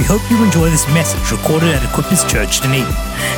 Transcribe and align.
We 0.00 0.06
hope 0.06 0.30
you 0.30 0.42
enjoy 0.42 0.70
this 0.70 0.88
message 0.94 1.30
recorded 1.30 1.74
at 1.74 1.82
Equippers 1.82 2.26
Church 2.26 2.62
Dunedin. 2.62 2.90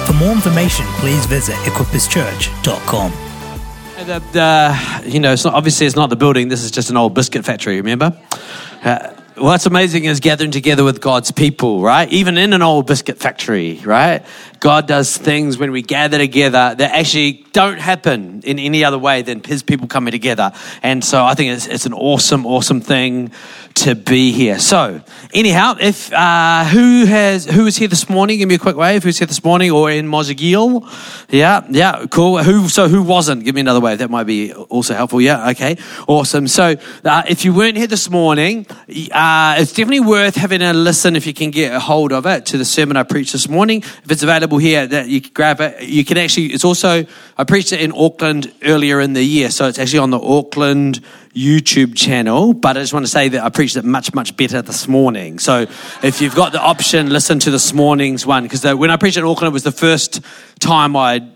For 0.07 0.13
more 0.13 0.31
information, 0.31 0.87
please 1.01 1.27
visit 1.27 1.57
equipperschurch.com. 1.57 3.11
The, 4.07 4.23
the, 4.31 5.11
you 5.11 5.19
know, 5.19 5.33
it's 5.33 5.45
not, 5.45 5.55
obviously 5.55 5.89
it's 5.89 5.97
not 5.97 6.09
the 6.09 6.15
building. 6.15 6.47
This 6.47 6.63
is 6.63 6.71
just 6.71 6.89
an 6.89 6.97
old 6.97 7.15
biscuit 7.15 7.45
factory. 7.45 7.79
Remember? 7.79 8.17
Uh, 8.85 9.13
what's 9.37 9.67
amazing 9.67 10.05
is 10.05 10.21
gathering 10.21 10.53
together 10.53 10.85
with 10.85 11.01
God's 11.01 11.33
people, 11.33 11.83
right? 11.83 12.09
Even 12.13 12.39
in 12.39 12.53
an 12.53 12.63
old 12.63 12.87
biscuit 12.87 13.19
factory, 13.19 13.81
right? 13.85 14.25
God 14.61 14.87
does 14.87 15.17
things 15.17 15.59
when 15.59 15.73
we 15.73 15.83
gather 15.83 16.19
together 16.19 16.77
that 16.77 16.93
actually 16.93 17.45
don't 17.53 17.81
happen 17.81 18.43
in 18.45 18.61
any 18.61 18.85
other 18.85 18.99
way 18.99 19.23
than 19.23 19.43
His 19.43 19.65
people 19.65 19.89
coming 19.89 20.13
together. 20.13 20.53
And 20.83 21.05
so 21.05 21.25
I 21.25 21.35
think 21.35 21.53
it's, 21.53 21.67
it's 21.67 21.87
an 21.87 21.95
awesome, 21.95 22.47
awesome 22.47 22.81
thing 22.81 23.33
to 23.75 23.95
be 23.95 24.33
here. 24.33 24.59
So, 24.59 25.01
anyhow, 25.33 25.77
if 25.81 26.13
uh, 26.13 26.65
who 26.65 27.07
has 27.07 27.45
who 27.47 27.67
is 27.67 27.77
here 27.77 27.89
this 27.89 28.09
morning? 28.09 28.39
Give 28.39 28.49
me 28.49 28.57
a 28.57 28.59
quick 28.59 28.77
wave. 28.77 29.03
Who's 29.03 29.19
here 29.19 29.27
this 29.27 29.43
morning 29.45 29.71
or 29.71 29.91
in 29.91 30.09
Mosgiel? 30.09 30.89
Yeah, 31.31 31.65
yeah, 31.71 32.07
cool. 32.11 32.43
Who? 32.43 32.69
So 32.69 32.89
who 32.89 33.03
wasn't? 33.03 33.45
Give 33.45 33.55
me 33.55 33.61
another 33.61 33.81
wave. 33.81 33.99
That 33.99 34.11
might 34.11 34.25
be 34.25 34.53
also 34.53 34.95
helpful. 34.95 35.21
Yeah, 35.21 35.51
okay, 35.51 35.77
awesome. 36.07 36.49
So 36.49 36.77
uh, 37.05 37.23
if 37.29 37.45
you 37.45 37.55
weren't 37.55 37.77
here 37.77 37.87
this 37.87 38.11
morning, 38.11 38.67
uh, 39.13 39.57
it's 39.59 39.73
definitely 39.73 40.01
worth 40.01 40.37
having 40.37 40.63
a 40.63 40.73
listen 40.73 41.17
if 41.17 41.27
you 41.27 41.35
can 41.35 41.51
get 41.51 41.75
a 41.75 41.81
hold 41.81 42.13
of 42.13 42.27
it 42.27 42.47
to 42.47 42.59
the 42.59 42.65
sermon 42.65 42.97
I 42.97 43.03
preached 43.03 43.33
this 43.33 43.49
morning. 43.49 43.83
If 43.83 44.11
it's 44.11 44.23
available 44.23 44.59
here, 44.59 44.87
that 44.87 45.09
you 45.09 45.21
can 45.21 45.33
grab 45.33 45.61
it. 45.61 45.83
You 45.83 46.05
can 46.05 46.19
actually. 46.19 46.47
It's 46.47 46.65
also 46.65 47.05
I 47.39 47.45
preached 47.45 47.73
it 47.73 47.81
in 47.81 47.93
Auckland 47.93 48.53
earlier 48.63 49.01
in 49.01 49.13
the 49.13 49.25
year, 49.25 49.51
so 49.51 49.67
it's 49.67 49.79
actually 49.79 50.01
on 50.01 50.11
the 50.11 50.21
Auckland 50.21 51.01
YouTube 51.35 51.97
channel, 51.97 52.53
but 52.53 52.77
I 52.77 52.81
just 52.81 52.93
want 52.93 53.07
to 53.07 53.11
say 53.11 53.29
that 53.31 53.43
I 53.43 53.49
preached 53.49 53.77
it 53.77 53.85
much, 53.85 54.13
much 54.15 54.37
better 54.37 54.61
this 54.61 54.87
morning. 54.87 55.39
So 55.39 55.67
if 56.03 56.21
you've 56.21 56.35
got 56.35 56.53
the 56.53 56.61
option, 56.61 57.11
listen 57.11 57.39
to 57.41 57.51
this 57.51 57.73
morning's 57.73 58.27
one, 58.27 58.43
because 58.43 58.65
when 58.75 58.91
I 58.91 58.97
preached 58.97 59.17
in 59.17 59.25
Auckland, 59.25 59.53
it 59.53 59.55
was 59.55 59.63
the 59.63 59.73
first 59.73 60.21
time 60.61 60.95
I 60.95 61.27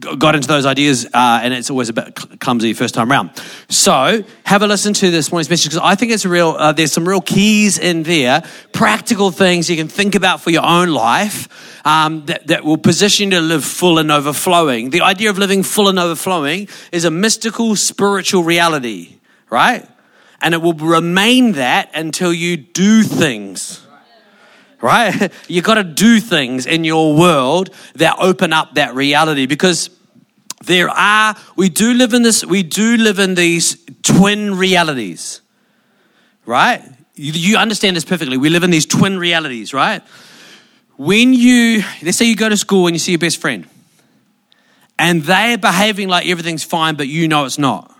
got 0.00 0.34
into 0.34 0.48
those 0.48 0.66
ideas, 0.66 1.06
uh, 1.06 1.40
and 1.42 1.54
it's 1.54 1.70
always 1.70 1.88
a 1.88 1.92
bit 1.92 2.14
clumsy 2.40 2.74
first 2.74 2.94
time 2.94 3.10
around. 3.10 3.30
So 3.68 4.24
have 4.44 4.62
a 4.62 4.66
listen 4.66 4.92
to 4.94 5.10
this 5.10 5.30
morning's 5.30 5.50
message 5.50 5.72
because 5.72 5.82
I 5.82 5.94
think 5.94 6.12
it's 6.12 6.26
real. 6.26 6.50
Uh, 6.50 6.72
there's 6.72 6.92
some 6.92 7.08
real 7.08 7.20
keys 7.20 7.78
in 7.78 8.02
there, 8.02 8.42
practical 8.72 9.30
things 9.30 9.70
you 9.70 9.76
can 9.76 9.88
think 9.88 10.14
about 10.14 10.40
for 10.40 10.50
your 10.50 10.64
own 10.64 10.88
life 10.88 11.48
um, 11.86 12.26
that, 12.26 12.46
that 12.48 12.64
will 12.64 12.78
position 12.78 13.30
you 13.30 13.38
to 13.38 13.42
live 13.42 13.64
full 13.64 13.98
and 13.98 14.10
overflowing. 14.10 14.90
The 14.90 15.02
idea 15.02 15.30
of 15.30 15.38
living 15.38 15.62
full 15.62 15.88
and 15.88 15.98
overflowing 15.98 16.68
is 16.92 17.04
a 17.04 17.10
mystical 17.10 17.76
spiritual 17.76 18.42
reality, 18.42 19.16
right? 19.50 19.88
And 20.40 20.54
it 20.54 20.62
will 20.62 20.74
remain 20.74 21.52
that 21.52 21.90
until 21.94 22.32
you 22.32 22.56
do 22.56 23.02
things 23.02 23.83
right? 24.84 25.32
You 25.48 25.62
got 25.62 25.74
to 25.74 25.84
do 25.84 26.20
things 26.20 26.66
in 26.66 26.84
your 26.84 27.16
world 27.16 27.70
that 27.94 28.16
open 28.18 28.52
up 28.52 28.74
that 28.74 28.94
reality 28.94 29.46
because 29.46 29.88
there 30.64 30.90
are 30.90 31.34
we 31.56 31.70
do 31.70 31.94
live 31.94 32.12
in 32.12 32.22
this 32.22 32.44
we 32.44 32.62
do 32.62 32.96
live 32.98 33.18
in 33.18 33.34
these 33.34 33.82
twin 34.02 34.54
realities. 34.54 35.40
Right? 36.44 36.82
You, 37.14 37.32
you 37.32 37.56
understand 37.56 37.96
this 37.96 38.04
perfectly. 38.04 38.36
We 38.36 38.50
live 38.50 38.64
in 38.64 38.70
these 38.70 38.84
twin 38.84 39.18
realities, 39.18 39.72
right? 39.72 40.02
When 40.96 41.32
you 41.32 41.82
let's 42.02 42.18
say 42.18 42.26
you 42.26 42.36
go 42.36 42.50
to 42.50 42.56
school 42.56 42.86
and 42.86 42.94
you 42.94 43.00
see 43.00 43.12
your 43.12 43.18
best 43.18 43.40
friend 43.40 43.66
and 44.98 45.22
they're 45.22 45.56
behaving 45.56 46.08
like 46.08 46.26
everything's 46.26 46.64
fine 46.64 46.96
but 46.96 47.08
you 47.08 47.26
know 47.26 47.46
it's 47.46 47.58
not. 47.58 47.90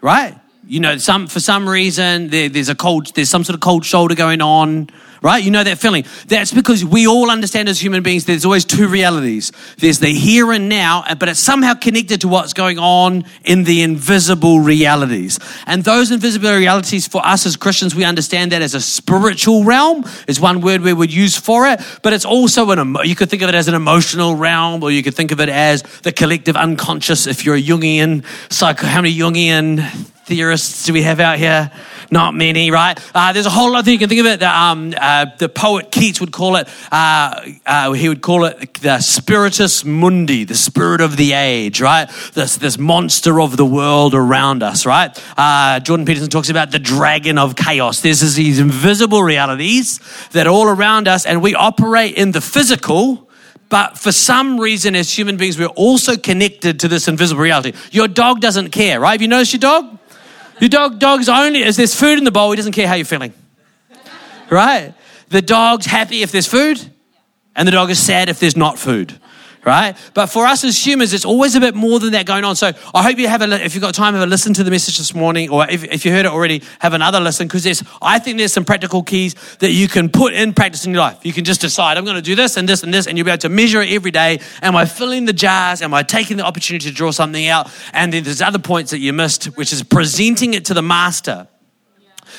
Right? 0.00 0.36
You 0.66 0.80
know, 0.80 0.98
some 0.98 1.28
for 1.28 1.40
some 1.40 1.68
reason 1.68 2.28
there, 2.28 2.48
there's 2.48 2.68
a 2.68 2.74
cold, 2.74 3.14
there's 3.14 3.30
some 3.30 3.44
sort 3.44 3.54
of 3.54 3.60
cold 3.60 3.86
shoulder 3.86 4.14
going 4.14 4.42
on, 4.42 4.90
right? 5.22 5.42
You 5.42 5.50
know 5.50 5.64
that 5.64 5.78
feeling. 5.78 6.04
That's 6.26 6.52
because 6.52 6.84
we 6.84 7.06
all 7.06 7.30
understand 7.30 7.68
as 7.68 7.82
human 7.82 8.02
beings 8.02 8.24
there's 8.24 8.44
always 8.44 8.64
two 8.64 8.88
realities. 8.88 9.52
There's 9.78 9.98
the 9.98 10.08
here 10.08 10.52
and 10.52 10.68
now, 10.68 11.04
but 11.18 11.28
it's 11.28 11.40
somehow 11.40 11.74
connected 11.74 12.20
to 12.22 12.28
what's 12.28 12.52
going 12.52 12.78
on 12.78 13.24
in 13.44 13.64
the 13.64 13.82
invisible 13.82 14.60
realities. 14.60 15.38
And 15.66 15.84
those 15.84 16.10
invisible 16.10 16.54
realities 16.54 17.06
for 17.06 17.24
us 17.26 17.46
as 17.46 17.56
Christians, 17.56 17.94
we 17.94 18.04
understand 18.04 18.52
that 18.52 18.62
as 18.62 18.74
a 18.74 18.80
spiritual 18.80 19.64
realm, 19.64 20.04
is 20.26 20.40
one 20.40 20.60
word 20.60 20.80
we 20.82 20.92
would 20.92 21.12
use 21.12 21.36
for 21.36 21.66
it, 21.66 21.80
but 22.02 22.12
it's 22.12 22.24
also 22.24 22.70
an, 22.70 22.96
you 23.04 23.14
could 23.14 23.30
think 23.30 23.42
of 23.42 23.48
it 23.48 23.54
as 23.54 23.68
an 23.68 23.74
emotional 23.74 24.34
realm, 24.34 24.82
or 24.82 24.90
you 24.90 25.02
could 25.02 25.14
think 25.14 25.32
of 25.32 25.40
it 25.40 25.48
as 25.48 25.82
the 26.02 26.12
collective 26.12 26.56
unconscious 26.56 27.26
if 27.26 27.44
you're 27.44 27.56
a 27.56 27.62
Jungian 27.62 28.24
psycho, 28.50 28.86
how 28.86 29.02
many 29.02 29.14
Jungian 29.14 29.84
theorists 30.28 30.84
do 30.84 30.92
we 30.92 31.02
have 31.02 31.20
out 31.20 31.38
here? 31.38 31.70
Not 32.10 32.34
many, 32.34 32.70
right? 32.70 32.98
Uh, 33.14 33.32
there's 33.32 33.46
a 33.46 33.50
whole 33.50 33.72
lot 33.72 33.80
of 33.80 33.84
things 33.84 33.94
you 33.94 33.98
can 33.98 34.08
think 34.08 34.20
of 34.20 34.26
it. 34.26 34.42
Um, 34.42 34.94
uh, 34.96 34.98
the 35.38 35.48
poet 35.48 35.90
Keats 35.90 36.20
would 36.20 36.32
call 36.32 36.56
it, 36.56 36.68
uh, 36.90 37.40
uh, 37.66 37.92
he 37.92 38.08
would 38.08 38.22
call 38.22 38.44
it 38.44 38.74
the 38.74 39.00
spiritus 39.00 39.84
mundi, 39.84 40.44
the 40.44 40.54
spirit 40.54 41.00
of 41.00 41.16
the 41.16 41.32
age, 41.32 41.80
right? 41.80 42.08
This, 42.34 42.56
this 42.56 42.78
monster 42.78 43.40
of 43.40 43.56
the 43.56 43.64
world 43.64 44.14
around 44.14 44.62
us, 44.62 44.86
right? 44.86 45.10
Uh, 45.36 45.80
Jordan 45.80 46.06
Peterson 46.06 46.30
talks 46.30 46.50
about 46.50 46.70
the 46.70 46.78
dragon 46.78 47.38
of 47.38 47.56
chaos. 47.56 48.00
There's 48.00 48.34
these 48.34 48.58
invisible 48.58 49.22
realities 49.22 50.00
that 50.32 50.46
are 50.46 50.50
all 50.50 50.68
around 50.68 51.08
us, 51.08 51.26
and 51.26 51.42
we 51.42 51.54
operate 51.54 52.14
in 52.14 52.32
the 52.32 52.40
physical, 52.40 53.28
but 53.68 53.98
for 53.98 54.12
some 54.12 54.58
reason, 54.58 54.96
as 54.96 55.12
human 55.12 55.36
beings, 55.36 55.58
we're 55.58 55.66
also 55.66 56.16
connected 56.16 56.80
to 56.80 56.88
this 56.88 57.08
invisible 57.08 57.42
reality. 57.42 57.72
Your 57.90 58.08
dog 58.08 58.40
doesn't 58.40 58.70
care, 58.70 59.00
right? 59.00 59.12
Have 59.12 59.22
you 59.22 59.28
noticed 59.28 59.52
your 59.52 59.60
dog? 59.60 59.98
Your 60.60 60.70
dog, 60.70 60.98
dog's 60.98 61.28
only, 61.28 61.62
as 61.62 61.76
there's 61.76 61.94
food 61.94 62.18
in 62.18 62.24
the 62.24 62.32
bowl, 62.32 62.50
he 62.50 62.56
doesn't 62.56 62.72
care 62.72 62.88
how 62.88 62.94
you're 62.94 63.04
feeling. 63.04 63.32
Right? 64.50 64.94
The 65.30 65.42
dog's 65.42 65.86
happy 65.86 66.22
if 66.22 66.32
there's 66.32 66.46
food, 66.46 66.80
and 67.54 67.66
the 67.66 67.72
dog 67.72 67.90
is 67.90 67.98
sad 67.98 68.28
if 68.28 68.40
there's 68.40 68.56
not 68.56 68.78
food 68.78 69.18
right? 69.68 69.96
But 70.14 70.26
for 70.26 70.46
us 70.46 70.64
as 70.64 70.84
humans, 70.84 71.12
it's 71.12 71.24
always 71.24 71.54
a 71.54 71.60
bit 71.60 71.74
more 71.74 72.00
than 72.00 72.12
that 72.12 72.26
going 72.26 72.44
on. 72.44 72.56
So 72.56 72.72
I 72.94 73.02
hope 73.02 73.18
you 73.18 73.28
have 73.28 73.42
a, 73.42 73.64
if 73.64 73.74
you've 73.74 73.82
got 73.82 73.94
time, 73.94 74.14
have 74.14 74.22
a 74.22 74.26
listen 74.26 74.54
to 74.54 74.64
the 74.64 74.70
message 74.70 74.98
this 74.98 75.14
morning, 75.14 75.50
or 75.50 75.68
if, 75.68 75.84
if 75.84 76.04
you 76.04 76.10
heard 76.10 76.24
it 76.24 76.32
already, 76.32 76.62
have 76.78 76.94
another 76.94 77.20
listen, 77.20 77.46
because 77.46 77.64
there's, 77.64 77.82
I 78.00 78.18
think 78.18 78.38
there's 78.38 78.52
some 78.52 78.64
practical 78.64 79.02
keys 79.02 79.34
that 79.58 79.70
you 79.70 79.86
can 79.86 80.08
put 80.08 80.32
in 80.32 80.54
practice 80.54 80.86
in 80.86 80.92
your 80.92 81.02
life. 81.02 81.18
You 81.24 81.32
can 81.32 81.44
just 81.44 81.60
decide, 81.60 81.98
I'm 81.98 82.04
going 82.04 82.16
to 82.16 82.22
do 82.22 82.34
this 82.34 82.56
and 82.56 82.68
this 82.68 82.82
and 82.82 82.92
this, 82.92 83.06
and 83.06 83.16
you'll 83.16 83.26
be 83.26 83.30
able 83.30 83.38
to 83.40 83.48
measure 83.48 83.82
it 83.82 83.90
every 83.90 84.10
day. 84.10 84.40
Am 84.62 84.74
I 84.74 84.86
filling 84.86 85.26
the 85.26 85.32
jars? 85.32 85.82
Am 85.82 85.92
I 85.94 86.02
taking 86.02 86.38
the 86.38 86.44
opportunity 86.44 86.88
to 86.88 86.94
draw 86.94 87.10
something 87.10 87.46
out? 87.46 87.70
And 87.92 88.12
then 88.12 88.24
there's 88.24 88.42
other 88.42 88.58
points 88.58 88.90
that 88.92 88.98
you 88.98 89.12
missed, 89.12 89.44
which 89.56 89.72
is 89.72 89.82
presenting 89.82 90.54
it 90.54 90.64
to 90.66 90.74
the 90.74 90.82
master. 90.82 91.46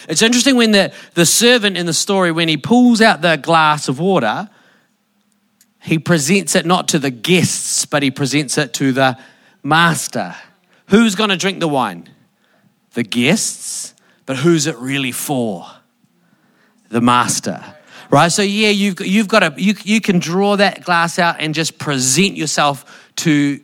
It's 0.08 0.22
interesting 0.22 0.56
when 0.56 0.72
the, 0.72 0.94
the 1.14 1.26
servant 1.26 1.78
in 1.78 1.86
the 1.86 1.94
story, 1.94 2.32
when 2.32 2.48
he 2.48 2.58
pulls 2.58 3.02
out 3.02 3.22
the 3.22 3.38
glass 3.38 3.88
of 3.88 4.00
water, 4.00 4.50
he 5.82 5.98
presents 6.00 6.56
it 6.56 6.66
not 6.66 6.90
to 6.90 7.00
the 7.00 7.10
guests, 7.10 7.86
but 7.86 8.04
he 8.04 8.12
presents 8.12 8.58
it 8.58 8.74
to 8.76 8.92
the 8.92 9.18
master. 9.64 10.36
Who's 10.88 11.16
going 11.16 11.30
to 11.30 11.38
drink 11.38 11.60
the 11.60 11.68
wine? 11.68 12.10
The 12.94 13.04
guests, 13.04 13.94
but 14.26 14.38
who's 14.38 14.68
it 14.68 14.78
really 14.78 15.12
for? 15.12 15.66
The 16.90 17.02
master. 17.02 17.64
Right? 18.10 18.32
So, 18.32 18.42
yeah, 18.42 18.70
you've, 18.70 19.00
you've 19.02 19.28
got 19.28 19.40
to, 19.40 19.62
you, 19.62 19.76
you 19.84 20.02
can 20.02 20.20
draw 20.20 20.56
that 20.56 20.84
glass 20.84 21.20
out 21.20 21.36
and 21.40 21.54
just 21.54 21.78
present 21.78 22.36
yourself 22.36 23.12
to, 23.18 23.60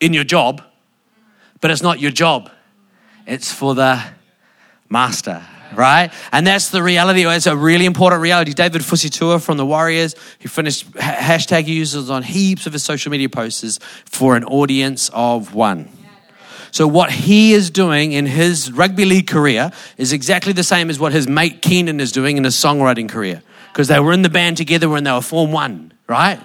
in 0.00 0.12
your 0.14 0.24
job, 0.24 0.62
but 1.60 1.70
it's 1.70 1.82
not 1.82 2.00
your 2.00 2.12
job. 2.12 2.50
It's 3.26 3.52
for 3.52 3.74
the 3.74 4.02
master 4.92 5.42
right? 5.74 6.12
And 6.32 6.46
that's 6.46 6.68
the 6.68 6.82
reality. 6.82 7.26
It's 7.26 7.46
a 7.46 7.56
really 7.56 7.86
important 7.86 8.22
reality. 8.22 8.52
David 8.52 8.82
Fusitu'a 8.82 9.42
from 9.42 9.56
the 9.56 9.66
Warriors, 9.66 10.14
who 10.40 10.48
finished 10.48 10.90
hashtag 10.92 11.66
users 11.66 12.10
on 12.10 12.22
heaps 12.22 12.66
of 12.66 12.72
his 12.72 12.82
social 12.82 13.10
media 13.10 13.28
posts 13.28 13.78
for 14.04 14.36
an 14.36 14.44
audience 14.44 15.10
of 15.12 15.54
one. 15.54 15.88
So 16.70 16.86
what 16.86 17.10
he 17.10 17.52
is 17.52 17.70
doing 17.70 18.12
in 18.12 18.24
his 18.24 18.72
rugby 18.72 19.04
league 19.04 19.26
career 19.26 19.72
is 19.98 20.12
exactly 20.12 20.54
the 20.54 20.64
same 20.64 20.88
as 20.88 20.98
what 20.98 21.12
his 21.12 21.28
mate 21.28 21.60
Keenan 21.60 22.00
is 22.00 22.12
doing 22.12 22.38
in 22.38 22.44
his 22.44 22.54
songwriting 22.54 23.08
career. 23.08 23.42
Because 23.72 23.88
they 23.88 24.00
were 24.00 24.12
in 24.12 24.22
the 24.22 24.30
band 24.30 24.56
together 24.56 24.88
when 24.88 25.04
they 25.04 25.12
were 25.12 25.20
Form 25.20 25.52
One, 25.52 25.92
right? 26.06 26.40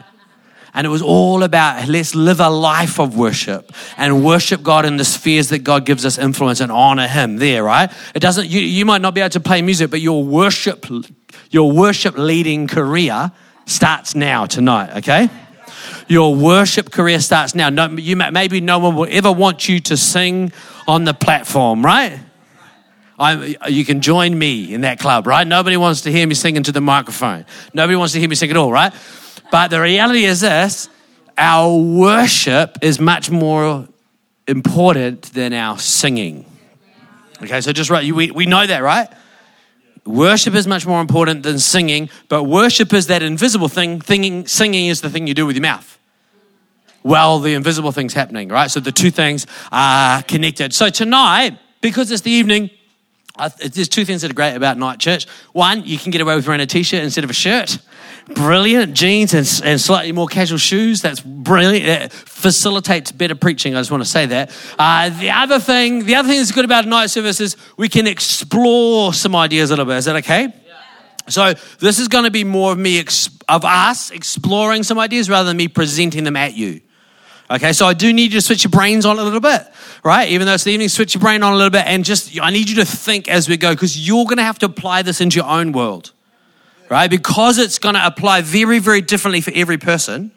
And 0.73 0.85
it 0.85 0.89
was 0.89 1.01
all 1.01 1.43
about 1.43 1.87
let's 1.87 2.13
live 2.13 2.39
a 2.39 2.49
life 2.49 2.99
of 2.99 3.17
worship 3.17 3.71
and 3.97 4.23
worship 4.23 4.63
God 4.63 4.85
in 4.85 4.97
the 4.97 5.05
spheres 5.05 5.49
that 5.49 5.59
God 5.59 5.85
gives 5.85 6.05
us 6.05 6.17
influence 6.17 6.59
and 6.59 6.71
honor 6.71 7.07
Him 7.07 7.37
there, 7.37 7.63
right? 7.63 7.91
It 8.13 8.19
doesn't, 8.19 8.47
you, 8.47 8.59
you 8.59 8.85
might 8.85 9.01
not 9.01 9.13
be 9.13 9.21
able 9.21 9.29
to 9.31 9.39
play 9.39 9.61
music, 9.61 9.89
but 9.89 10.01
your 10.01 10.23
worship, 10.23 10.85
your 11.49 11.71
worship 11.71 12.17
leading 12.17 12.67
career 12.67 13.31
starts 13.65 14.15
now, 14.15 14.45
tonight, 14.45 14.97
okay? 14.97 15.29
Your 16.07 16.35
worship 16.35 16.91
career 16.91 17.19
starts 17.19 17.53
now. 17.53 17.69
No, 17.69 17.89
you, 17.89 18.15
maybe 18.15 18.61
no 18.61 18.79
one 18.79 18.95
will 18.95 19.07
ever 19.09 19.31
want 19.31 19.67
you 19.67 19.79
to 19.81 19.97
sing 19.97 20.51
on 20.87 21.03
the 21.03 21.13
platform, 21.13 21.85
right? 21.85 22.19
I, 23.19 23.57
you 23.67 23.83
can 23.83 24.01
join 24.01 24.37
me 24.37 24.73
in 24.73 24.81
that 24.81 24.99
club, 24.99 25.25
right? 25.25 25.45
Nobody 25.45 25.75
wants 25.75 26.01
to 26.01 26.11
hear 26.11 26.27
me 26.27 26.35
singing 26.35 26.63
to 26.63 26.71
the 26.71 26.81
microphone. 26.81 27.45
Nobody 27.73 27.95
wants 27.95 28.13
to 28.13 28.19
hear 28.19 28.29
me 28.29 28.35
sing 28.35 28.51
at 28.51 28.57
all, 28.57 28.71
right? 28.71 28.93
But 29.51 29.69
the 29.69 29.81
reality 29.81 30.25
is 30.25 30.41
this 30.41 30.89
our 31.37 31.77
worship 31.77 32.79
is 32.81 32.99
much 32.99 33.29
more 33.29 33.87
important 34.47 35.33
than 35.33 35.53
our 35.53 35.77
singing. 35.77 36.45
Okay, 37.41 37.61
so 37.61 37.71
just 37.71 37.89
right, 37.89 38.11
we, 38.11 38.31
we 38.31 38.45
know 38.47 38.65
that, 38.65 38.81
right? 38.81 39.07
worship 40.07 40.55
is 40.55 40.67
much 40.67 40.85
more 40.85 41.01
important 41.01 41.43
than 41.43 41.59
singing, 41.59 42.09
but 42.29 42.43
worship 42.43 42.93
is 42.93 43.07
that 43.07 43.21
invisible 43.21 43.67
thing. 43.67 44.01
Thinking, 44.01 44.47
singing 44.47 44.87
is 44.87 45.01
the 45.01 45.09
thing 45.09 45.27
you 45.27 45.33
do 45.33 45.45
with 45.45 45.55
your 45.55 45.61
mouth. 45.61 45.97
Well, 47.03 47.39
the 47.39 47.53
invisible 47.53 47.91
thing's 47.91 48.13
happening, 48.13 48.49
right? 48.49 48.71
So 48.71 48.79
the 48.79 48.91
two 48.91 49.11
things 49.11 49.45
are 49.71 50.23
connected. 50.23 50.73
So 50.73 50.89
tonight, 50.89 51.57
because 51.81 52.11
it's 52.11 52.21
the 52.21 52.31
evening, 52.31 52.69
uh, 53.37 53.49
there's 53.71 53.87
two 53.87 54.03
things 54.03 54.23
that 54.23 54.31
are 54.31 54.33
great 54.33 54.55
about 54.55 54.77
night 54.77 54.99
church. 54.99 55.27
One, 55.53 55.85
you 55.85 55.97
can 55.97 56.11
get 56.11 56.21
away 56.21 56.35
with 56.35 56.47
wearing 56.47 56.61
a 56.61 56.65
t-shirt 56.65 57.03
instead 57.03 57.23
of 57.23 57.29
a 57.29 57.33
shirt. 57.33 57.77
Brilliant 58.35 58.93
jeans 58.93 59.33
and, 59.33 59.61
and 59.63 59.79
slightly 59.79 60.11
more 60.11 60.27
casual 60.27 60.57
shoes. 60.57 61.01
That's 61.01 61.21
brilliant. 61.21 61.85
It 61.85 62.11
facilitates 62.11 63.11
better 63.11 63.35
preaching. 63.35 63.75
I 63.75 63.79
just 63.79 63.91
want 63.91 64.03
to 64.03 64.09
say 64.09 64.25
that. 64.25 64.51
Uh, 64.77 65.09
the 65.09 65.31
other 65.31 65.59
thing, 65.59 66.05
the 66.05 66.15
other 66.15 66.27
thing 66.27 66.37
that's 66.37 66.51
good 66.51 66.65
about 66.65 66.85
a 66.85 66.89
night 66.89 67.09
service 67.09 67.39
is 67.39 67.55
we 67.77 67.87
can 67.87 68.05
explore 68.05 69.13
some 69.13 69.35
ideas 69.35 69.71
a 69.71 69.73
little 69.73 69.85
bit. 69.85 69.97
Is 69.97 70.05
that 70.05 70.17
okay? 70.17 70.53
So 71.29 71.53
this 71.79 71.99
is 71.99 72.07
going 72.07 72.23
to 72.23 72.31
be 72.31 72.43
more 72.43 72.71
of 72.71 72.77
me 72.77 73.03
of 73.49 73.65
us 73.65 74.11
exploring 74.11 74.83
some 74.83 74.97
ideas 74.97 75.29
rather 75.29 75.47
than 75.47 75.57
me 75.57 75.67
presenting 75.67 76.23
them 76.23 76.35
at 76.35 76.53
you. 76.53 76.81
Okay, 77.49 77.71
so 77.71 77.85
I 77.85 77.93
do 77.93 78.11
need 78.11 78.33
you 78.33 78.39
to 78.39 78.41
switch 78.41 78.65
your 78.65 78.71
brains 78.71 79.05
on 79.05 79.19
a 79.19 79.23
little 79.23 79.39
bit, 79.39 79.61
right? 80.03 80.29
Even 80.29 80.47
though 80.47 80.53
it's 80.53 80.65
the 80.65 80.71
evening, 80.71 80.89
switch 80.89 81.15
your 81.15 81.21
brain 81.21 81.43
on 81.43 81.53
a 81.53 81.55
little 81.55 81.69
bit 81.69 81.85
and 81.85 82.03
just, 82.03 82.37
I 82.41 82.49
need 82.49 82.69
you 82.69 82.75
to 82.77 82.85
think 82.85 83.29
as 83.29 83.47
we 83.47 83.55
go 83.55 83.73
because 83.73 84.05
you're 84.05 84.25
going 84.25 84.37
to 84.37 84.43
have 84.43 84.59
to 84.59 84.65
apply 84.65 85.01
this 85.01 85.21
into 85.21 85.37
your 85.37 85.47
own 85.47 85.71
world, 85.71 86.11
right? 86.89 87.09
Because 87.09 87.57
it's 87.57 87.79
going 87.79 87.95
to 87.95 88.05
apply 88.05 88.41
very, 88.41 88.79
very 88.79 89.01
differently 89.01 89.41
for 89.41 89.51
every 89.53 89.77
person. 89.77 90.31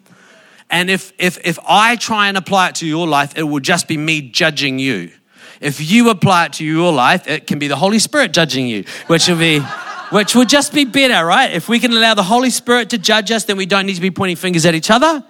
And 0.69 0.89
if, 0.89 1.11
if, 1.17 1.37
if 1.43 1.59
I 1.67 1.95
try 1.95 2.27
and 2.27 2.37
apply 2.37 2.69
it 2.69 2.75
to 2.75 2.87
your 2.87 3.07
life, 3.07 3.37
it 3.37 3.43
will 3.43 3.59
just 3.59 3.87
be 3.87 3.97
me 3.97 4.21
judging 4.21 4.79
you. 4.79 5.11
If 5.59 5.91
you 5.91 6.09
apply 6.09 6.45
it 6.45 6.53
to 6.53 6.65
your 6.65 6.91
life, 6.91 7.27
it 7.27 7.45
can 7.45 7.59
be 7.59 7.67
the 7.67 7.75
Holy 7.75 7.99
Spirit 7.99 8.33
judging 8.33 8.67
you, 8.67 8.85
which 9.07 9.27
will 9.27 9.37
be, 9.37 9.59
which 10.11 10.33
will 10.33 10.45
just 10.45 10.73
be 10.73 10.85
better, 10.85 11.25
right? 11.25 11.51
If 11.51 11.69
we 11.69 11.79
can 11.79 11.91
allow 11.91 12.13
the 12.13 12.23
Holy 12.23 12.49
Spirit 12.49 12.89
to 12.91 12.97
judge 12.97 13.31
us, 13.31 13.43
then 13.43 13.57
we 13.57 13.65
don't 13.65 13.85
need 13.85 13.95
to 13.95 14.01
be 14.01 14.11
pointing 14.11 14.37
fingers 14.37 14.65
at 14.65 14.75
each 14.75 14.89
other 14.89 15.23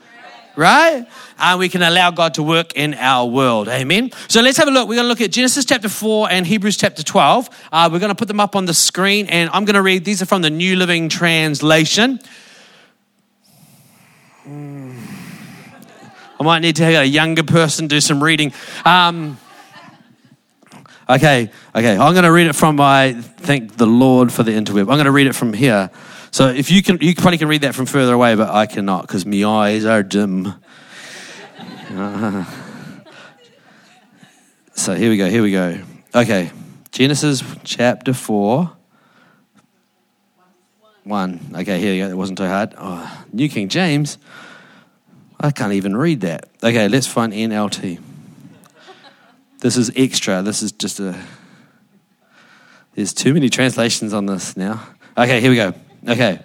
right? 0.61 1.05
And 1.39 1.59
we 1.59 1.67
can 1.67 1.81
allow 1.81 2.11
God 2.11 2.35
to 2.35 2.43
work 2.43 2.73
in 2.75 2.93
our 2.93 3.25
world. 3.27 3.67
Amen. 3.67 4.11
So 4.27 4.41
let's 4.41 4.57
have 4.57 4.67
a 4.67 4.71
look. 4.71 4.87
We're 4.87 4.95
going 4.95 5.05
to 5.05 5.09
look 5.09 5.21
at 5.21 5.31
Genesis 5.31 5.65
chapter 5.65 5.89
4 5.89 6.29
and 6.31 6.45
Hebrews 6.45 6.77
chapter 6.77 7.03
12. 7.03 7.49
Uh, 7.71 7.89
we're 7.91 7.99
going 7.99 8.09
to 8.11 8.15
put 8.15 8.27
them 8.27 8.39
up 8.39 8.55
on 8.55 8.65
the 8.65 8.73
screen, 8.73 9.25
and 9.27 9.49
I'm 9.51 9.65
going 9.65 9.75
to 9.75 9.81
read. 9.81 10.05
These 10.05 10.21
are 10.21 10.25
from 10.25 10.43
the 10.43 10.49
New 10.49 10.75
Living 10.75 11.09
Translation. 11.09 12.19
Hmm. 14.43 14.99
I 16.39 16.43
might 16.43 16.59
need 16.59 16.75
to 16.77 16.83
have 16.83 17.03
a 17.03 17.05
younger 17.05 17.43
person 17.43 17.87
do 17.87 17.99
some 17.99 18.23
reading. 18.23 18.53
Um, 18.85 19.37
okay, 21.09 21.51
okay. 21.75 21.97
I'm 21.97 22.13
going 22.13 22.23
to 22.23 22.31
read 22.31 22.47
it 22.47 22.53
from 22.53 22.77
my 22.77 23.13
thank 23.13 23.77
the 23.77 23.85
Lord 23.85 24.31
for 24.31 24.43
the 24.43 24.51
interweb. 24.51 24.81
I'm 24.81 24.85
going 24.85 25.05
to 25.05 25.11
read 25.11 25.27
it 25.27 25.35
from 25.35 25.53
here. 25.53 25.91
So 26.31 26.47
if 26.47 26.71
you 26.71 26.81
can, 26.81 26.97
you 27.01 27.13
probably 27.13 27.37
can 27.37 27.49
read 27.49 27.61
that 27.61 27.75
from 27.75 27.85
further 27.85 28.13
away, 28.13 28.35
but 28.35 28.49
I 28.49 28.65
cannot 28.65 29.01
because 29.01 29.25
my 29.25 29.43
eyes 29.43 29.83
are 29.83 30.01
dim. 30.01 30.53
Uh, 31.89 32.45
so 34.73 34.95
here 34.95 35.09
we 35.09 35.17
go. 35.17 35.29
Here 35.29 35.43
we 35.43 35.51
go. 35.51 35.77
Okay, 36.15 36.51
Genesis 36.93 37.43
chapter 37.65 38.13
four. 38.13 38.71
One. 41.03 41.51
Okay, 41.53 41.79
here 41.79 41.93
you 41.93 42.03
go. 42.03 42.09
That 42.09 42.15
wasn't 42.15 42.37
too 42.37 42.47
hard. 42.47 42.75
Oh, 42.77 43.25
New 43.33 43.49
King 43.49 43.67
James. 43.67 44.17
I 45.37 45.51
can't 45.51 45.73
even 45.73 45.97
read 45.97 46.21
that. 46.21 46.47
Okay, 46.63 46.87
let's 46.87 47.07
find 47.07 47.33
NLT. 47.33 47.99
This 49.59 49.75
is 49.75 49.91
extra. 49.97 50.41
This 50.41 50.63
is 50.63 50.71
just 50.71 51.01
a. 51.01 51.13
There's 52.93 53.13
too 53.13 53.33
many 53.33 53.49
translations 53.49 54.13
on 54.13 54.27
this 54.27 54.55
now. 54.55 54.81
Okay, 55.17 55.41
here 55.41 55.49
we 55.49 55.57
go. 55.57 55.73
Okay. 56.07 56.39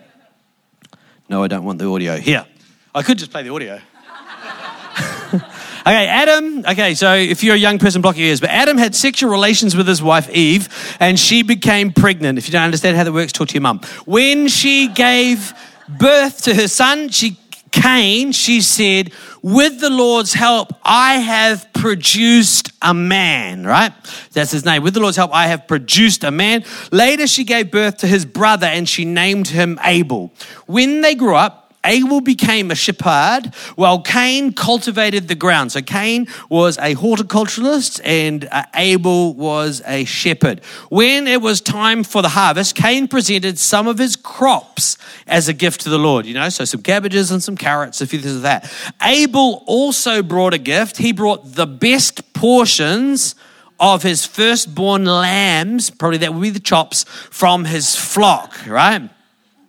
No, 1.28 1.42
I 1.42 1.48
don't 1.48 1.64
want 1.64 1.78
the 1.78 1.88
audio. 1.88 2.16
Here. 2.16 2.46
I 2.94 3.02
could 3.02 3.18
just 3.18 3.30
play 3.30 3.42
the 3.42 3.52
audio. 3.52 3.74
okay, 5.34 6.06
Adam. 6.06 6.64
Okay, 6.66 6.94
so 6.94 7.14
if 7.14 7.42
you're 7.42 7.54
a 7.54 7.58
young 7.58 7.78
person, 7.78 8.00
block 8.00 8.16
your 8.16 8.28
ears. 8.28 8.40
But 8.40 8.50
Adam 8.50 8.78
had 8.78 8.94
sexual 8.94 9.30
relations 9.30 9.76
with 9.76 9.88
his 9.88 10.02
wife 10.02 10.30
Eve, 10.30 10.68
and 11.00 11.18
she 11.18 11.42
became 11.42 11.92
pregnant. 11.92 12.38
If 12.38 12.48
you 12.48 12.52
don't 12.52 12.62
understand 12.62 12.96
how 12.96 13.04
that 13.04 13.12
works, 13.12 13.32
talk 13.32 13.48
to 13.48 13.54
your 13.54 13.62
mum. 13.62 13.80
When 14.04 14.48
she 14.48 14.88
gave 14.88 15.52
birth 15.88 16.42
to 16.44 16.54
her 16.54 16.68
son, 16.68 17.08
she 17.08 17.38
Cain, 17.72 18.32
she 18.32 18.62
said, 18.62 19.12
with 19.42 19.80
the 19.80 19.90
Lord's 19.90 20.32
help, 20.32 20.72
I 20.82 21.14
have 21.14 21.72
produced 21.72 22.72
a 22.82 22.94
man, 22.94 23.64
right? 23.64 23.92
That's 24.32 24.50
his 24.50 24.64
name. 24.64 24.82
With 24.82 24.94
the 24.94 25.00
Lord's 25.00 25.16
help, 25.16 25.32
I 25.34 25.46
have 25.48 25.66
produced 25.66 26.24
a 26.24 26.30
man. 26.30 26.64
Later, 26.92 27.26
she 27.26 27.44
gave 27.44 27.70
birth 27.70 27.98
to 27.98 28.06
his 28.06 28.24
brother 28.24 28.66
and 28.66 28.88
she 28.88 29.04
named 29.04 29.48
him 29.48 29.78
Abel. 29.82 30.32
When 30.66 31.00
they 31.00 31.14
grew 31.14 31.34
up, 31.34 31.65
Abel 31.86 32.20
became 32.20 32.70
a 32.70 32.74
shepherd 32.74 33.54
while 33.76 34.02
Cain 34.02 34.52
cultivated 34.52 35.28
the 35.28 35.34
ground. 35.34 35.72
So 35.72 35.80
Cain 35.80 36.26
was 36.48 36.76
a 36.78 36.94
horticulturalist 36.94 38.00
and 38.04 38.48
uh, 38.50 38.64
Abel 38.74 39.34
was 39.34 39.80
a 39.86 40.04
shepherd. 40.04 40.64
When 40.90 41.26
it 41.26 41.40
was 41.40 41.60
time 41.60 42.02
for 42.04 42.22
the 42.22 42.30
harvest, 42.30 42.74
Cain 42.74 43.08
presented 43.08 43.58
some 43.58 43.86
of 43.86 43.98
his 43.98 44.16
crops 44.16 44.98
as 45.26 45.48
a 45.48 45.52
gift 45.52 45.82
to 45.82 45.88
the 45.88 45.98
Lord, 45.98 46.26
you 46.26 46.34
know, 46.34 46.48
so 46.48 46.64
some 46.64 46.82
cabbages 46.82 47.30
and 47.30 47.42
some 47.42 47.56
carrots, 47.56 48.00
a 48.00 48.06
few 48.06 48.18
things 48.18 48.36
of 48.36 48.42
that. 48.42 48.70
Abel 49.02 49.62
also 49.66 50.22
brought 50.22 50.54
a 50.54 50.58
gift. 50.58 50.98
He 50.98 51.12
brought 51.12 51.54
the 51.54 51.66
best 51.66 52.32
portions 52.32 53.34
of 53.78 54.02
his 54.02 54.24
firstborn 54.24 55.04
lambs, 55.04 55.90
probably 55.90 56.18
that 56.18 56.32
would 56.32 56.42
be 56.42 56.50
the 56.50 56.60
chops, 56.60 57.04
from 57.04 57.64
his 57.64 57.94
flock, 57.94 58.66
right? 58.66 59.10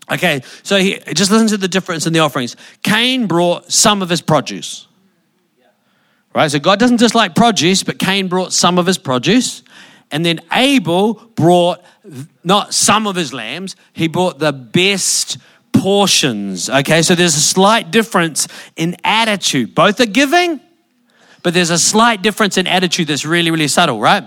Okay, 0.09 0.41
so 0.63 0.77
he, 0.77 0.99
just 1.13 1.31
listen 1.31 1.47
to 1.47 1.57
the 1.57 1.67
difference 1.67 2.07
in 2.07 2.13
the 2.13 2.19
offerings. 2.19 2.55
Cain 2.81 3.27
brought 3.27 3.71
some 3.71 4.01
of 4.01 4.09
his 4.09 4.21
produce. 4.21 4.87
Right? 6.33 6.49
So 6.49 6.59
God 6.59 6.79
doesn't 6.79 6.97
dislike 6.97 7.35
produce, 7.35 7.83
but 7.83 7.99
Cain 7.99 8.27
brought 8.27 8.53
some 8.53 8.77
of 8.77 8.85
his 8.85 8.97
produce. 8.97 9.63
And 10.11 10.25
then 10.25 10.39
Abel 10.53 11.15
brought 11.35 11.83
not 12.43 12.73
some 12.73 13.07
of 13.07 13.15
his 13.15 13.33
lambs, 13.33 13.75
he 13.91 14.07
brought 14.07 14.39
the 14.39 14.53
best 14.53 15.37
portions. 15.73 16.69
Okay, 16.69 17.01
so 17.01 17.15
there's 17.15 17.35
a 17.35 17.41
slight 17.41 17.91
difference 17.91 18.47
in 18.75 18.95
attitude. 19.03 19.75
Both 19.75 19.99
are 19.99 20.05
giving, 20.05 20.61
but 21.43 21.53
there's 21.53 21.69
a 21.69 21.77
slight 21.77 22.21
difference 22.21 22.57
in 22.57 22.67
attitude 22.67 23.07
that's 23.07 23.25
really, 23.25 23.51
really 23.51 23.67
subtle, 23.67 23.99
right? 23.99 24.23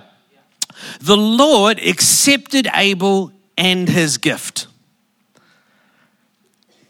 The 1.00 1.16
Lord 1.16 1.78
accepted 1.78 2.68
Abel 2.74 3.32
and 3.56 3.88
his 3.88 4.18
gift. 4.18 4.66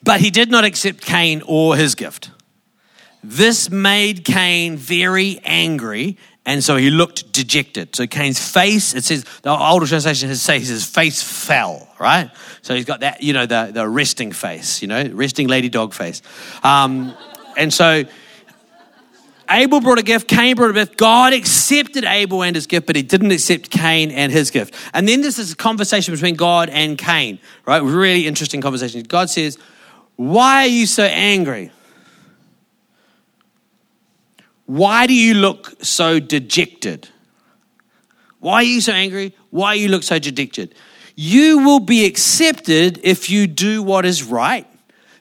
But 0.02 0.20
he 0.20 0.30
did 0.30 0.50
not 0.50 0.64
accept 0.64 1.00
Cain 1.02 1.42
or 1.46 1.76
his 1.76 1.94
gift. 1.94 2.30
This 3.22 3.70
made 3.70 4.24
Cain 4.24 4.76
very 4.76 5.40
angry, 5.44 6.16
and 6.46 6.64
so 6.64 6.76
he 6.76 6.88
looked 6.88 7.32
dejected. 7.32 7.94
So 7.94 8.06
Cain's 8.06 8.40
face, 8.40 8.94
it 8.94 9.04
says, 9.04 9.24
the 9.42 9.50
older 9.50 9.86
translation 9.86 10.34
says 10.34 10.68
his 10.68 10.86
face 10.86 11.22
fell, 11.22 11.86
right? 11.98 12.30
So 12.62 12.74
he's 12.74 12.86
got 12.86 13.00
that, 13.00 13.22
you 13.22 13.34
know, 13.34 13.44
the, 13.44 13.72
the 13.74 13.86
resting 13.86 14.32
face, 14.32 14.80
you 14.80 14.88
know, 14.88 15.04
resting 15.12 15.48
lady 15.48 15.68
dog 15.68 15.92
face. 15.92 16.22
Um, 16.62 17.14
and 17.58 17.72
so 17.72 18.04
Abel 19.50 19.80
brought 19.80 19.98
a 19.98 20.02
gift, 20.02 20.28
Cain 20.28 20.56
brought 20.56 20.70
a 20.70 20.72
gift. 20.72 20.96
God 20.96 21.34
accepted 21.34 22.04
Abel 22.04 22.42
and 22.42 22.56
his 22.56 22.66
gift, 22.66 22.86
but 22.86 22.96
he 22.96 23.02
didn't 23.02 23.32
accept 23.32 23.68
Cain 23.70 24.10
and 24.10 24.32
his 24.32 24.50
gift. 24.50 24.74
And 24.94 25.06
then 25.06 25.20
there's 25.20 25.36
this 25.36 25.52
conversation 25.52 26.14
between 26.14 26.36
God 26.36 26.70
and 26.70 26.96
Cain, 26.96 27.38
right? 27.66 27.82
Really 27.82 28.26
interesting 28.26 28.62
conversation. 28.62 29.02
God 29.02 29.28
says, 29.28 29.58
why 30.20 30.64
are 30.64 30.66
you 30.66 30.84
so 30.84 31.04
angry? 31.04 31.70
Why 34.66 35.06
do 35.06 35.14
you 35.14 35.32
look 35.32 35.82
so 35.82 36.20
dejected? 36.20 37.08
Why 38.38 38.56
are 38.56 38.62
you 38.62 38.82
so 38.82 38.92
angry? 38.92 39.34
Why 39.48 39.72
you 39.72 39.88
look 39.88 40.02
so 40.02 40.18
dejected? 40.18 40.74
You 41.16 41.60
will 41.60 41.80
be 41.80 42.04
accepted 42.04 43.00
if 43.02 43.30
you 43.30 43.46
do 43.46 43.82
what 43.82 44.04
is 44.04 44.22
right. 44.22 44.66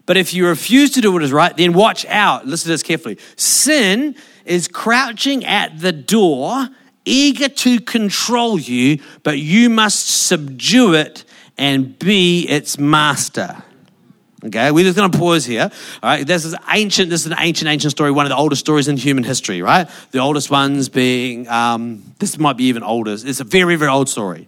But 0.06 0.18
if 0.18 0.34
you 0.34 0.46
refuse 0.46 0.92
to 0.92 1.02
do 1.02 1.14
what 1.14 1.24
is 1.24 1.32
right, 1.32 1.56
then 1.56 1.72
watch 1.72 2.06
out. 2.08 2.46
Listen 2.46 2.66
to 2.66 2.72
this 2.72 2.84
carefully. 2.84 3.20
Sin 3.38 4.18
is 4.44 4.68
crouching 4.68 5.46
at 5.46 5.80
the 5.80 5.94
door, 5.94 6.68
eager 7.06 7.48
to 7.48 7.80
control 7.80 8.60
you, 8.60 9.00
but 9.24 9.40
you 9.40 9.70
must 9.70 10.28
subdue 10.28 10.94
it 10.94 11.24
and 11.58 11.98
be 11.98 12.42
its 12.50 12.78
master. 12.78 13.64
Okay, 14.46 14.72
we're 14.72 14.86
just 14.86 14.96
going 14.96 15.12
to 15.12 15.18
pause 15.18 15.46
here. 15.46 15.70
All 16.02 16.10
right, 16.10 16.26
this 16.26 16.46
is 16.46 16.56
ancient. 16.72 17.10
This 17.10 17.22
is 17.22 17.32
an 17.32 17.38
ancient, 17.40 17.70
ancient 17.70 17.92
story. 17.92 18.12
One 18.12 18.26
of 18.26 18.30
the 18.30 18.38
oldest 18.38 18.62
stories 18.62 18.88
in 18.88 18.96
human 18.96 19.24
history. 19.24 19.62
Right, 19.62 19.90
the 20.12 20.20
oldest 20.20 20.50
ones 20.50 20.88
being 20.88 21.48
um, 21.50 22.04
this 22.20 22.38
might 22.38 22.56
be 22.56 22.66
even 22.66 22.84
older. 22.84 23.12
It's 23.12 23.40
a 23.40 23.44
very, 23.44 23.76
very 23.76 23.92
old 23.92 24.08
story. 24.08 24.48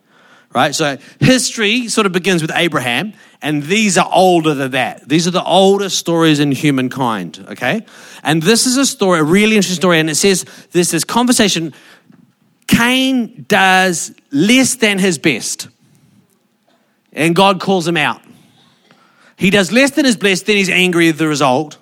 Right, 0.53 0.75
so 0.75 0.97
history 1.19 1.87
sort 1.87 2.05
of 2.05 2.11
begins 2.11 2.41
with 2.41 2.51
Abraham, 2.53 3.13
and 3.41 3.63
these 3.63 3.97
are 3.97 4.09
older 4.11 4.53
than 4.53 4.71
that. 4.71 5.07
These 5.07 5.25
are 5.25 5.31
the 5.31 5.43
oldest 5.43 5.97
stories 5.97 6.39
in 6.39 6.51
humankind. 6.51 7.45
Okay, 7.51 7.85
and 8.23 8.41
this 8.41 8.65
is 8.65 8.77
a 8.77 8.85
story, 8.85 9.19
a 9.19 9.23
really 9.23 9.55
interesting 9.55 9.79
story, 9.79 9.99
and 9.99 10.09
it 10.09 10.15
says 10.15 10.45
this 10.71 10.91
this 10.91 11.03
conversation. 11.03 11.73
Cain 12.67 13.45
does 13.49 14.13
less 14.31 14.75
than 14.75 14.97
his 14.97 15.17
best 15.17 15.67
and 17.13 17.35
God 17.35 17.59
calls 17.59 17.87
him 17.87 17.97
out. 17.97 18.21
He 19.41 19.49
does 19.49 19.71
less 19.71 19.89
than 19.89 20.05
is 20.05 20.17
blessed, 20.17 20.45
then 20.45 20.57
he's 20.57 20.69
angry 20.69 21.07
with 21.07 21.17
the 21.17 21.27
result. 21.27 21.79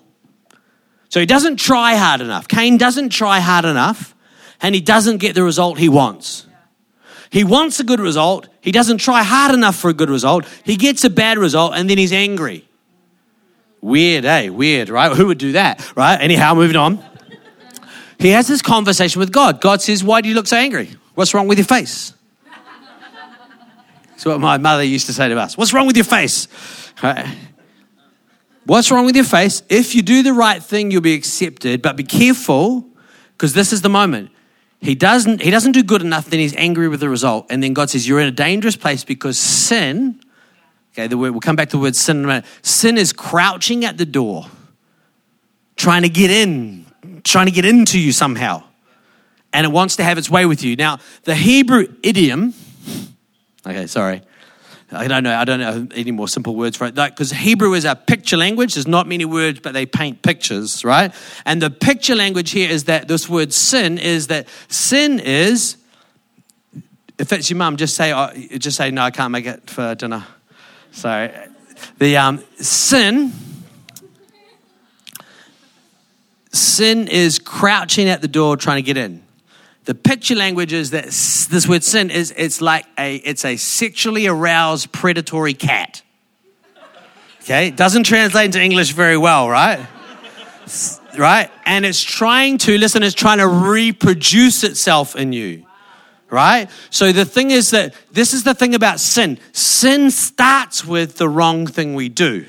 So 1.10 1.20
he 1.20 1.26
doesn't 1.26 1.58
try 1.58 1.96
hard 1.96 2.22
enough. 2.22 2.48
Cain 2.48 2.78
doesn't 2.78 3.10
try 3.10 3.42
hard 3.42 3.66
enough, 3.66 4.16
and 4.62 4.74
he 4.74 4.80
doesn't 4.80 5.18
get 5.18 5.36
the 5.36 5.44
result 5.44 5.78
he 5.78 5.90
wants. 5.90 6.48
He 7.30 7.44
wants 7.44 7.82
a 7.82 7.84
good 7.84 8.00
result. 8.00 8.48
He 8.62 8.72
doesn't 8.72 9.00
try 9.00 9.24
hard 9.24 9.54
enough 9.54 9.76
for 9.76 9.90
a 9.90 9.94
good 9.94 10.10
result. 10.10 10.46
He 10.64 10.78
gets 10.78 11.04
a 11.04 11.10
bad 11.10 11.38
result, 11.38 11.74
and 11.76 11.90
then 11.90 11.98
he's 11.98 12.14
angry. 12.14 12.66
Weird, 13.82 14.24
eh? 14.24 14.48
Weird, 14.48 14.88
right? 14.88 15.12
Who 15.18 15.28
would 15.28 15.38
do 15.38 15.52
that, 15.52 15.86
right? 15.98 16.16
Anyhow, 16.16 16.54
moving 16.54 16.78
on. 16.78 17.04
He 18.20 18.30
has 18.30 18.48
this 18.48 18.62
conversation 18.62 19.20
with 19.20 19.34
God. 19.34 19.60
God 19.60 19.82
says, 19.82 20.02
Why 20.02 20.22
do 20.22 20.30
you 20.30 20.36
look 20.36 20.48
so 20.48 20.56
angry? 20.56 20.96
What's 21.14 21.34
wrong 21.34 21.50
with 21.50 21.58
your 21.58 21.68
face? 21.68 22.14
That's 24.12 24.26
what 24.26 24.40
my 24.40 24.58
mother 24.58 24.84
used 24.84 25.08
to 25.08 25.14
say 25.14 25.28
to 25.28 25.38
us. 25.38 25.58
What's 25.58 25.74
wrong 25.74 25.88
with 25.88 25.98
your 25.98 26.06
face? 26.06 26.48
Right? 27.04 27.28
What's 28.70 28.92
wrong 28.92 29.04
with 29.04 29.16
your 29.16 29.26
face? 29.26 29.64
If 29.68 29.96
you 29.96 30.04
do 30.04 30.22
the 30.22 30.32
right 30.32 30.62
thing, 30.62 30.92
you'll 30.92 31.02
be 31.02 31.16
accepted, 31.16 31.82
but 31.82 31.96
be 31.96 32.04
careful 32.04 32.86
because 33.32 33.54
this 33.54 33.74
is 33.74 33.82
the 33.82 33.90
moment. 33.90 34.30
He 34.80 34.94
doesn't, 34.94 35.42
he 35.42 35.50
doesn't 35.50 35.72
do 35.72 35.82
good 35.82 36.04
enough, 36.04 36.30
then 36.30 36.40
he's 36.40 36.56
angry 36.56 36.88
with 36.88 37.00
the 37.00 37.10
result. 37.10 37.48
And 37.50 37.64
then 37.64 37.74
God 37.74 37.90
says, 37.90 38.08
You're 38.08 38.20
in 38.20 38.28
a 38.28 38.32
dangerous 38.32 38.76
place 38.76 39.04
because 39.04 39.40
sin, 39.40 40.22
okay, 40.94 41.08
the 41.08 41.18
word, 41.18 41.32
we'll 41.32 41.40
come 41.40 41.56
back 41.56 41.70
to 41.70 41.78
the 41.78 41.82
word 41.82 41.96
sin 41.96 42.18
in 42.18 42.26
a 42.26 42.28
minute. 42.28 42.46
Sin 42.62 43.00
is 43.00 43.12
crouching 43.12 43.86
at 43.86 43.98
the 43.98 44.06
door, 44.06 44.46
trying 45.76 46.04
to 46.04 46.10
get 46.10 46.30
in, 46.30 46.86
trying 47.24 47.48
to 47.48 47.52
get 47.52 47.66
into 47.66 48.00
you 48.00 48.12
somehow. 48.12 48.62
And 49.52 49.66
it 49.66 49.70
wants 49.70 49.96
to 49.96 50.04
have 50.04 50.20
its 50.20 50.30
way 50.30 50.46
with 50.46 50.64
you. 50.64 50.76
Now, 50.76 51.00
the 51.24 51.34
Hebrew 51.34 51.88
idiom, 52.04 52.54
okay, 53.66 53.88
sorry. 53.88 54.22
I 54.92 55.08
don't 55.08 55.24
know. 55.24 55.36
I 55.36 55.46
don't 55.46 55.60
know 55.60 55.88
any 55.94 56.12
more 56.12 56.28
simple 56.28 56.56
words 56.56 56.76
for 56.76 56.86
it. 56.86 56.96
Because 56.96 57.32
like, 57.32 57.42
Hebrew 57.42 57.74
is 57.74 57.86
a 57.86 57.96
picture 57.96 58.38
language. 58.38 58.74
There's 58.74 58.88
not 58.88 59.08
many 59.08 59.26
words, 59.26 59.60
but 59.60 59.74
they 59.74 59.86
paint 59.86 60.22
pictures, 60.24 60.84
right? 60.84 61.14
And 61.46 61.62
the 61.62 61.70
picture 61.70 62.16
language 62.16 62.52
here 62.52 62.70
is 62.70 62.86
that 62.86 63.08
this 63.08 63.30
word 63.30 63.54
sin 63.54 63.98
is 63.98 64.28
that 64.28 64.48
sin 64.68 65.20
is. 65.20 65.78
If 67.20 67.34
it's 67.34 67.50
your 67.50 67.58
mum, 67.58 67.76
just 67.78 67.96
say, 67.96 68.14
oh, 68.14 68.32
just 68.58 68.78
say, 68.78 68.92
no, 68.92 69.04
I 69.04 69.12
can't 69.12 69.32
make 69.32 69.46
it 69.46 69.70
for 69.70 69.94
dinner. 69.94 70.26
So, 70.92 71.30
the 71.98 72.18
um, 72.18 72.44
sin. 72.56 73.34
Sin 76.52 77.08
is 77.08 77.38
crouching 77.38 78.10
at 78.10 78.22
the 78.22 78.28
door 78.28 78.58
trying 78.58 78.78
to 78.78 78.82
get 78.82 78.98
in. 78.98 79.22
The 79.90 79.96
picture 79.96 80.36
language 80.36 80.72
is 80.72 80.92
that 80.92 81.06
this 81.06 81.68
word 81.68 81.84
sin 81.84 82.12
is 82.12 82.32
it's 82.38 82.62
like 82.62 82.86
a 82.96 83.16
it's 83.16 83.44
a 83.44 83.58
sexually 83.58 84.28
aroused 84.28 84.92
predatory 84.92 85.56
cat. 85.56 86.04
Okay, 87.42 87.72
doesn't 87.72 88.04
translate 88.04 88.46
into 88.46 88.62
English 88.62 88.92
very 88.92 89.18
well, 89.18 89.50
right? 89.50 89.88
right? 91.18 91.50
And 91.66 91.88
it's 91.88 92.04
trying 92.04 92.60
to 92.60 92.78
listen, 92.78 93.02
it's 93.02 93.16
trying 93.16 93.40
to 93.40 93.48
reproduce 93.48 94.64
itself 94.64 95.16
in 95.16 95.34
you. 95.34 95.66
Right? 96.30 96.70
So 96.92 97.12
the 97.12 97.26
thing 97.26 97.50
is 97.50 97.72
that 97.72 97.96
this 98.12 98.36
is 98.36 98.44
the 98.44 98.54
thing 98.54 98.76
about 98.76 99.00
sin. 99.00 99.40
Sin 99.54 100.12
starts 100.12 100.86
with 100.86 101.18
the 101.18 101.28
wrong 101.28 101.66
thing 101.66 101.96
we 101.96 102.10
do. 102.10 102.46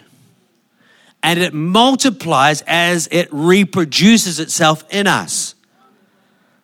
And 1.23 1.41
it 1.41 1.55
multiplies 1.55 2.63
as 2.67 3.09
it 3.11 3.29
reproduces 3.33 4.41
itself 4.41 4.85
in 4.91 5.07
us 5.07 5.55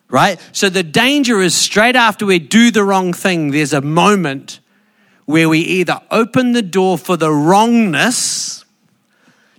right? 0.09 0.39
So 0.51 0.69
the 0.69 0.83
danger 0.83 1.41
is 1.41 1.55
straight 1.55 1.95
after 1.95 2.25
we 2.25 2.39
do 2.39 2.71
the 2.71 2.83
wrong 2.83 3.13
thing, 3.13 3.51
there's 3.51 3.73
a 3.73 3.81
moment 3.81 4.59
where 5.25 5.49
we 5.49 5.59
either 5.59 6.01
open 6.09 6.53
the 6.53 6.61
door 6.61 6.97
for 6.97 7.17
the 7.17 7.31
wrongness 7.31 8.63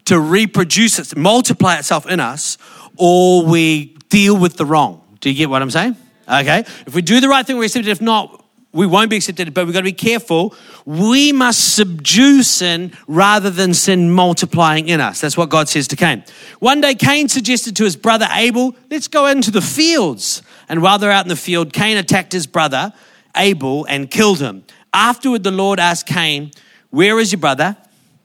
to 0.06 0.18
reproduce 0.18 0.98
it, 0.98 1.16
multiply 1.16 1.76
itself 1.76 2.06
in 2.06 2.20
us, 2.20 2.56
or 2.96 3.44
we 3.44 3.96
deal 4.08 4.36
with 4.36 4.56
the 4.56 4.64
wrong. 4.64 5.02
Do 5.20 5.28
you 5.28 5.36
get 5.36 5.50
what 5.50 5.60
I'm 5.60 5.70
saying? 5.70 5.96
Okay. 6.26 6.60
If 6.86 6.94
we 6.94 7.02
do 7.02 7.20
the 7.20 7.28
right 7.28 7.46
thing, 7.46 7.58
we're 7.58 7.64
it. 7.64 7.86
If 7.86 8.00
not, 8.00 8.37
we 8.72 8.86
won't 8.86 9.08
be 9.08 9.16
accepted, 9.16 9.54
but 9.54 9.64
we've 9.64 9.72
got 9.72 9.80
to 9.80 9.84
be 9.84 9.92
careful. 9.92 10.54
We 10.84 11.32
must 11.32 11.74
subdue 11.74 12.42
sin 12.42 12.92
rather 13.06 13.48
than 13.48 13.72
sin 13.72 14.10
multiplying 14.10 14.88
in 14.88 15.00
us. 15.00 15.22
That's 15.22 15.38
what 15.38 15.48
God 15.48 15.68
says 15.68 15.88
to 15.88 15.96
Cain. 15.96 16.22
One 16.58 16.82
day, 16.82 16.94
Cain 16.94 17.28
suggested 17.28 17.76
to 17.76 17.84
his 17.84 17.96
brother 17.96 18.26
Abel, 18.30 18.76
let's 18.90 19.08
go 19.08 19.26
into 19.26 19.50
the 19.50 19.62
fields. 19.62 20.42
And 20.68 20.82
while 20.82 20.98
they're 20.98 21.10
out 21.10 21.24
in 21.24 21.30
the 21.30 21.36
field, 21.36 21.72
Cain 21.72 21.96
attacked 21.96 22.32
his 22.32 22.46
brother 22.46 22.92
Abel 23.34 23.86
and 23.86 24.10
killed 24.10 24.40
him. 24.40 24.64
Afterward, 24.92 25.44
the 25.44 25.50
Lord 25.50 25.80
asked 25.80 26.06
Cain, 26.06 26.50
Where 26.90 27.18
is 27.18 27.32
your 27.32 27.40
brother? 27.40 27.76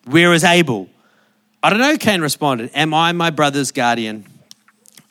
Where 0.05 0.33
is 0.33 0.43
Abel? 0.43 0.89
I 1.61 1.69
don't 1.69 1.79
know, 1.79 1.97
Cain 1.97 2.19
responded, 2.19 2.71
Am 2.73 2.93
I 2.93 3.13
my 3.13 3.29
brother's 3.29 3.71
guardian? 3.71 4.25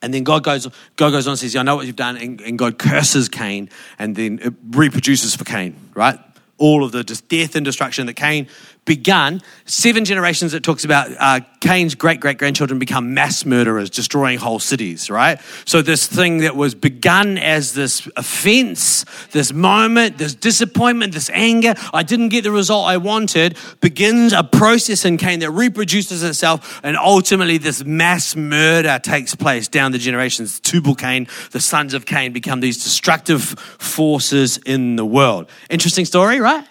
And 0.03 0.13
then 0.13 0.25
God 0.25 0.43
goes, 0.43 0.67
God 0.97 1.11
goes 1.11 1.27
on 1.27 1.33
and 1.33 1.39
says, 1.39 1.55
yeah, 1.55 1.61
I 1.61 1.63
know 1.63 1.77
what 1.77 1.87
you've 1.87 1.97
done. 1.97 2.17
And, 2.17 2.41
and 2.41 2.59
God 2.59 2.79
curses 2.79 3.29
Cain 3.29 3.71
and 3.99 4.17
then 4.17 4.41
it 4.43 4.53
reproduces 4.71 5.37
for 5.37 5.45
Cain, 5.45 5.77
right? 5.95 6.19
All 6.59 6.85
of 6.85 6.93
the 6.93 7.05
just 7.05 7.29
death 7.29 7.57
and 7.57 7.65
destruction 7.65 8.07
that 8.07 8.15
Cain 8.15 8.49
begun, 8.85 9.41
seven 9.65 10.05
generations 10.05 10.55
it 10.55 10.65
talks 10.65 10.85
about 10.85 11.09
uh, 11.19 11.41
Cain's 11.61 11.95
great 11.95 12.19
great 12.19 12.39
grandchildren 12.39 12.79
become 12.79 13.15
mass 13.15 13.47
murderers, 13.47 13.91
destroying 13.91 14.39
whole 14.39 14.59
cities, 14.59 15.09
right? 15.09 15.41
So, 15.65 15.83
this 15.83 16.07
thing 16.07 16.39
that 16.39 16.57
was 16.57 16.75
begun 16.75 17.39
as 17.39 17.75
this 17.75 18.09
offense, 18.17 19.05
this 19.31 19.53
moment, 19.53 20.19
this 20.19 20.35
disappointment, 20.35 21.13
this 21.13 21.31
anger, 21.31 21.75
I 21.93 22.03
didn't 22.03 22.31
get 22.31 22.43
the 22.43 22.51
result 22.51 22.89
I 22.89 22.97
wanted, 22.97 23.57
begins 23.81 24.33
a 24.33 24.43
process 24.43 25.05
in 25.05 25.17
Cain 25.17 25.39
that 25.41 25.51
reproduces 25.53 26.23
itself, 26.25 26.81
and 26.83 26.97
ultimately, 26.97 27.59
this 27.59 27.85
mass 27.85 28.35
murder 28.35 28.99
takes 29.01 29.35
place 29.37 29.69
down 29.69 29.93
the 29.93 29.99
generations. 29.99 30.59
Tubal 30.59 30.97
Cain, 30.97 31.29
the 31.53 31.61
sons 31.61 31.95
of 31.95 32.05
Cain, 32.05 32.33
become 32.33 32.59
these 32.59 32.83
destructive 32.83 33.43
forces 33.43 34.59
in 34.59 34.97
the 34.97 35.05
world. 35.05 35.49
Interesting 35.71 36.05
story, 36.05 36.41
right? 36.41 36.67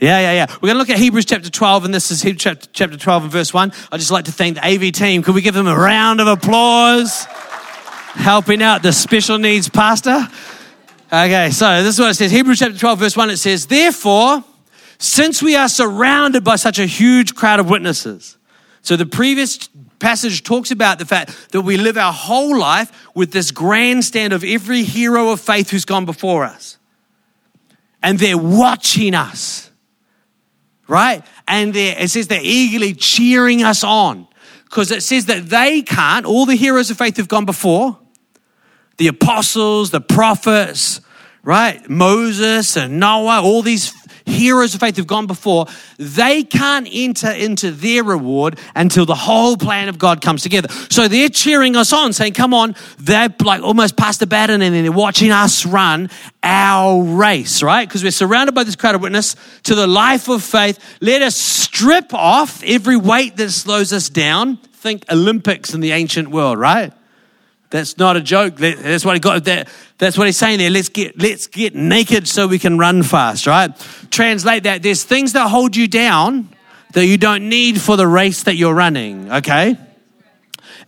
Yeah, 0.00 0.18
yeah, 0.18 0.32
yeah. 0.32 0.46
We're 0.54 0.68
going 0.68 0.76
to 0.76 0.78
look 0.78 0.88
at 0.88 0.98
Hebrews 0.98 1.26
chapter 1.26 1.50
12, 1.50 1.84
and 1.84 1.92
this 1.92 2.10
is 2.10 2.22
Hebrews 2.22 2.42
chapter, 2.42 2.68
chapter 2.72 2.96
12 2.96 3.24
and 3.24 3.32
verse 3.32 3.52
1. 3.52 3.70
I'd 3.92 4.00
just 4.00 4.10
like 4.10 4.24
to 4.24 4.32
thank 4.32 4.56
the 4.56 4.66
AV 4.66 4.92
team. 4.92 5.22
Could 5.22 5.34
we 5.34 5.42
give 5.42 5.52
them 5.52 5.66
a 5.66 5.76
round 5.76 6.22
of 6.22 6.26
applause? 6.26 7.26
Helping 8.14 8.62
out 8.62 8.82
the 8.82 8.94
special 8.94 9.36
needs 9.36 9.68
pastor. 9.68 10.26
Okay, 11.12 11.50
so 11.50 11.82
this 11.82 11.94
is 11.96 12.00
what 12.00 12.10
it 12.10 12.14
says 12.14 12.30
Hebrews 12.30 12.60
chapter 12.60 12.78
12, 12.78 12.98
verse 12.98 13.16
1. 13.16 13.30
It 13.30 13.36
says, 13.36 13.66
Therefore, 13.66 14.42
since 14.98 15.42
we 15.42 15.54
are 15.54 15.68
surrounded 15.68 16.44
by 16.44 16.56
such 16.56 16.78
a 16.78 16.86
huge 16.86 17.34
crowd 17.34 17.60
of 17.60 17.68
witnesses. 17.68 18.38
So 18.80 18.96
the 18.96 19.06
previous 19.06 19.68
passage 19.98 20.44
talks 20.44 20.70
about 20.70 20.98
the 20.98 21.04
fact 21.04 21.52
that 21.52 21.60
we 21.60 21.76
live 21.76 21.98
our 21.98 22.12
whole 22.12 22.56
life 22.56 23.06
with 23.14 23.32
this 23.32 23.50
grandstand 23.50 24.32
of 24.32 24.44
every 24.44 24.82
hero 24.82 25.30
of 25.30 25.40
faith 25.40 25.68
who's 25.68 25.84
gone 25.84 26.06
before 26.06 26.44
us. 26.44 26.78
And 28.02 28.18
they're 28.18 28.38
watching 28.38 29.14
us 29.14 29.69
right? 30.90 31.24
And 31.46 31.74
it 31.74 32.10
says 32.10 32.26
they're 32.26 32.40
eagerly 32.42 32.92
cheering 32.92 33.62
us 33.62 33.84
on 33.84 34.26
because 34.64 34.90
it 34.90 35.02
says 35.02 35.26
that 35.26 35.46
they 35.46 35.82
can't, 35.82 36.26
all 36.26 36.46
the 36.46 36.56
heroes 36.56 36.90
of 36.90 36.98
faith 36.98 37.16
who've 37.16 37.28
gone 37.28 37.46
before, 37.46 37.98
the 38.98 39.06
apostles, 39.06 39.90
the 39.90 40.00
prophets, 40.00 41.00
right? 41.42 41.88
Moses 41.88 42.76
and 42.76 43.00
Noah, 43.00 43.40
all 43.40 43.62
these 43.62 43.94
heroes 44.26 44.74
of 44.74 44.80
faith 44.80 44.96
who've 44.96 45.06
gone 45.06 45.26
before, 45.26 45.66
they 45.98 46.42
can't 46.42 46.88
enter 46.90 47.30
into 47.30 47.70
their 47.70 48.04
reward 48.04 48.58
until 48.74 49.06
the 49.06 49.14
whole 49.14 49.56
plan 49.56 49.88
of 49.88 49.98
God 49.98 50.20
comes 50.20 50.42
together. 50.42 50.68
So 50.90 51.08
they're 51.08 51.28
cheering 51.28 51.76
us 51.76 51.92
on, 51.92 52.12
saying, 52.12 52.34
Come 52.34 52.54
on, 52.54 52.74
they're 52.98 53.34
like 53.42 53.62
almost 53.62 53.96
past 53.96 54.20
the 54.20 54.26
baton 54.26 54.62
and 54.62 54.74
then 54.74 54.82
they're 54.82 54.92
watching 54.92 55.30
us 55.30 55.66
run 55.66 56.10
our 56.42 57.02
race, 57.02 57.62
right? 57.62 57.86
Because 57.86 58.02
we're 58.02 58.10
surrounded 58.10 58.54
by 58.54 58.64
this 58.64 58.76
crowd 58.76 58.94
of 58.94 59.02
witness 59.02 59.36
to 59.64 59.74
the 59.74 59.86
life 59.86 60.28
of 60.28 60.42
faith. 60.42 60.78
Let 61.00 61.22
us 61.22 61.36
strip 61.36 62.14
off 62.14 62.62
every 62.64 62.96
weight 62.96 63.36
that 63.36 63.50
slows 63.50 63.92
us 63.92 64.08
down. 64.08 64.56
Think 64.56 65.04
Olympics 65.12 65.74
in 65.74 65.80
the 65.80 65.92
ancient 65.92 66.28
world, 66.30 66.58
right? 66.58 66.92
That's 67.70 67.98
not 67.98 68.16
a 68.16 68.20
joke. 68.20 68.56
That's 68.56 69.04
what 69.04 69.14
he 69.14 69.20
got. 69.20 69.44
That, 69.44 69.68
that's 69.98 70.18
what 70.18 70.26
he's 70.26 70.36
saying 70.36 70.58
there. 70.58 70.70
Let's 70.70 70.88
get 70.88 71.20
let's 71.20 71.46
get 71.46 71.74
naked 71.74 72.26
so 72.26 72.48
we 72.48 72.58
can 72.58 72.78
run 72.78 73.02
fast, 73.04 73.46
right? 73.46 73.70
Translate 74.10 74.64
that. 74.64 74.82
There's 74.82 75.04
things 75.04 75.34
that 75.34 75.48
hold 75.48 75.76
you 75.76 75.86
down 75.86 76.48
that 76.94 77.06
you 77.06 77.16
don't 77.16 77.48
need 77.48 77.80
for 77.80 77.96
the 77.96 78.06
race 78.06 78.42
that 78.42 78.56
you're 78.56 78.74
running. 78.74 79.30
Okay. 79.30 79.76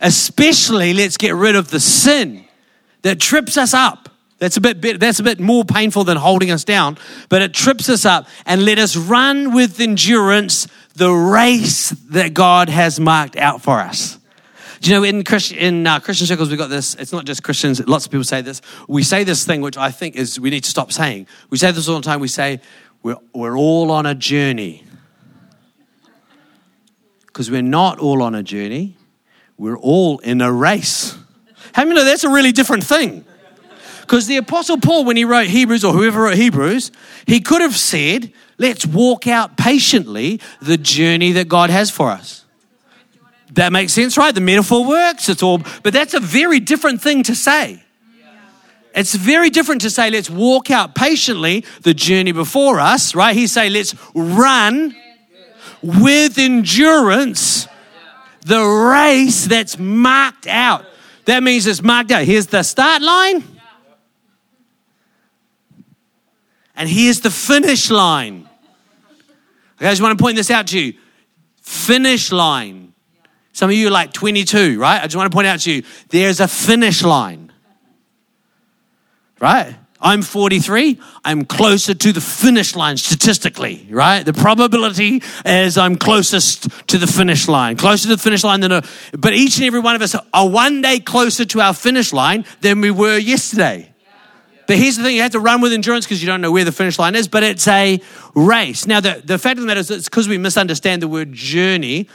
Especially, 0.01 0.93
let's 0.93 1.15
get 1.15 1.35
rid 1.35 1.55
of 1.55 1.69
the 1.69 1.79
sin 1.79 2.43
that 3.03 3.19
trips 3.19 3.57
us 3.57 3.73
up. 3.73 4.09
That's 4.39 4.57
a 4.57 4.61
bit, 4.61 4.99
that's 4.99 5.21
a 5.21 5.23
bit 5.23 5.39
more 5.39 5.63
painful 5.63 6.03
than 6.03 6.17
holding 6.17 6.51
us 6.51 6.65
down, 6.65 6.97
but 7.29 7.41
it 7.41 7.53
trips 7.53 7.87
us 7.87 8.03
up 8.03 8.27
and 8.45 8.65
let 8.65 8.77
us 8.77 8.97
run 8.97 9.53
with 9.53 9.79
endurance 9.79 10.67
the 10.95 11.11
race 11.11 11.91
that 12.09 12.33
God 12.33 12.67
has 12.67 12.99
marked 12.99 13.37
out 13.37 13.61
for 13.61 13.79
us. 13.79 14.19
Do 14.83 14.89
you 14.89 14.97
know 14.97 15.03
in, 15.05 15.23
Christ, 15.23 15.53
in 15.53 15.87
uh, 15.87 16.01
Christian 16.01 16.27
circles 16.27 16.49
we've 16.49 16.57
got 16.57 16.69
this? 16.69 16.93
It's 16.95 17.13
not 17.13 17.23
just 17.23 17.41
Christians. 17.41 17.79
Lots 17.87 18.05
of 18.05 18.11
people 18.11 18.25
say 18.25 18.41
this. 18.41 18.61
We 18.89 19.01
say 19.03 19.23
this 19.23 19.45
thing 19.45 19.61
which 19.61 19.77
I 19.77 19.91
think 19.91 20.17
is 20.17 20.37
we 20.37 20.49
need 20.49 20.65
to 20.65 20.69
stop 20.69 20.91
saying. 20.91 21.27
We 21.49 21.57
say 21.57 21.71
this 21.71 21.87
all 21.87 21.95
the 21.95 22.01
time. 22.01 22.19
We 22.19 22.27
say 22.27 22.59
we're, 23.01 23.15
we're 23.33 23.57
all 23.57 23.91
on 23.91 24.05
a 24.05 24.13
journey. 24.13 24.83
Because 27.27 27.49
we're 27.49 27.61
not 27.61 27.99
all 27.99 28.21
on 28.21 28.35
a 28.35 28.43
journey, 28.43 28.97
we're 29.57 29.77
all 29.77 30.19
in 30.19 30.41
a 30.41 30.51
race. 30.51 31.17
How 31.71 31.85
many 31.85 31.95
know 31.95 32.03
that's 32.03 32.25
a 32.25 32.29
really 32.29 32.51
different 32.51 32.83
thing? 32.83 33.23
Because 34.01 34.27
the 34.27 34.35
Apostle 34.35 34.79
Paul, 34.79 35.05
when 35.05 35.15
he 35.15 35.23
wrote 35.23 35.47
Hebrews 35.47 35.85
or 35.85 35.93
whoever 35.93 36.23
wrote 36.23 36.35
Hebrews, 36.35 36.91
he 37.25 37.39
could 37.39 37.61
have 37.61 37.77
said, 37.77 38.33
Let's 38.57 38.85
walk 38.85 39.27
out 39.27 39.55
patiently 39.55 40.41
the 40.61 40.77
journey 40.77 41.31
that 41.31 41.47
God 41.47 41.69
has 41.69 41.89
for 41.89 42.09
us. 42.09 42.42
That 43.53 43.71
makes 43.71 43.93
sense, 43.93 44.17
right? 44.17 44.33
The 44.33 44.41
metaphor 44.41 44.85
works. 44.85 45.29
It's 45.29 45.43
all, 45.43 45.59
but 45.83 45.93
that's 45.93 46.13
a 46.13 46.19
very 46.19 46.59
different 46.59 47.01
thing 47.01 47.23
to 47.23 47.35
say. 47.35 47.83
It's 48.95 49.15
very 49.15 49.49
different 49.49 49.81
to 49.81 49.89
say, 49.89 50.11
let's 50.11 50.29
walk 50.29 50.69
out 50.69 50.93
patiently 50.93 51.65
the 51.81 51.93
journey 51.93 52.31
before 52.31 52.79
us, 52.79 53.15
right? 53.15 53.35
He 53.35 53.47
say, 53.47 53.69
let's 53.69 53.95
run 54.13 54.95
with 55.81 56.37
endurance 56.37 57.67
the 58.45 58.61
race 58.61 59.45
that's 59.45 59.79
marked 59.79 60.47
out. 60.47 60.85
That 61.25 61.41
means 61.41 61.65
it's 61.65 61.81
marked 61.81 62.11
out. 62.11 62.23
Here's 62.25 62.47
the 62.47 62.61
start 62.61 63.01
line, 63.01 63.43
and 66.75 66.87
here's 66.87 67.21
the 67.21 67.31
finish 67.31 67.89
line. 67.89 68.47
Okay, 69.77 69.87
I 69.87 69.91
just 69.91 70.01
want 70.01 70.17
to 70.17 70.21
point 70.21 70.35
this 70.35 70.51
out 70.51 70.67
to 70.67 70.79
you. 70.79 70.93
Finish 71.61 72.31
line. 72.31 72.92
Some 73.53 73.69
of 73.69 73.75
you 73.75 73.87
are 73.87 73.91
like 73.91 74.13
22, 74.13 74.79
right? 74.79 74.99
I 74.99 75.03
just 75.03 75.15
want 75.15 75.31
to 75.31 75.35
point 75.35 75.47
out 75.47 75.61
to 75.61 75.71
you 75.71 75.83
there's 76.09 76.39
a 76.39 76.47
finish 76.47 77.03
line. 77.03 77.51
Right? 79.39 79.75
I'm 80.01 80.21
43. 80.21 80.99
I'm 81.23 81.45
closer 81.45 81.93
to 81.93 82.11
the 82.11 82.19
finish 82.19 82.75
line 82.75 82.97
statistically, 82.97 83.87
right? 83.89 84.23
The 84.23 84.33
probability 84.33 85.23
is 85.45 85.77
I'm 85.77 85.95
closest 85.95 86.67
to 86.89 86.97
the 86.97 87.07
finish 87.07 87.47
line, 87.47 87.77
closer 87.77 88.09
to 88.09 88.15
the 88.15 88.21
finish 88.21 88.43
line 88.43 88.59
than 88.59 88.73
a, 88.73 88.83
but 89.17 89.33
each 89.33 89.57
and 89.57 89.65
every 89.65 89.79
one 89.79 89.95
of 89.95 90.01
us 90.01 90.15
are 90.33 90.49
one 90.49 90.81
day 90.81 90.99
closer 90.99 91.45
to 91.45 91.61
our 91.61 91.73
finish 91.73 92.11
line 92.11 92.43
than 92.59 92.81
we 92.81 92.91
were 92.91 93.17
yesterday. 93.17 93.93
But 94.67 94.77
here's 94.77 94.97
the 94.97 95.03
thing 95.03 95.15
you 95.15 95.21
have 95.21 95.31
to 95.31 95.39
run 95.39 95.61
with 95.61 95.73
endurance 95.73 96.05
because 96.05 96.21
you 96.21 96.27
don't 96.27 96.41
know 96.41 96.51
where 96.51 96.65
the 96.65 96.71
finish 96.71 96.99
line 96.99 97.15
is, 97.15 97.27
but 97.27 97.43
it's 97.43 97.67
a 97.67 98.01
race. 98.35 98.85
Now, 98.85 98.99
the, 98.99 99.21
the 99.23 99.37
fact 99.37 99.57
of 99.57 99.61
the 99.61 99.67
matter 99.67 99.81
is, 99.81 99.91
it's 99.91 100.09
because 100.09 100.27
we 100.27 100.37
misunderstand 100.37 101.01
the 101.01 101.07
word 101.07 101.33
journey. 101.33 102.09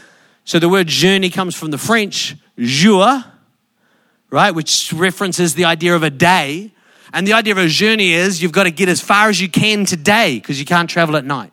So 0.49 0.59
the 0.59 0.71
word 0.71 0.87
journey 0.87 1.28
comes 1.28 1.55
from 1.55 1.73
the 1.73 1.76
French 1.76 2.35
jour, 2.59 3.23
right, 4.31 4.50
which 4.55 4.95
references 4.95 5.55
the 5.55 5.67
idea 5.67 5.95
of 5.95 6.02
a 6.02 6.09
day. 6.09 6.73
And 7.12 7.26
the 7.26 7.35
idea 7.35 7.52
of 7.52 7.59
a 7.59 7.69
journey 7.69 8.14
is 8.14 8.40
you've 8.40 8.52
got 8.52 8.64
to 8.64 8.71
get 8.71 8.88
as 8.88 8.99
far 8.99 9.28
as 9.28 9.43
you 9.43 9.50
can 9.50 9.85
today 9.85 10.38
because 10.38 10.59
you 10.59 10.64
can't 10.64 10.88
travel 10.88 11.17
at 11.17 11.26
night. 11.26 11.52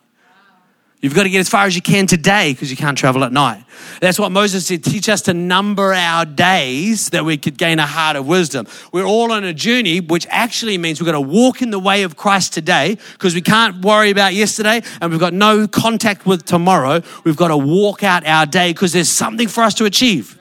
You've 1.06 1.14
got 1.14 1.22
to 1.22 1.30
get 1.30 1.42
as 1.42 1.50
far 1.50 1.68
as 1.68 1.76
you 1.76 1.84
can 1.84 2.08
today 2.08 2.52
because 2.52 2.72
you 2.72 2.78
can't 2.78 2.98
travel 2.98 3.24
at 3.24 3.32
night. 3.32 3.64
That's 4.02 4.18
what 4.18 4.32
Moses 4.32 4.66
said 4.66 4.84
teach 4.84 5.08
us 5.08 5.22
to 5.22 5.36
number 5.36 5.94
our 5.94 6.26
days 6.26 7.12
that 7.12 7.24
we 7.24 7.38
could 7.38 7.60
gain 7.60 7.78
a 7.78 7.86
heart 7.86 8.16
of 8.16 8.26
wisdom. 8.26 8.66
We're 8.92 9.06
all 9.06 9.32
on 9.32 9.44
a 9.44 9.54
journey, 9.54 10.00
which 10.00 10.26
actually 10.32 10.80
means 10.80 11.00
we've 11.00 11.06
got 11.06 11.12
to 11.12 11.22
walk 11.22 11.62
in 11.62 11.70
the 11.70 11.78
way 11.78 12.02
of 12.02 12.18
Christ 12.18 12.54
today 12.54 12.98
because 13.14 13.36
we 13.36 13.42
can't 13.42 13.86
worry 13.86 14.10
about 14.10 14.34
yesterday 14.34 14.82
and 15.00 15.12
we've 15.12 15.20
got 15.20 15.32
no 15.36 15.68
contact 15.68 16.26
with 16.26 16.44
tomorrow. 16.44 17.04
We've 17.24 17.38
got 17.38 17.50
to 17.50 17.58
walk 17.58 18.02
out 18.02 18.26
our 18.26 18.48
day 18.48 18.74
because 18.74 18.92
there's 18.92 19.08
something 19.08 19.48
for 19.48 19.62
us 19.64 19.76
to 19.76 19.86
achieve. 19.86 20.40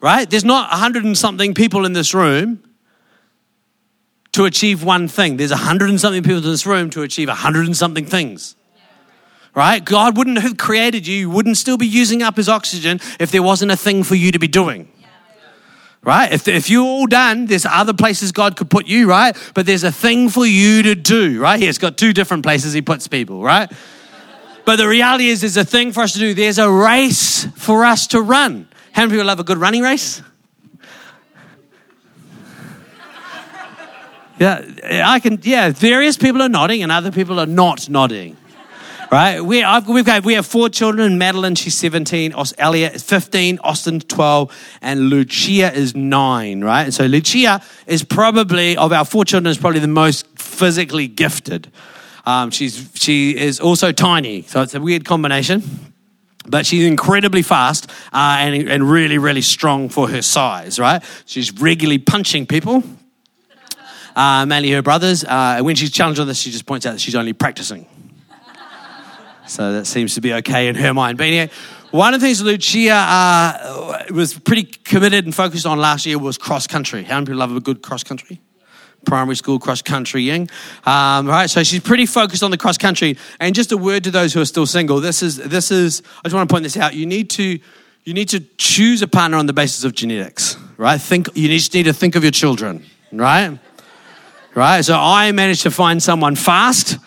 Right? 0.00 0.28
There's 0.28 0.44
not 0.44 0.72
a 0.72 0.76
hundred 0.76 1.04
and 1.04 1.16
something 1.16 1.54
people 1.54 1.86
in 1.86 1.92
this 1.92 2.12
room 2.14 2.64
to 4.32 4.44
achieve 4.44 4.82
one 4.82 5.06
thing. 5.06 5.36
There's 5.36 5.52
a 5.52 5.56
hundred 5.56 5.90
and 5.90 6.00
something 6.00 6.24
people 6.24 6.38
in 6.38 6.42
this 6.42 6.66
room 6.66 6.90
to 6.90 7.02
achieve 7.02 7.28
a 7.28 7.34
hundred 7.36 7.66
and 7.66 7.76
something 7.76 8.06
things 8.06 8.56
right? 9.56 9.82
God 9.82 10.18
wouldn't 10.18 10.38
have 10.38 10.58
created 10.58 11.06
you, 11.06 11.16
you 11.16 11.30
wouldn't 11.30 11.56
still 11.56 11.78
be 11.78 11.86
using 11.86 12.22
up 12.22 12.36
his 12.36 12.48
oxygen 12.48 13.00
if 13.18 13.32
there 13.32 13.42
wasn't 13.42 13.72
a 13.72 13.76
thing 13.76 14.04
for 14.04 14.14
you 14.14 14.30
to 14.30 14.38
be 14.38 14.46
doing. 14.46 14.92
Right? 16.02 16.30
If, 16.30 16.46
if 16.46 16.70
you're 16.70 16.84
all 16.84 17.06
done, 17.06 17.46
there's 17.46 17.66
other 17.66 17.94
places 17.94 18.30
God 18.30 18.56
could 18.56 18.70
put 18.70 18.86
you, 18.86 19.08
right? 19.08 19.36
But 19.54 19.66
there's 19.66 19.82
a 19.82 19.90
thing 19.90 20.28
for 20.28 20.46
you 20.46 20.82
to 20.84 20.94
do, 20.94 21.40
right? 21.40 21.58
He's 21.58 21.78
got 21.78 21.96
two 21.96 22.12
different 22.12 22.44
places 22.44 22.74
he 22.74 22.82
puts 22.82 23.08
people, 23.08 23.42
right? 23.42 23.72
But 24.64 24.76
the 24.76 24.86
reality 24.86 25.28
is, 25.28 25.40
there's 25.40 25.56
a 25.56 25.64
thing 25.64 25.90
for 25.90 26.02
us 26.02 26.12
to 26.12 26.18
do. 26.20 26.34
There's 26.34 26.58
a 26.58 26.70
race 26.70 27.46
for 27.56 27.84
us 27.84 28.06
to 28.08 28.20
run. 28.20 28.68
How 28.92 29.02
many 29.02 29.12
people 29.12 29.26
love 29.26 29.40
a 29.40 29.44
good 29.44 29.58
running 29.58 29.82
race? 29.82 30.22
Yeah, 34.38 34.62
I 35.04 35.18
can. 35.18 35.38
Yeah, 35.42 35.70
various 35.70 36.16
people 36.18 36.42
are 36.42 36.48
nodding 36.48 36.82
and 36.82 36.92
other 36.92 37.10
people 37.10 37.40
are 37.40 37.46
not 37.46 37.88
nodding 37.88 38.36
right? 39.10 39.40
We, 39.40 39.64
we've 39.88 40.04
got, 40.04 40.24
we 40.24 40.34
have 40.34 40.46
four 40.46 40.68
children. 40.68 41.18
Madeline, 41.18 41.54
she's 41.54 41.76
17. 41.76 42.34
Elliot 42.58 42.94
is 42.94 43.02
15. 43.02 43.58
Austin, 43.62 44.00
12. 44.00 44.78
And 44.82 45.08
Lucia 45.08 45.72
is 45.72 45.94
9, 45.94 46.64
right? 46.64 46.84
And 46.84 46.94
so 46.94 47.06
Lucia 47.06 47.62
is 47.86 48.02
probably, 48.02 48.76
of 48.76 48.92
our 48.92 49.04
four 49.04 49.24
children, 49.24 49.50
is 49.50 49.58
probably 49.58 49.80
the 49.80 49.88
most 49.88 50.26
physically 50.38 51.08
gifted. 51.08 51.70
Um, 52.24 52.50
she's, 52.50 52.90
she 52.94 53.36
is 53.36 53.60
also 53.60 53.92
tiny. 53.92 54.42
So 54.42 54.62
it's 54.62 54.74
a 54.74 54.80
weird 54.80 55.04
combination. 55.04 55.62
But 56.48 56.64
she's 56.64 56.84
incredibly 56.84 57.42
fast 57.42 57.90
uh, 58.12 58.36
and, 58.38 58.68
and 58.68 58.88
really, 58.88 59.18
really 59.18 59.42
strong 59.42 59.88
for 59.88 60.08
her 60.08 60.22
size, 60.22 60.78
right? 60.78 61.02
She's 61.26 61.52
regularly 61.52 61.98
punching 61.98 62.46
people, 62.46 62.84
uh, 64.14 64.46
mainly 64.46 64.70
her 64.70 64.82
brothers. 64.82 65.24
Uh, 65.24 65.60
when 65.62 65.74
she's 65.74 65.90
challenged 65.90 66.20
on 66.20 66.28
this, 66.28 66.38
she 66.38 66.52
just 66.52 66.64
points 66.64 66.86
out 66.86 66.92
that 66.92 67.00
she's 67.00 67.16
only 67.16 67.32
practicing. 67.32 67.86
So 69.46 69.72
that 69.72 69.86
seems 69.86 70.14
to 70.14 70.20
be 70.20 70.32
okay 70.34 70.68
in 70.68 70.74
her 70.74 70.92
mind. 70.92 71.18
But 71.18 71.28
anyway, 71.28 71.50
one 71.90 72.14
of 72.14 72.20
the 72.20 72.26
things 72.26 72.42
Lucia 72.42 72.92
uh, 72.92 74.04
was 74.10 74.38
pretty 74.38 74.64
committed 74.64 75.24
and 75.24 75.34
focused 75.34 75.66
on 75.66 75.78
last 75.78 76.04
year 76.04 76.18
was 76.18 76.36
cross 76.36 76.66
country. 76.66 77.04
How 77.04 77.14
many 77.14 77.26
people 77.26 77.38
love 77.38 77.54
a 77.54 77.60
good 77.60 77.82
cross 77.82 78.02
country? 78.02 78.40
Primary 79.04 79.36
school 79.36 79.60
cross 79.60 79.82
country, 79.82 80.22
young. 80.22 80.48
Um, 80.84 81.28
right, 81.28 81.48
so 81.48 81.62
she's 81.62 81.80
pretty 81.80 82.06
focused 82.06 82.42
on 82.42 82.50
the 82.50 82.56
cross 82.56 82.76
country. 82.76 83.16
And 83.38 83.54
just 83.54 83.70
a 83.70 83.76
word 83.76 84.04
to 84.04 84.10
those 84.10 84.34
who 84.34 84.40
are 84.40 84.46
still 84.46 84.66
single. 84.66 85.00
This 85.00 85.22
is 85.22 85.36
this 85.36 85.70
is. 85.70 86.02
I 86.18 86.28
just 86.28 86.34
want 86.34 86.48
to 86.48 86.52
point 86.52 86.64
this 86.64 86.76
out. 86.76 86.94
You 86.94 87.06
need 87.06 87.30
to 87.30 87.60
you 88.04 88.14
need 88.14 88.28
to 88.30 88.40
choose 88.58 89.02
a 89.02 89.08
partner 89.08 89.36
on 89.36 89.46
the 89.46 89.52
basis 89.52 89.84
of 89.84 89.94
genetics, 89.94 90.56
right? 90.76 91.00
Think 91.00 91.28
you 91.34 91.48
just 91.48 91.72
need 91.72 91.84
to 91.84 91.92
think 91.92 92.16
of 92.16 92.24
your 92.24 92.32
children, 92.32 92.84
right? 93.12 93.58
Right. 94.54 94.84
So 94.84 94.96
I 94.98 95.30
managed 95.32 95.62
to 95.62 95.70
find 95.70 96.02
someone 96.02 96.34
fast 96.34 96.98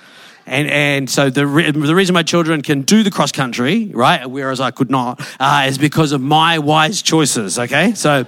and, 0.50 0.70
and 0.70 1.10
so 1.10 1.30
the, 1.30 1.46
re- 1.46 1.72
the 1.72 1.96
reason 1.96 2.14
my 2.14 2.24
children 2.24 2.62
can 2.62 2.82
do 2.82 3.04
the 3.04 3.12
cross 3.12 3.32
country, 3.32 3.92
right, 3.94 4.26
whereas 4.26 4.60
I 4.60 4.72
could 4.72 4.90
not, 4.90 5.22
uh, 5.40 5.66
is 5.68 5.78
because 5.78 6.12
of 6.12 6.22
my 6.22 6.60
wise 6.60 7.02
choices, 7.02 7.60
okay? 7.60 7.94
So. 7.94 8.26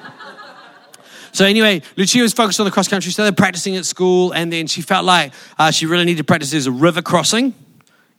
So 1.34 1.46
anyway, 1.46 1.82
Lucia 1.96 2.20
was 2.20 2.34
focused 2.34 2.60
on 2.60 2.66
the 2.66 2.74
cross 2.74 2.90
country, 2.90 3.10
so 3.14 3.24
they're 3.24 3.32
practicing 3.32 3.78
at 3.78 3.86
school, 3.86 4.34
and 4.34 4.52
then 4.52 4.68
she 4.68 4.82
felt 4.82 5.06
like 5.06 5.32
uh, 5.58 5.72
she 5.72 5.86
really 5.86 6.04
needed 6.04 6.18
to 6.18 6.24
practice 6.26 6.54
as 6.54 6.68
a 6.68 6.72
river 6.72 7.02
crossing 7.02 7.54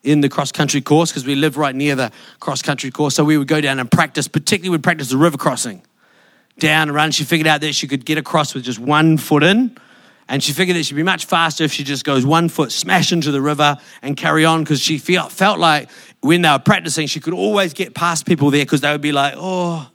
in 0.03 0.23
the 0.23 0.31
cross 0.31 0.51
country 0.51 0.81
course 0.81 1.11
because 1.11 1.27
we 1.27 1.35
live 1.35 1.59
right 1.59 1.75
near 1.75 1.95
the 1.95 2.11
cross 2.41 2.63
country 2.63 2.91
course. 2.91 3.15
So 3.15 3.23
we 3.23 3.37
would 3.37 3.49
go 3.49 3.61
down 3.61 3.79
and 3.79 3.91
practice, 3.91 4.29
particularly 4.29 4.71
we'd 4.71 4.83
practice 4.83 5.11
the 5.11 5.19
river 5.19 5.37
crossing 5.37 5.83
down 6.59 6.89
and 6.89 6.95
run. 6.95 7.11
She 7.11 7.25
figured 7.25 7.47
out 7.47 7.61
that 7.61 7.75
she 7.75 7.87
could 7.87 8.07
get 8.07 8.17
across 8.17 8.55
with 8.55 8.65
just 8.65 8.79
one 8.79 9.19
foot 9.19 9.43
in 9.43 9.77
and 10.33 10.43
she 10.43 10.55
figured 10.55 10.79
it 10.79 10.85
should 10.85 10.97
be 10.97 11.03
much 11.03 11.27
faster 11.27 11.63
if 11.63 11.75
she 11.75 11.85
just 11.85 12.07
goes 12.07 12.25
one 12.25 12.49
foot 12.49 12.73
smash 12.73 13.13
into 13.13 13.31
the 13.31 13.43
river 13.43 13.77
and 14.01 14.17
carry 14.17 14.47
on 14.47 14.65
because 14.65 14.81
she 14.81 14.97
felt, 14.97 15.31
felt 15.31 15.59
like 15.59 15.91
when 16.23 16.41
they 16.41 16.49
were 16.49 16.59
practicing, 16.59 17.07
she 17.07 17.21
could 17.21 17.35
always 17.35 17.75
get 17.75 17.95
past 17.95 18.25
people 18.25 18.51
there 18.51 18.65
because 18.65 18.81
they 18.81 18.91
would 18.91 19.03
be 19.03 19.13
like, 19.13 19.35
oh, 19.37 19.87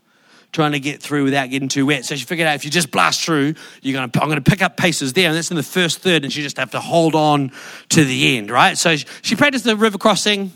trying 0.51 0.73
to 0.73 0.79
get 0.79 1.01
through 1.01 1.23
without 1.23 1.49
getting 1.49 1.67
too 1.67 1.87
wet. 1.87 2.05
So 2.05 2.15
she 2.15 2.23
figured 2.23 2.47
out 2.47 2.53
if 2.53 2.65
you 2.65 2.69
just 2.69 2.91
blast 2.91 3.25
through, 3.25 3.55
you're 3.81 3.95
gonna, 3.95 4.11
I'm 4.21 4.29
going 4.29 4.41
to 4.41 4.47
pick 4.47 4.61
up 4.61 4.77
paces 4.77 5.13
there. 5.13 5.27
And 5.27 5.35
that's 5.35 5.49
in 5.49 5.57
the 5.57 5.63
first 5.63 6.01
third, 6.01 6.23
and 6.23 6.31
she 6.31 6.43
just 6.43 6.57
have 6.57 6.69
to 6.71 6.79
hold 6.79 7.15
on 7.15 7.51
to 7.89 8.05
the 8.05 8.37
end, 8.37 8.51
right? 8.51 8.77
So 8.77 8.95
she 8.95 9.35
practiced 9.35 9.65
the 9.65 9.75
river 9.75 9.97
crossing. 9.97 10.51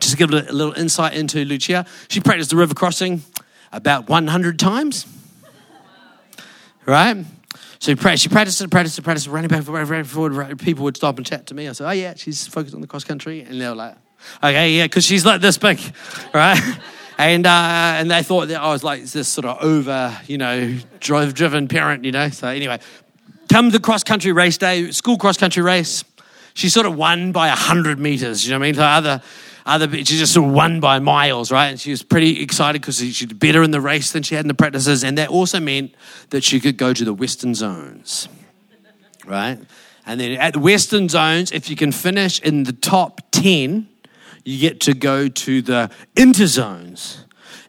Just 0.00 0.10
to 0.10 0.18
give 0.18 0.30
a 0.30 0.52
little 0.52 0.72
insight 0.72 1.14
into 1.14 1.44
Lucia, 1.44 1.86
she 2.08 2.18
practiced 2.18 2.50
the 2.50 2.56
river 2.56 2.74
crossing 2.74 3.22
about 3.70 4.08
100 4.08 4.58
times, 4.58 5.06
right? 6.84 7.24
So 7.78 7.94
she 8.16 8.28
practiced 8.28 8.60
and 8.60 8.70
practiced 8.70 8.98
and 8.98 9.04
practiced, 9.04 9.26
running 9.28 9.48
back 9.48 9.66
and 9.66 10.06
forward. 10.06 10.58
People 10.58 10.84
would 10.84 10.96
stop 10.96 11.16
and 11.16 11.26
chat 11.26 11.46
to 11.46 11.54
me. 11.54 11.68
I 11.68 11.72
said, 11.72 11.88
"Oh 11.88 11.92
yeah, 11.92 12.14
she's 12.14 12.46
focused 12.46 12.74
on 12.74 12.80
the 12.80 12.86
cross 12.86 13.04
country," 13.04 13.40
and 13.40 13.60
they 13.60 13.68
were 13.68 13.74
like, 13.74 13.96
"Okay, 14.42 14.72
yeah," 14.72 14.84
because 14.84 15.04
she's 15.04 15.24
like 15.24 15.40
this 15.40 15.58
big, 15.58 15.80
right? 16.34 16.60
and 17.18 17.46
uh, 17.46 17.94
and 17.96 18.10
they 18.10 18.22
thought 18.22 18.48
that 18.48 18.60
I 18.60 18.70
was 18.70 18.84
like 18.84 19.04
this 19.04 19.28
sort 19.28 19.44
of 19.44 19.62
over, 19.62 20.16
you 20.26 20.38
know, 20.38 20.76
drive 21.00 21.34
driven 21.34 21.68
parent, 21.68 22.04
you 22.04 22.12
know. 22.12 22.28
So 22.28 22.48
anyway, 22.48 22.80
come 23.48 23.70
the 23.70 23.80
cross 23.80 24.04
country 24.04 24.32
race 24.32 24.58
day, 24.58 24.90
school 24.90 25.18
cross 25.18 25.36
country 25.36 25.62
race. 25.62 26.04
She 26.54 26.68
sort 26.68 26.86
of 26.86 26.96
won 26.96 27.32
by 27.32 27.48
hundred 27.48 27.98
meters. 27.98 28.44
You 28.44 28.52
know 28.52 28.58
what 28.58 28.64
I 28.64 28.68
mean? 28.68 28.74
So 28.74 28.82
other 28.82 29.22
other, 29.68 29.88
she 29.92 30.04
just 30.04 30.32
sort 30.32 30.48
of 30.48 30.54
won 30.54 30.80
by 30.80 30.98
miles, 30.98 31.52
right? 31.52 31.68
And 31.68 31.80
she 31.80 31.90
was 31.90 32.02
pretty 32.02 32.42
excited 32.42 32.80
because 32.80 32.98
she 32.98 33.26
did 33.26 33.38
better 33.38 33.62
in 33.62 33.70
the 33.70 33.80
race 33.80 34.12
than 34.12 34.22
she 34.22 34.34
had 34.34 34.44
in 34.44 34.48
the 34.48 34.54
practices. 34.54 35.04
And 35.04 35.18
that 35.18 35.28
also 35.28 35.60
meant 35.60 35.94
that 36.30 36.42
she 36.42 36.58
could 36.58 36.76
go 36.76 36.92
to 36.92 37.04
the 37.04 37.14
Western 37.14 37.54
zones, 37.54 38.28
right? 39.26 39.58
And 40.06 40.18
then 40.18 40.32
at 40.40 40.54
the 40.54 40.58
Western 40.58 41.08
Zones, 41.08 41.52
if 41.52 41.68
you 41.68 41.76
can 41.76 41.92
finish 41.92 42.40
in 42.40 42.62
the 42.64 42.72
top 42.72 43.20
10, 43.30 43.86
you 44.42 44.58
get 44.58 44.80
to 44.80 44.94
go 44.94 45.28
to 45.28 45.60
the 45.60 45.90
interzones. 46.16 47.24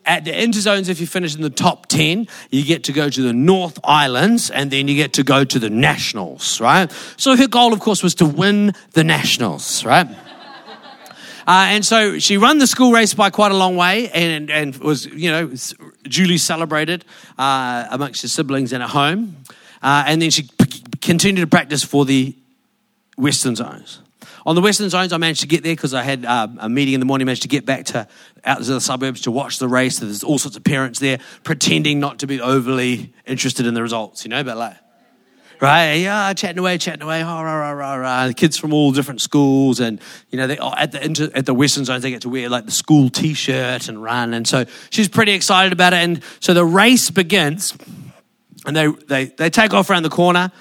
At 0.05 0.23
the 0.23 0.31
interzones, 0.31 0.87
if 0.87 1.01
you 1.01 1.05
finish 1.05 1.35
in 1.35 1.41
the 1.41 1.49
top 1.49 1.87
10, 1.87 2.27
you 2.49 2.63
get 2.63 2.85
to 2.85 2.93
go 2.93 3.09
to 3.09 3.21
the 3.21 3.33
North 3.33 3.77
Islands 3.83 4.49
and 4.49 4.71
then 4.71 4.87
you 4.87 4.95
get 4.95 5.11
to 5.13 5.23
go 5.23 5.43
to 5.43 5.59
the 5.59 5.69
Nationals, 5.69 6.61
right? 6.61 6.89
So 7.17 7.35
her 7.35 7.47
goal, 7.47 7.73
of 7.73 7.81
course, 7.81 8.01
was 8.01 8.15
to 8.15 8.25
win 8.25 8.73
the 8.93 9.03
Nationals, 9.03 9.83
right? 9.83 10.07
Uh, 11.49 11.65
and 11.69 11.83
so 11.83 12.19
she 12.19 12.37
ran 12.37 12.59
the 12.59 12.67
school 12.67 12.91
race 12.91 13.15
by 13.15 13.31
quite 13.31 13.51
a 13.51 13.57
long 13.57 13.75
way 13.75 14.07
and, 14.11 14.51
and 14.51 14.77
was, 14.77 15.07
you 15.07 15.31
know, 15.31 15.51
duly 16.03 16.37
celebrated 16.37 17.03
uh, 17.39 17.87
amongst 17.89 18.21
her 18.21 18.27
siblings 18.27 18.71
and 18.71 18.83
at 18.83 18.89
home. 18.91 19.35
Uh, 19.81 20.03
and 20.05 20.21
then 20.21 20.29
she 20.29 20.43
p- 20.43 20.83
continued 21.01 21.41
to 21.41 21.47
practice 21.47 21.83
for 21.83 22.05
the 22.05 22.35
Western 23.17 23.55
Zones. 23.55 23.99
On 24.45 24.53
the 24.53 24.61
Western 24.61 24.91
Zones, 24.91 25.11
I 25.11 25.17
managed 25.17 25.41
to 25.41 25.47
get 25.47 25.63
there 25.63 25.73
because 25.73 25.95
I 25.95 26.03
had 26.03 26.23
uh, 26.23 26.49
a 26.59 26.69
meeting 26.69 26.93
in 26.93 26.99
the 26.99 27.07
morning, 27.07 27.25
managed 27.25 27.41
to 27.41 27.47
get 27.47 27.65
back 27.65 27.85
to 27.85 28.07
out 28.45 28.59
to 28.59 28.65
the 28.65 28.79
suburbs 28.79 29.21
to 29.21 29.31
watch 29.31 29.57
the 29.57 29.67
race. 29.67 29.97
There's 29.97 30.23
all 30.23 30.37
sorts 30.37 30.55
of 30.55 30.63
parents 30.63 30.99
there 30.99 31.17
pretending 31.43 31.99
not 31.99 32.19
to 32.19 32.27
be 32.27 32.39
overly 32.39 33.11
interested 33.25 33.65
in 33.65 33.73
the 33.73 33.81
results, 33.81 34.23
you 34.23 34.29
know, 34.29 34.43
but 34.43 34.55
like, 34.55 34.77
right? 35.61 35.93
Yeah, 35.93 36.33
chatting 36.33 36.59
away, 36.59 36.77
chatting 36.77 37.01
away. 37.01 37.21
Rah, 37.21 37.41
rah, 37.41 37.71
rah, 37.71 37.95
rah. 37.95 38.27
The 38.27 38.33
kids 38.33 38.57
from 38.57 38.73
all 38.73 38.91
different 38.91 39.21
schools, 39.21 39.79
and 39.79 39.99
you 40.29 40.37
know, 40.37 40.47
they, 40.47 40.57
at 40.57 40.91
the 40.91 41.03
inter, 41.03 41.29
at 41.33 41.45
the 41.45 41.53
Western 41.53 41.85
Zones, 41.85 42.03
they 42.03 42.11
get 42.11 42.21
to 42.21 42.29
wear 42.29 42.49
like 42.49 42.65
the 42.65 42.71
school 42.71 43.09
T-shirt 43.09 43.89
and 43.89 44.01
run, 44.01 44.33
and 44.33 44.47
so 44.47 44.65
she's 44.89 45.09
pretty 45.09 45.33
excited 45.33 45.73
about 45.73 45.93
it. 45.93 45.97
And 45.97 46.21
so 46.39 46.53
the 46.53 46.65
race 46.65 47.09
begins, 47.09 47.77
and 48.65 48.75
they 48.75 48.87
they 49.07 49.25
they 49.25 49.49
take 49.49 49.73
off 49.73 49.89
around 49.89 50.03
the 50.03 50.09
corner. 50.09 50.51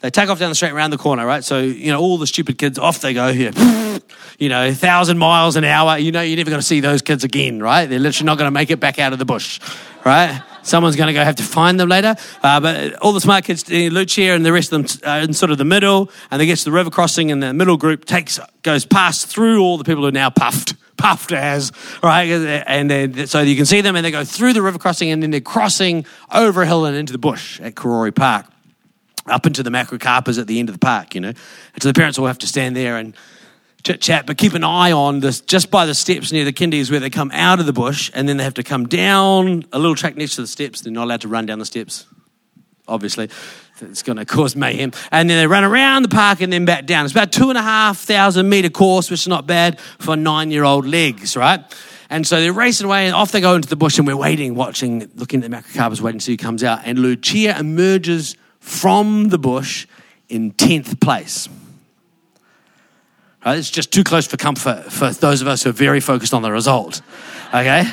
They 0.00 0.10
take 0.10 0.28
off 0.28 0.38
down 0.38 0.50
the 0.50 0.54
street 0.54 0.72
around 0.72 0.90
the 0.90 0.98
corner, 0.98 1.26
right? 1.26 1.42
So, 1.42 1.60
you 1.60 1.90
know, 1.90 1.98
all 1.98 2.18
the 2.18 2.26
stupid 2.26 2.58
kids, 2.58 2.78
off 2.78 3.00
they 3.00 3.14
go 3.14 3.32
here. 3.32 3.52
You 4.38 4.50
know, 4.50 4.68
a 4.68 4.74
thousand 4.74 5.16
miles 5.16 5.56
an 5.56 5.64
hour. 5.64 5.96
You 5.96 6.12
know, 6.12 6.20
you're 6.20 6.36
never 6.36 6.50
going 6.50 6.60
to 6.60 6.66
see 6.66 6.80
those 6.80 7.00
kids 7.00 7.24
again, 7.24 7.62
right? 7.62 7.86
They're 7.86 7.98
literally 7.98 8.26
not 8.26 8.36
going 8.36 8.46
to 8.46 8.52
make 8.52 8.70
it 8.70 8.78
back 8.78 8.98
out 8.98 9.14
of 9.14 9.18
the 9.18 9.24
bush, 9.24 9.58
right? 10.04 10.42
Someone's 10.66 10.96
going 10.96 11.06
to 11.06 11.12
go 11.12 11.22
have 11.22 11.36
to 11.36 11.44
find 11.44 11.78
them 11.78 11.88
later. 11.88 12.16
Uh, 12.42 12.58
but 12.58 12.94
all 12.94 13.12
the 13.12 13.20
smart 13.20 13.44
kids, 13.44 13.70
Lucia 13.70 14.32
and 14.32 14.44
the 14.44 14.52
rest 14.52 14.72
of 14.72 14.86
them 14.86 15.00
are 15.08 15.20
in 15.20 15.32
sort 15.32 15.52
of 15.52 15.58
the 15.58 15.64
middle, 15.64 16.10
and 16.30 16.40
they 16.40 16.46
get 16.46 16.58
to 16.58 16.64
the 16.64 16.72
river 16.72 16.90
crossing, 16.90 17.30
and 17.30 17.40
the 17.40 17.54
middle 17.54 17.76
group 17.76 18.04
takes 18.04 18.40
goes 18.62 18.84
past 18.84 19.28
through 19.28 19.62
all 19.62 19.78
the 19.78 19.84
people 19.84 20.02
who 20.02 20.08
are 20.08 20.12
now 20.12 20.28
puffed 20.28 20.74
puffed 20.96 21.30
as, 21.30 21.70
right? 22.02 22.26
And 22.66 22.90
then, 22.90 23.26
so 23.26 23.42
you 23.42 23.54
can 23.54 23.66
see 23.66 23.80
them 23.80 23.96
and 23.96 24.04
they 24.04 24.10
go 24.10 24.24
through 24.24 24.54
the 24.54 24.62
river 24.62 24.78
crossing 24.78 25.10
and 25.10 25.22
then 25.22 25.30
they're 25.30 25.40
crossing 25.40 26.06
over 26.32 26.62
a 26.62 26.66
hill 26.66 26.86
and 26.86 26.96
into 26.96 27.12
the 27.12 27.18
bush 27.18 27.60
at 27.60 27.74
Karori 27.74 28.14
Park, 28.14 28.46
up 29.26 29.46
into 29.46 29.62
the 29.62 29.70
macrocarpas 29.70 30.40
at 30.40 30.46
the 30.46 30.58
end 30.58 30.68
of 30.68 30.74
the 30.74 30.78
park, 30.78 31.14
you 31.14 31.20
know. 31.20 31.28
And 31.28 31.82
so 31.82 31.88
the 31.88 31.94
parents 31.94 32.18
will 32.18 32.26
have 32.26 32.38
to 32.38 32.46
stand 32.46 32.74
there 32.74 32.96
and 32.96 33.14
chit 33.86 34.00
chat, 34.00 34.26
but 34.26 34.36
keep 34.36 34.54
an 34.54 34.64
eye 34.64 34.90
on 34.90 35.20
this 35.20 35.40
just 35.40 35.70
by 35.70 35.86
the 35.86 35.94
steps 35.94 36.32
near 36.32 36.44
the 36.44 36.52
kindies 36.52 36.90
where 36.90 36.98
they 36.98 37.08
come 37.08 37.30
out 37.32 37.60
of 37.60 37.66
the 37.66 37.72
bush 37.72 38.10
and 38.14 38.28
then 38.28 38.36
they 38.36 38.42
have 38.42 38.54
to 38.54 38.64
come 38.64 38.88
down 38.88 39.64
a 39.72 39.78
little 39.78 39.94
track 39.94 40.16
next 40.16 40.34
to 40.34 40.40
the 40.40 40.46
steps. 40.48 40.80
They're 40.80 40.92
not 40.92 41.04
allowed 41.04 41.20
to 41.20 41.28
run 41.28 41.46
down 41.46 41.60
the 41.60 41.66
steps, 41.66 42.04
obviously. 42.88 43.30
It's 43.80 44.02
going 44.02 44.16
to 44.16 44.24
cause 44.24 44.56
mayhem. 44.56 44.90
And 45.12 45.30
then 45.30 45.38
they 45.38 45.46
run 45.46 45.62
around 45.62 46.02
the 46.02 46.08
park 46.08 46.40
and 46.40 46.52
then 46.52 46.64
back 46.64 46.86
down. 46.86 47.04
It's 47.04 47.14
about 47.14 47.30
two 47.30 47.48
and 47.48 47.56
a 47.56 47.62
half 47.62 47.98
thousand 47.98 48.48
meter 48.48 48.70
course, 48.70 49.08
which 49.08 49.20
is 49.20 49.28
not 49.28 49.46
bad 49.46 49.78
for 50.00 50.16
nine 50.16 50.50
year 50.50 50.64
old 50.64 50.84
legs, 50.84 51.36
right? 51.36 51.60
And 52.10 52.26
so 52.26 52.40
they're 52.40 52.52
racing 52.52 52.86
away 52.86 53.06
and 53.06 53.14
off 53.14 53.30
they 53.30 53.40
go 53.40 53.54
into 53.54 53.68
the 53.68 53.76
bush 53.76 53.98
and 53.98 54.06
we're 54.06 54.16
waiting, 54.16 54.56
watching, 54.56 55.08
looking 55.14 55.44
at 55.44 55.48
the 55.48 55.56
macrocarpas, 55.56 56.00
waiting 56.00 56.18
to 56.18 56.24
see 56.24 56.32
who 56.32 56.38
comes 56.38 56.64
out. 56.64 56.80
And 56.84 56.98
Lucia 56.98 57.56
emerges 57.56 58.36
from 58.58 59.28
the 59.28 59.38
bush 59.38 59.86
in 60.28 60.54
10th 60.54 61.00
place. 61.00 61.48
Right, 63.46 63.58
it's 63.58 63.70
just 63.70 63.92
too 63.92 64.02
close 64.02 64.26
for 64.26 64.36
comfort 64.36 64.92
for 64.92 65.12
those 65.12 65.40
of 65.40 65.46
us 65.46 65.62
who 65.62 65.70
are 65.70 65.72
very 65.72 66.00
focused 66.00 66.34
on 66.34 66.42
the 66.42 66.50
result. 66.50 67.00
Okay? 67.50 67.84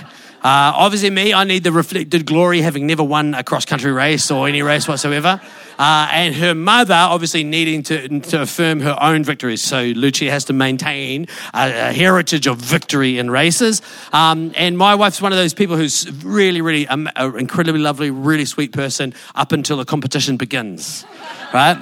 Uh, 0.41 0.73
obviously, 0.75 1.11
me, 1.11 1.31
I 1.31 1.43
need 1.43 1.63
the 1.63 1.71
reflected 1.71 2.25
glory, 2.25 2.61
having 2.61 2.87
never 2.87 3.03
won 3.03 3.35
a 3.35 3.43
cross 3.43 3.63
country 3.63 3.91
race 3.91 4.31
or 4.31 4.47
any 4.47 4.63
race 4.63 4.87
whatsoever. 4.87 5.39
Uh, 5.77 6.07
and 6.11 6.33
her 6.33 6.55
mother, 6.55 6.95
obviously, 6.95 7.43
needing 7.43 7.83
to, 7.83 8.19
to 8.21 8.41
affirm 8.41 8.79
her 8.79 8.97
own 8.99 9.23
victories. 9.23 9.61
So, 9.61 9.83
Lucia 9.95 10.31
has 10.31 10.45
to 10.45 10.53
maintain 10.53 11.27
a, 11.53 11.89
a 11.89 11.93
heritage 11.93 12.47
of 12.47 12.57
victory 12.57 13.19
in 13.19 13.29
races. 13.29 13.83
Um, 14.11 14.53
and 14.57 14.75
my 14.75 14.95
wife's 14.95 15.21
one 15.21 15.33
of 15.33 15.37
those 15.37 15.53
people 15.53 15.77
who's 15.77 16.11
really, 16.23 16.61
really 16.61 16.87
um, 16.87 17.07
an 17.15 17.37
incredibly 17.37 17.79
lovely, 17.79 18.09
really 18.09 18.45
sweet 18.45 18.73
person 18.73 19.13
up 19.35 19.51
until 19.51 19.77
the 19.77 19.85
competition 19.85 20.35
begins. 20.35 21.05
Right? 21.53 21.77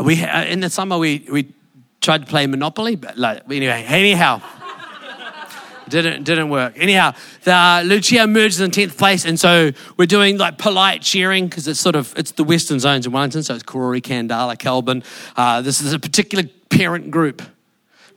We, 0.00 0.24
uh, 0.24 0.44
in 0.46 0.58
the 0.58 0.70
summer, 0.70 0.98
we, 0.98 1.24
we 1.30 1.54
tried 2.04 2.20
to 2.22 2.26
play 2.26 2.46
Monopoly, 2.46 2.96
but 2.96 3.18
like, 3.18 3.42
anyway, 3.50 3.84
anyhow. 3.86 4.40
didn't 5.88 6.24
didn't 6.24 6.48
work. 6.48 6.72
Anyhow, 6.76 7.12
the, 7.42 7.82
Lucia 7.84 8.22
emerges 8.22 8.60
in 8.60 8.70
tenth 8.70 8.96
place, 8.96 9.24
and 9.24 9.38
so 9.38 9.70
we're 9.96 10.06
doing 10.06 10.38
like 10.38 10.56
polite 10.56 11.02
cheering 11.02 11.46
because 11.46 11.68
it's 11.68 11.80
sort 11.80 11.94
of 11.94 12.14
it's 12.16 12.32
the 12.32 12.44
Western 12.44 12.80
Zones 12.80 13.06
in 13.06 13.12
Wellington, 13.12 13.42
so 13.42 13.54
it's 13.54 13.62
Karori, 13.62 14.00
Khandallah, 14.00 14.56
Kelburn. 14.56 15.04
Uh, 15.36 15.60
this 15.60 15.80
is 15.80 15.92
a 15.92 15.98
particular 15.98 16.44
parent 16.70 17.10
group 17.10 17.42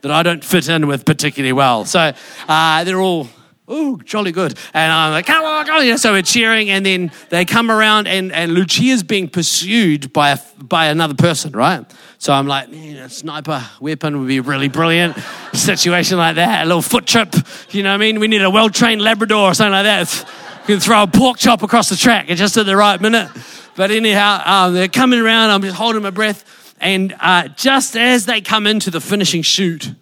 that 0.00 0.10
I 0.10 0.22
don't 0.22 0.44
fit 0.44 0.68
in 0.68 0.86
with 0.86 1.04
particularly 1.04 1.52
well. 1.52 1.84
So 1.84 2.12
uh, 2.48 2.84
they're 2.84 3.00
all 3.00 3.28
oh, 3.68 3.98
jolly 3.98 4.32
good. 4.32 4.58
And 4.74 4.92
I'm 4.92 5.12
like, 5.12 5.26
come 5.26 5.44
on, 5.44 5.66
come 5.66 5.76
on. 5.76 5.98
So 5.98 6.12
we're 6.12 6.22
cheering, 6.22 6.70
and 6.70 6.84
then 6.84 7.12
they 7.28 7.44
come 7.44 7.70
around, 7.70 8.08
and, 8.08 8.32
and 8.32 8.52
Lucia's 8.52 9.02
being 9.02 9.28
pursued 9.28 10.12
by, 10.12 10.30
a, 10.30 10.38
by 10.62 10.86
another 10.86 11.14
person, 11.14 11.52
right? 11.52 11.84
So 12.20 12.32
I'm 12.32 12.48
like, 12.48 12.68
a 12.68 13.08
sniper 13.08 13.64
weapon 13.80 14.18
would 14.18 14.26
be 14.26 14.40
really 14.40 14.68
brilliant. 14.68 15.16
Situation 15.52 16.18
like 16.18 16.34
that, 16.34 16.64
a 16.64 16.66
little 16.66 16.82
foot 16.82 17.06
trip, 17.06 17.32
you 17.70 17.84
know 17.84 17.90
what 17.90 17.94
I 17.94 17.98
mean? 17.98 18.18
We 18.18 18.26
need 18.26 18.42
a 18.42 18.50
well 18.50 18.68
trained 18.68 19.00
Labrador 19.00 19.50
or 19.50 19.54
something 19.54 19.72
like 19.72 19.84
that. 19.84 20.28
You 20.62 20.74
can 20.74 20.80
throw 20.80 21.04
a 21.04 21.06
pork 21.06 21.38
chop 21.38 21.62
across 21.62 21.88
the 21.88 21.96
track 21.96 22.26
just 22.26 22.56
at 22.56 22.66
the 22.66 22.76
right 22.76 23.00
minute. 23.00 23.30
But 23.76 23.92
anyhow, 23.92 24.42
um, 24.44 24.74
they're 24.74 24.88
coming 24.88 25.20
around, 25.20 25.50
I'm 25.50 25.62
just 25.62 25.76
holding 25.76 26.02
my 26.02 26.10
breath. 26.10 26.74
And 26.80 27.14
uh, 27.20 27.48
just 27.48 27.96
as 27.96 28.26
they 28.26 28.40
come 28.40 28.66
into 28.66 28.90
the 28.90 29.00
finishing 29.00 29.42
chute, 29.42 29.94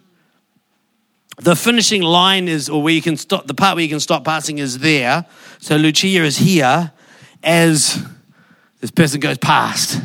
the 1.37 1.55
finishing 1.55 2.01
line 2.01 2.47
is, 2.47 2.67
or 2.67 2.81
where 2.81 2.93
you 2.93 3.01
can 3.01 3.15
stop, 3.15 3.45
the 3.45 3.53
part 3.53 3.75
where 3.75 3.83
you 3.83 3.89
can 3.89 3.99
stop 3.99 4.25
passing 4.25 4.57
is 4.57 4.79
there. 4.79 5.25
So 5.59 5.75
Lucia 5.75 6.23
is 6.23 6.37
here 6.37 6.91
as 7.43 8.03
this 8.81 8.89
person 8.89 9.19
goes 9.19 9.37
past. 9.37 10.01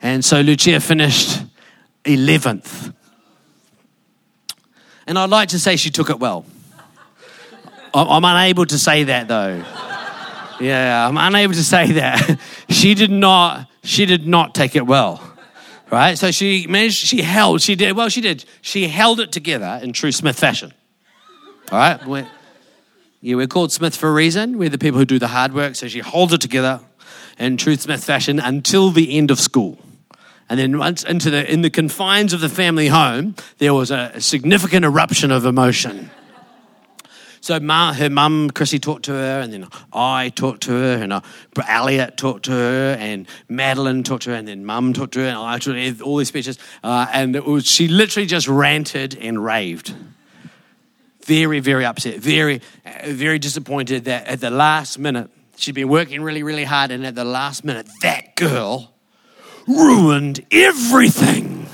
And 0.00 0.24
so 0.24 0.40
Lucia 0.40 0.80
finished 0.80 1.42
11th. 2.04 2.94
And 5.06 5.18
I'd 5.18 5.30
like 5.30 5.50
to 5.50 5.58
say 5.58 5.76
she 5.76 5.90
took 5.90 6.10
it 6.10 6.20
well. 6.20 6.44
I'm 7.94 8.24
unable 8.24 8.66
to 8.66 8.78
say 8.78 9.04
that 9.04 9.28
though. 9.28 9.64
Yeah, 10.60 11.06
I'm 11.06 11.16
unable 11.16 11.54
to 11.54 11.64
say 11.64 11.92
that. 11.92 12.38
She 12.70 12.94
did 12.94 13.10
not, 13.10 13.66
she 13.82 14.04
did 14.04 14.26
not 14.26 14.54
take 14.54 14.76
it 14.76 14.86
well. 14.86 15.22
Right? 15.90 16.18
So 16.18 16.30
she 16.30 16.66
managed, 16.68 16.96
she 16.96 17.22
held, 17.22 17.62
she 17.62 17.76
did, 17.76 17.96
well, 17.96 18.10
she 18.10 18.20
did. 18.20 18.44
She 18.60 18.88
held 18.88 19.20
it 19.20 19.32
together 19.32 19.80
in 19.82 19.94
true 19.94 20.12
Smith 20.12 20.38
fashion. 20.38 20.74
All 21.72 21.78
right? 21.78 22.06
We're, 22.06 22.28
yeah, 23.22 23.36
we're 23.36 23.46
called 23.46 23.72
Smith 23.72 23.96
for 23.96 24.10
a 24.10 24.12
reason. 24.12 24.58
We're 24.58 24.68
the 24.68 24.76
people 24.76 24.98
who 24.98 25.06
do 25.06 25.18
the 25.18 25.28
hard 25.28 25.54
work. 25.54 25.76
So 25.76 25.88
she 25.88 26.00
holds 26.00 26.34
it 26.34 26.42
together 26.42 26.80
in 27.38 27.56
true 27.56 27.76
Smith 27.76 28.04
fashion 28.04 28.38
until 28.38 28.90
the 28.90 29.16
end 29.16 29.30
of 29.30 29.40
school. 29.40 29.78
And 30.48 30.58
then 30.58 30.78
once 30.78 31.04
into 31.04 31.30
the 31.30 31.50
in 31.50 31.62
the 31.62 31.70
confines 31.70 32.32
of 32.32 32.40
the 32.40 32.48
family 32.48 32.88
home, 32.88 33.34
there 33.58 33.74
was 33.74 33.90
a 33.90 34.20
significant 34.20 34.84
eruption 34.84 35.30
of 35.30 35.44
emotion. 35.44 36.10
So 37.40 37.60
ma, 37.60 37.92
her 37.92 38.10
mum, 38.10 38.50
Chrissy, 38.50 38.78
talked 38.78 39.04
to 39.04 39.12
her, 39.12 39.40
and 39.40 39.52
then 39.52 39.68
I 39.92 40.30
talked 40.30 40.64
to 40.64 40.72
her, 40.72 41.02
and 41.02 41.12
uh, 41.12 41.20
Elliot 41.68 42.16
talked 42.16 42.46
to 42.46 42.50
her, 42.50 42.96
and 42.98 43.28
Madeline 43.48 44.02
talked 44.02 44.24
to 44.24 44.30
her, 44.30 44.36
and 44.36 44.48
then 44.48 44.64
mum 44.64 44.92
talked 44.92 45.14
to 45.14 45.20
her, 45.20 45.28
and 45.28 45.38
I 45.38 45.52
talked 45.58 45.76
to 45.76 45.92
her, 45.94 46.02
all 46.02 46.16
these 46.16 46.28
speeches. 46.28 46.58
Uh, 46.82 47.06
and 47.12 47.36
it 47.36 47.44
was, 47.44 47.64
she 47.64 47.86
literally 47.86 48.26
just 48.26 48.48
ranted 48.48 49.16
and 49.20 49.42
raved. 49.42 49.94
Very, 51.24 51.60
very 51.60 51.84
upset, 51.84 52.18
very, 52.18 52.60
very 53.06 53.38
disappointed 53.38 54.06
that 54.06 54.26
at 54.26 54.40
the 54.40 54.50
last 54.50 54.98
minute, 54.98 55.30
she'd 55.56 55.74
been 55.74 55.88
working 55.88 56.22
really, 56.22 56.42
really 56.42 56.64
hard, 56.64 56.90
and 56.90 57.06
at 57.06 57.14
the 57.14 57.24
last 57.24 57.64
minute, 57.64 57.88
that 58.02 58.34
girl 58.34 58.94
ruined 59.68 60.44
everything. 60.50 61.66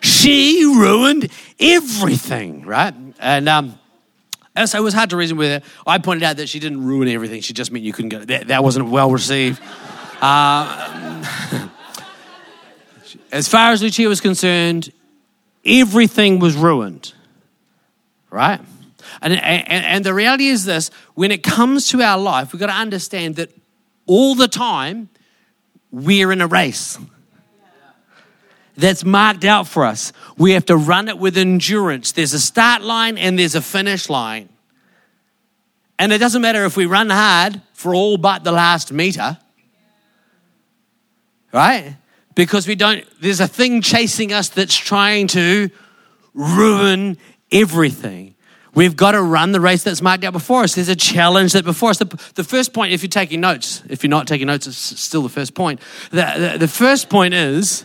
she 0.00 0.64
ruined 0.64 1.30
everything, 1.58 2.66
right? 2.66 2.94
And 3.18 3.48
um, 3.48 3.78
so 4.66 4.78
it 4.78 4.82
was 4.82 4.94
hard 4.94 5.10
to 5.10 5.16
reason 5.16 5.36
with 5.36 5.62
her. 5.62 5.70
I 5.86 5.98
pointed 5.98 6.24
out 6.24 6.36
that 6.38 6.48
she 6.48 6.58
didn't 6.58 6.84
ruin 6.84 7.08
everything. 7.08 7.40
She 7.40 7.52
just 7.52 7.70
meant 7.70 7.84
you 7.84 7.92
couldn't 7.92 8.08
go. 8.08 8.24
That, 8.24 8.48
that 8.48 8.64
wasn't 8.64 8.88
well 8.88 9.10
received. 9.10 9.60
Uh, 10.20 11.24
as 13.32 13.48
far 13.48 13.72
as 13.72 13.82
Lucia 13.82 14.08
was 14.08 14.20
concerned, 14.20 14.92
everything 15.64 16.38
was 16.40 16.56
ruined, 16.56 17.14
right? 18.30 18.60
And, 19.22 19.34
and, 19.34 19.84
and 19.84 20.04
the 20.04 20.14
reality 20.14 20.48
is 20.48 20.64
this 20.64 20.90
when 21.14 21.30
it 21.30 21.42
comes 21.42 21.88
to 21.88 22.02
our 22.02 22.18
life, 22.18 22.52
we've 22.52 22.60
got 22.60 22.66
to 22.66 22.72
understand 22.72 23.36
that 23.36 23.50
all 24.06 24.34
the 24.34 24.48
time 24.48 25.08
we're 25.90 26.32
in 26.32 26.40
a 26.40 26.46
race. 26.46 26.98
that's 28.76 29.04
marked 29.04 29.44
out 29.44 29.68
for 29.68 29.84
us. 29.84 30.12
We 30.38 30.52
have 30.52 30.66
to 30.66 30.76
run 30.76 31.08
it 31.08 31.18
with 31.18 31.36
endurance. 31.36 32.12
There's 32.12 32.32
a 32.32 32.40
start 32.40 32.82
line 32.82 33.18
and 33.18 33.38
there's 33.38 33.54
a 33.54 33.62
finish 33.62 34.08
line. 34.08 34.48
And 35.98 36.12
it 36.12 36.18
doesn't 36.18 36.40
matter 36.40 36.64
if 36.64 36.76
we 36.76 36.86
run 36.86 37.10
hard 37.10 37.60
for 37.74 37.94
all 37.94 38.16
but 38.16 38.42
the 38.42 38.52
last 38.52 38.90
meter, 38.90 39.36
right? 41.52 41.96
Because 42.34 42.66
we 42.66 42.74
don't, 42.74 43.04
there's 43.20 43.40
a 43.40 43.48
thing 43.48 43.82
chasing 43.82 44.32
us 44.32 44.48
that's 44.48 44.74
trying 44.74 45.26
to 45.28 45.68
ruin 46.32 47.18
everything. 47.52 48.34
We've 48.74 48.96
got 48.96 49.12
to 49.12 49.22
run 49.22 49.52
the 49.52 49.60
race 49.60 49.82
that's 49.82 50.00
marked 50.00 50.24
out 50.24 50.32
before 50.32 50.62
us. 50.62 50.74
There's 50.74 50.88
a 50.88 50.96
challenge 50.96 51.54
that 51.54 51.64
before 51.64 51.90
us. 51.90 51.98
The, 51.98 52.32
the 52.34 52.44
first 52.44 52.72
point, 52.72 52.92
if 52.92 53.02
you're 53.02 53.08
taking 53.08 53.40
notes, 53.40 53.82
if 53.88 54.04
you're 54.04 54.10
not 54.10 54.28
taking 54.28 54.46
notes, 54.46 54.66
it's 54.66 54.76
still 54.76 55.22
the 55.22 55.28
first 55.28 55.54
point. 55.54 55.80
The, 56.10 56.52
the, 56.52 56.58
the 56.58 56.68
first 56.68 57.08
point 57.08 57.34
is 57.34 57.84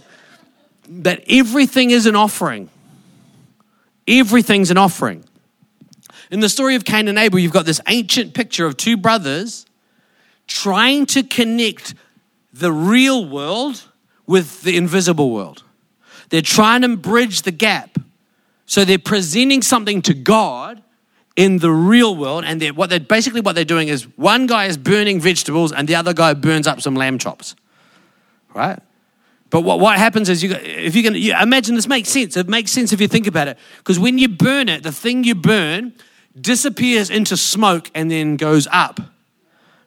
that 0.87 1.23
everything 1.27 1.89
is 1.89 2.05
an 2.05 2.15
offering. 2.15 2.69
Everything's 4.07 4.69
an 4.69 4.77
offering. 4.77 5.23
In 6.29 6.39
the 6.39 6.49
story 6.49 6.75
of 6.75 6.85
Cain 6.85 7.07
and 7.07 7.17
Abel, 7.17 7.39
you've 7.39 7.51
got 7.51 7.65
this 7.65 7.81
ancient 7.87 8.33
picture 8.33 8.65
of 8.65 8.77
two 8.77 8.97
brothers 8.97 9.65
trying 10.47 11.05
to 11.07 11.23
connect 11.23 11.95
the 12.53 12.71
real 12.71 13.27
world 13.27 13.83
with 14.27 14.61
the 14.61 14.77
invisible 14.77 15.31
world. 15.31 15.63
They're 16.29 16.41
trying 16.41 16.81
to 16.81 16.95
bridge 16.95 17.43
the 17.43 17.51
gap. 17.51 17.97
So 18.65 18.85
they're 18.85 18.97
presenting 18.97 19.61
something 19.61 20.01
to 20.03 20.13
God 20.13 20.81
in 21.35 21.59
the 21.59 21.71
real 21.71 22.15
world, 22.15 22.45
and 22.45 22.61
they're, 22.61 22.73
what 22.73 22.89
they're 22.89 22.99
basically 22.99 23.41
what 23.41 23.55
they're 23.55 23.65
doing 23.65 23.89
is 23.89 24.03
one 24.17 24.47
guy 24.47 24.65
is 24.65 24.77
burning 24.77 25.19
vegetables 25.19 25.71
and 25.73 25.87
the 25.87 25.95
other 25.95 26.13
guy 26.13 26.33
burns 26.33 26.65
up 26.65 26.81
some 26.81 26.95
lamb 26.95 27.17
chops, 27.17 27.55
right? 28.53 28.79
But 29.49 29.61
what, 29.61 29.79
what 29.79 29.97
happens 29.97 30.29
is, 30.29 30.41
you, 30.41 30.53
if 30.53 30.95
you 30.95 31.03
can 31.03 31.13
you 31.13 31.35
imagine 31.37 31.75
this 31.75 31.87
makes 31.87 32.09
sense. 32.09 32.35
It 32.37 32.47
makes 32.47 32.71
sense 32.71 32.93
if 32.93 33.01
you 33.01 33.07
think 33.07 33.27
about 33.27 33.47
it, 33.49 33.57
because 33.77 33.99
when 33.99 34.17
you 34.17 34.29
burn 34.29 34.69
it, 34.69 34.83
the 34.83 34.91
thing 34.91 35.23
you 35.23 35.35
burn 35.35 35.93
disappears 36.39 37.09
into 37.09 37.37
smoke 37.37 37.91
and 37.93 38.09
then 38.09 38.37
goes 38.37 38.67
up, 38.71 38.99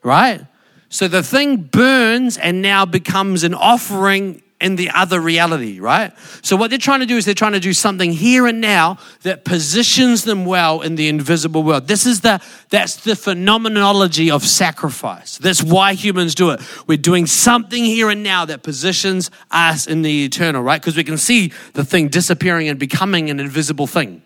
right? 0.02 0.46
So 0.90 1.08
the 1.08 1.22
thing 1.22 1.62
burns 1.64 2.38
and 2.38 2.62
now 2.62 2.86
becomes 2.86 3.42
an 3.42 3.54
offering 3.54 4.42
in 4.60 4.74
the 4.74 4.90
other 4.90 5.20
reality, 5.20 5.78
right? 5.78 6.12
So 6.42 6.56
what 6.56 6.70
they're 6.70 6.78
trying 6.78 7.00
to 7.00 7.06
do 7.06 7.16
is 7.16 7.24
they're 7.24 7.34
trying 7.34 7.52
to 7.52 7.60
do 7.60 7.72
something 7.72 8.12
here 8.12 8.46
and 8.46 8.60
now 8.60 8.98
that 9.22 9.44
positions 9.44 10.24
them 10.24 10.44
well 10.44 10.80
in 10.80 10.96
the 10.96 11.08
invisible 11.08 11.62
world. 11.62 11.86
This 11.86 12.06
is 12.06 12.22
the 12.22 12.40
that's 12.68 12.96
the 12.96 13.14
phenomenology 13.14 14.30
of 14.30 14.44
sacrifice. 14.44 15.38
That's 15.38 15.62
why 15.62 15.94
humans 15.94 16.34
do 16.34 16.50
it. 16.50 16.60
We're 16.88 16.98
doing 16.98 17.26
something 17.26 17.84
here 17.84 18.10
and 18.10 18.24
now 18.24 18.44
that 18.46 18.64
positions 18.64 19.30
us 19.52 19.86
in 19.86 20.02
the 20.02 20.24
eternal, 20.24 20.62
right? 20.62 20.80
Because 20.80 20.96
we 20.96 21.04
can 21.04 21.18
see 21.18 21.52
the 21.74 21.84
thing 21.84 22.08
disappearing 22.08 22.68
and 22.68 22.78
becoming 22.80 23.30
an 23.30 23.38
invisible 23.38 23.86
thing, 23.86 24.22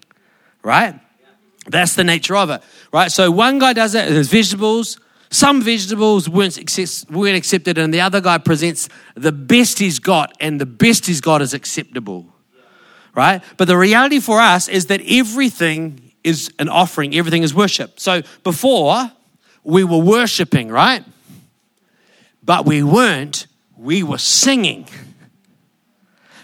right? 0.62 0.98
That's 1.66 1.94
the 1.94 2.04
nature 2.04 2.36
of 2.36 2.50
it, 2.50 2.62
right? 2.90 3.12
So 3.12 3.30
one 3.30 3.58
guy 3.58 3.74
does 3.74 3.94
it, 3.94 4.08
there's 4.08 4.28
vegetables, 4.28 4.98
some 5.32 5.62
vegetables 5.62 6.28
weren't, 6.28 6.58
weren't 7.10 7.36
accepted, 7.36 7.78
and 7.78 7.92
the 7.92 8.02
other 8.02 8.20
guy 8.20 8.36
presents 8.36 8.90
the 9.14 9.32
best 9.32 9.78
he's 9.78 9.98
got, 9.98 10.36
and 10.40 10.60
the 10.60 10.66
best 10.66 11.06
he's 11.06 11.22
got 11.22 11.40
is 11.40 11.54
acceptable. 11.54 12.26
Right? 13.14 13.42
But 13.56 13.66
the 13.66 13.76
reality 13.78 14.20
for 14.20 14.38
us 14.38 14.68
is 14.68 14.86
that 14.86 15.00
everything 15.08 16.12
is 16.22 16.52
an 16.58 16.68
offering, 16.68 17.14
everything 17.14 17.42
is 17.42 17.54
worship. 17.54 17.98
So 17.98 18.20
before, 18.44 19.10
we 19.64 19.84
were 19.84 19.98
worshiping, 19.98 20.68
right? 20.68 21.02
But 22.42 22.66
we 22.66 22.82
weren't, 22.82 23.46
we 23.76 24.02
were 24.02 24.18
singing. 24.18 24.86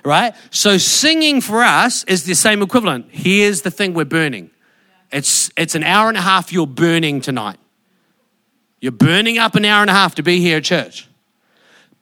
Right? 0.02 0.34
So 0.50 0.78
singing 0.78 1.42
for 1.42 1.62
us 1.62 2.04
is 2.04 2.24
the 2.24 2.34
same 2.34 2.62
equivalent. 2.62 3.08
Here's 3.10 3.60
the 3.60 3.70
thing 3.70 3.92
we're 3.92 4.06
burning. 4.06 4.50
It's, 5.12 5.50
it's 5.58 5.74
an 5.74 5.84
hour 5.84 6.08
and 6.08 6.16
a 6.16 6.22
half 6.22 6.54
you're 6.54 6.66
burning 6.66 7.20
tonight. 7.20 7.58
You're 8.80 8.92
burning 8.92 9.38
up 9.38 9.54
an 9.54 9.64
hour 9.64 9.82
and 9.82 9.90
a 9.90 9.94
half 9.94 10.14
to 10.16 10.22
be 10.22 10.40
here 10.40 10.58
at 10.58 10.64
church. 10.64 11.08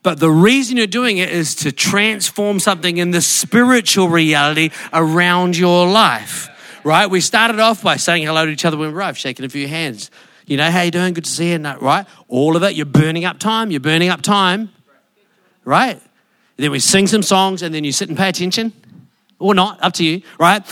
But 0.02 0.20
the 0.20 0.30
reason 0.30 0.76
you're 0.76 0.86
doing 0.86 1.18
it 1.18 1.30
is 1.30 1.54
to 1.56 1.72
transform 1.72 2.60
something 2.60 2.98
in 2.98 3.10
the 3.10 3.20
spiritual 3.20 4.08
reality 4.08 4.70
around 4.92 5.56
your 5.56 5.86
life. 5.86 6.48
Right? 6.84 7.10
We 7.10 7.20
started 7.20 7.58
off 7.58 7.82
by 7.82 7.96
saying 7.96 8.24
hello 8.24 8.46
to 8.46 8.52
each 8.52 8.64
other 8.64 8.76
when 8.76 8.90
we 8.90 8.94
arrived, 8.94 9.18
shaking 9.18 9.44
a 9.44 9.48
few 9.48 9.66
hands. 9.66 10.10
You 10.46 10.56
know, 10.58 10.70
how 10.70 10.82
you 10.82 10.92
doing? 10.92 11.14
Good 11.14 11.24
to 11.24 11.30
see 11.30 11.50
you. 11.50 11.58
Right? 11.58 12.06
All 12.28 12.54
of 12.56 12.62
it, 12.62 12.74
you're 12.76 12.86
burning 12.86 13.24
up 13.24 13.40
time. 13.40 13.72
You're 13.72 13.80
burning 13.80 14.08
up 14.08 14.22
time. 14.22 14.70
Right? 15.64 16.00
Then 16.56 16.70
we 16.70 16.78
sing 16.78 17.06
some 17.08 17.22
songs 17.22 17.62
and 17.62 17.74
then 17.74 17.82
you 17.82 17.90
sit 17.90 18.08
and 18.08 18.16
pay 18.16 18.28
attention. 18.28 18.72
Or 19.38 19.54
not, 19.54 19.82
up 19.82 19.92
to 19.94 20.04
you, 20.04 20.22
right? 20.38 20.62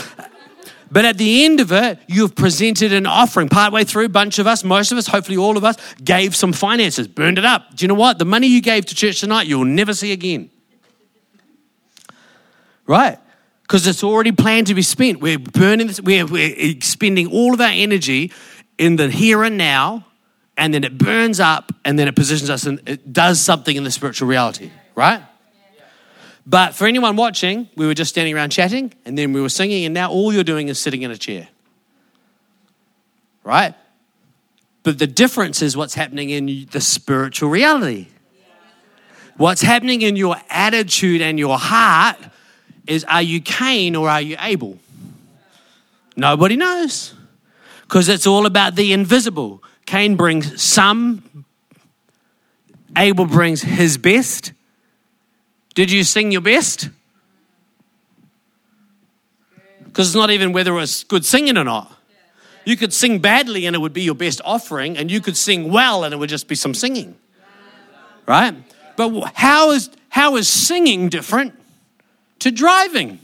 But 0.95 1.05
at 1.05 1.19
the 1.19 1.45
end 1.45 1.59
of 1.59 1.73
it, 1.73 1.99
you've 2.07 2.37
presented 2.37 2.93
an 2.93 3.05
offering. 3.05 3.49
Partway 3.49 3.83
through, 3.83 4.05
a 4.05 4.09
bunch 4.09 4.39
of 4.39 4.47
us, 4.47 4.63
most 4.63 4.93
of 4.93 4.99
us, 4.99 5.09
hopefully 5.09 5.37
all 5.37 5.57
of 5.57 5.65
us, 5.65 5.77
gave 6.05 6.37
some 6.37 6.53
finances, 6.53 7.09
burned 7.09 7.37
it 7.37 7.45
up. 7.45 7.75
Do 7.75 7.83
you 7.83 7.89
know 7.89 7.95
what? 7.95 8.21
The 8.21 8.25
money 8.25 8.47
you 8.47 8.63
gave 8.63 8.87
to 8.87 8.95
church 8.95 9.19
tonight, 9.19 9.49
you'll 9.49 9.65
never 9.65 9.93
see 9.93 10.13
again. 10.13 10.51
Right? 12.87 13.19
Because 13.63 13.89
it's 13.89 14.05
already 14.05 14.31
planned 14.31 14.69
to 14.69 14.75
be 14.75 14.83
spent. 14.83 15.21
We're 15.21 15.41
burning 15.41 15.89
this, 15.89 16.01
we're, 16.01 16.27
we're 16.27 16.55
expending 16.57 17.27
all 17.27 17.55
of 17.55 17.61
our 17.61 17.73
energy 17.73 18.31
in 18.79 18.95
the 18.95 19.11
here 19.11 19.43
and 19.43 19.59
now, 19.59 20.07
and 20.57 20.73
then 20.73 20.85
it 20.85 20.97
burns 20.97 21.41
up, 21.41 21.73
and 21.85 21.99
then 21.99 22.07
it 22.07 22.15
positions 22.15 22.51
us 22.51 22.67
and 22.67 22.81
it 22.89 23.13
does 23.13 23.41
something 23.41 23.75
in 23.75 23.83
the 23.83 23.91
spiritual 23.91 24.29
reality, 24.29 24.71
right? 24.95 25.25
But 26.47 26.75
for 26.75 26.87
anyone 26.87 27.17
watching, 27.17 27.69
we 27.77 27.87
were 27.87 27.95
just 27.95 28.11
standing 28.11 28.35
around 28.35 28.51
chatting 28.51 28.93
and 29.05 29.17
then 29.17 29.33
we 29.33 29.41
were 29.41 29.49
singing, 29.49 29.85
and 29.85 29.95
now 29.95 30.11
all 30.11 30.33
you're 30.33 30.45
doing 30.45 30.69
is 30.69 30.79
sitting 30.79 31.03
in 31.03 31.11
a 31.11 31.17
chair. 31.17 31.49
Right? 33.43 33.75
But 34.83 34.99
the 34.99 35.07
difference 35.07 35.63
is 35.63 35.77
what's 35.77 35.95
happening 35.95 36.31
in 36.31 36.67
the 36.71 36.81
spiritual 36.81 37.49
reality. 37.49 38.09
What's 39.37 39.63
happening 39.63 40.03
in 40.03 40.17
your 40.17 40.37
attitude 40.49 41.21
and 41.21 41.39
your 41.39 41.59
heart 41.59 42.19
is 42.87 43.05
are 43.05 43.23
you 43.23 43.41
Cain 43.41 43.97
or 43.97 44.09
are 44.09 44.21
you 44.21 44.37
Abel? 44.39 44.79
Nobody 46.17 46.57
knows 46.57 47.15
because 47.83 48.09
it's 48.09 48.27
all 48.27 48.47
about 48.47 48.77
the 48.77 48.93
invisible. 48.93 49.63
Cain 49.87 50.17
brings 50.17 50.63
some, 50.63 51.45
Abel 52.97 53.27
brings 53.27 53.63
his 53.63 53.99
best, 53.99 54.53
did 55.75 55.91
you 55.91 56.05
sing 56.05 56.31
your 56.31 56.41
best? 56.41 56.89
Because 59.85 60.09
it's 60.09 60.17
not 60.17 60.31
even 60.31 60.53
whether 60.53 60.73
it 60.73 60.77
was 60.77 61.05
good 61.05 61.25
singing 61.25 61.57
or 61.57 61.65
not. 61.65 61.91
You 62.65 62.77
could 62.77 62.93
sing 62.93 63.19
badly 63.19 63.67
and 63.67 63.77
it 63.77 63.79
would 63.79 63.93
be 63.93 64.03
your 64.03 64.15
best 64.15 64.41
offering, 64.45 64.97
and 64.97 65.11
you 65.11 65.21
could 65.21 65.37
sing 65.37 65.71
well 65.71 66.03
and 66.03 66.15
it 66.15 66.17
would 66.17 66.31
just 66.31 66.49
be 66.49 66.55
some 66.55 66.75
singing. 66.75 67.15
Right? 68.27 68.55
But 68.97 69.33
how 69.35 69.73
is, 69.73 69.91
how 70.09 70.37
is 70.37 70.49
singing 70.49 71.09
different 71.11 71.53
to 72.39 72.51
driving? 72.51 73.19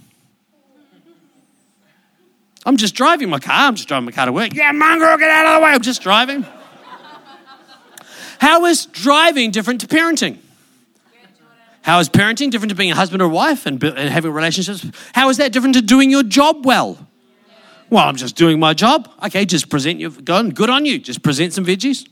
I'm 2.67 2.77
just 2.77 2.95
driving 2.95 3.31
my 3.31 3.39
car. 3.39 3.69
I'm 3.69 3.75
just 3.75 3.89
driving 3.89 4.05
my 4.05 4.13
car 4.13 4.27
to 4.27 4.33
work. 4.33 4.55
Yeah, 4.55 4.73
mongrel, 4.73 5.17
get 5.17 5.31
out 5.31 5.47
of 5.47 5.61
the 5.61 5.65
way. 5.65 5.73
I'm 5.73 5.81
just 5.81 6.03
driving. 6.03 6.45
How 8.39 8.67
is 8.67 8.87
driving 8.87 9.51
different 9.51 9.81
to 9.83 9.87
parenting? 9.87 10.39
How 11.83 11.99
is 11.99 12.09
parenting 12.09 12.51
different 12.51 12.71
to 12.71 12.77
being 12.77 12.91
a 12.91 12.95
husband 12.95 13.23
or 13.23 13.29
wife 13.29 13.67
and, 13.67 13.83
and 13.83 14.11
having 14.11 14.33
relationships? 14.33 14.87
How 15.15 15.29
is 15.31 15.39
that 15.39 15.53
different 15.53 15.75
to 15.77 15.83
doing 15.83 16.11
your 16.11 16.23
job 16.23 16.67
well? 16.67 17.07
Well, 17.89 18.07
I'm 18.07 18.17
just 18.17 18.37
doing 18.37 18.61
my 18.61 18.75
job. 18.75 19.11
Okay, 19.25 19.45
just 19.45 19.69
present 19.69 19.99
your 19.99 20.11
good, 20.11 20.55
good 20.55 20.71
on 20.71 20.85
you. 20.85 20.99
Just 20.99 21.23
present 21.23 21.53
some 21.53 21.65
veggies. 21.65 22.09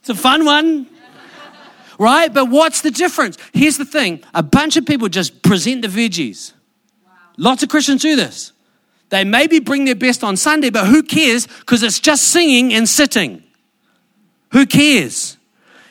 It's 0.00 0.08
a 0.08 0.14
fun 0.14 0.44
one. 0.44 0.86
Right? 1.98 2.32
But 2.32 2.50
what's 2.50 2.82
the 2.82 2.90
difference? 2.90 3.38
Here's 3.52 3.78
the 3.78 3.84
thing 3.84 4.22
a 4.34 4.42
bunch 4.42 4.76
of 4.76 4.86
people 4.86 5.08
just 5.08 5.42
present 5.42 5.82
the 5.82 5.88
veggies. 5.88 6.52
Lots 7.36 7.62
of 7.62 7.68
Christians 7.68 8.02
do 8.02 8.16
this. 8.16 8.52
They 9.08 9.24
maybe 9.24 9.60
bring 9.60 9.84
their 9.84 9.94
best 9.94 10.24
on 10.24 10.36
Sunday, 10.36 10.70
but 10.70 10.86
who 10.86 11.02
cares? 11.02 11.46
Because 11.46 11.82
it's 11.82 12.00
just 12.00 12.24
singing 12.24 12.72
and 12.72 12.88
sitting. 12.88 13.42
Who 14.52 14.66
cares? 14.66 15.35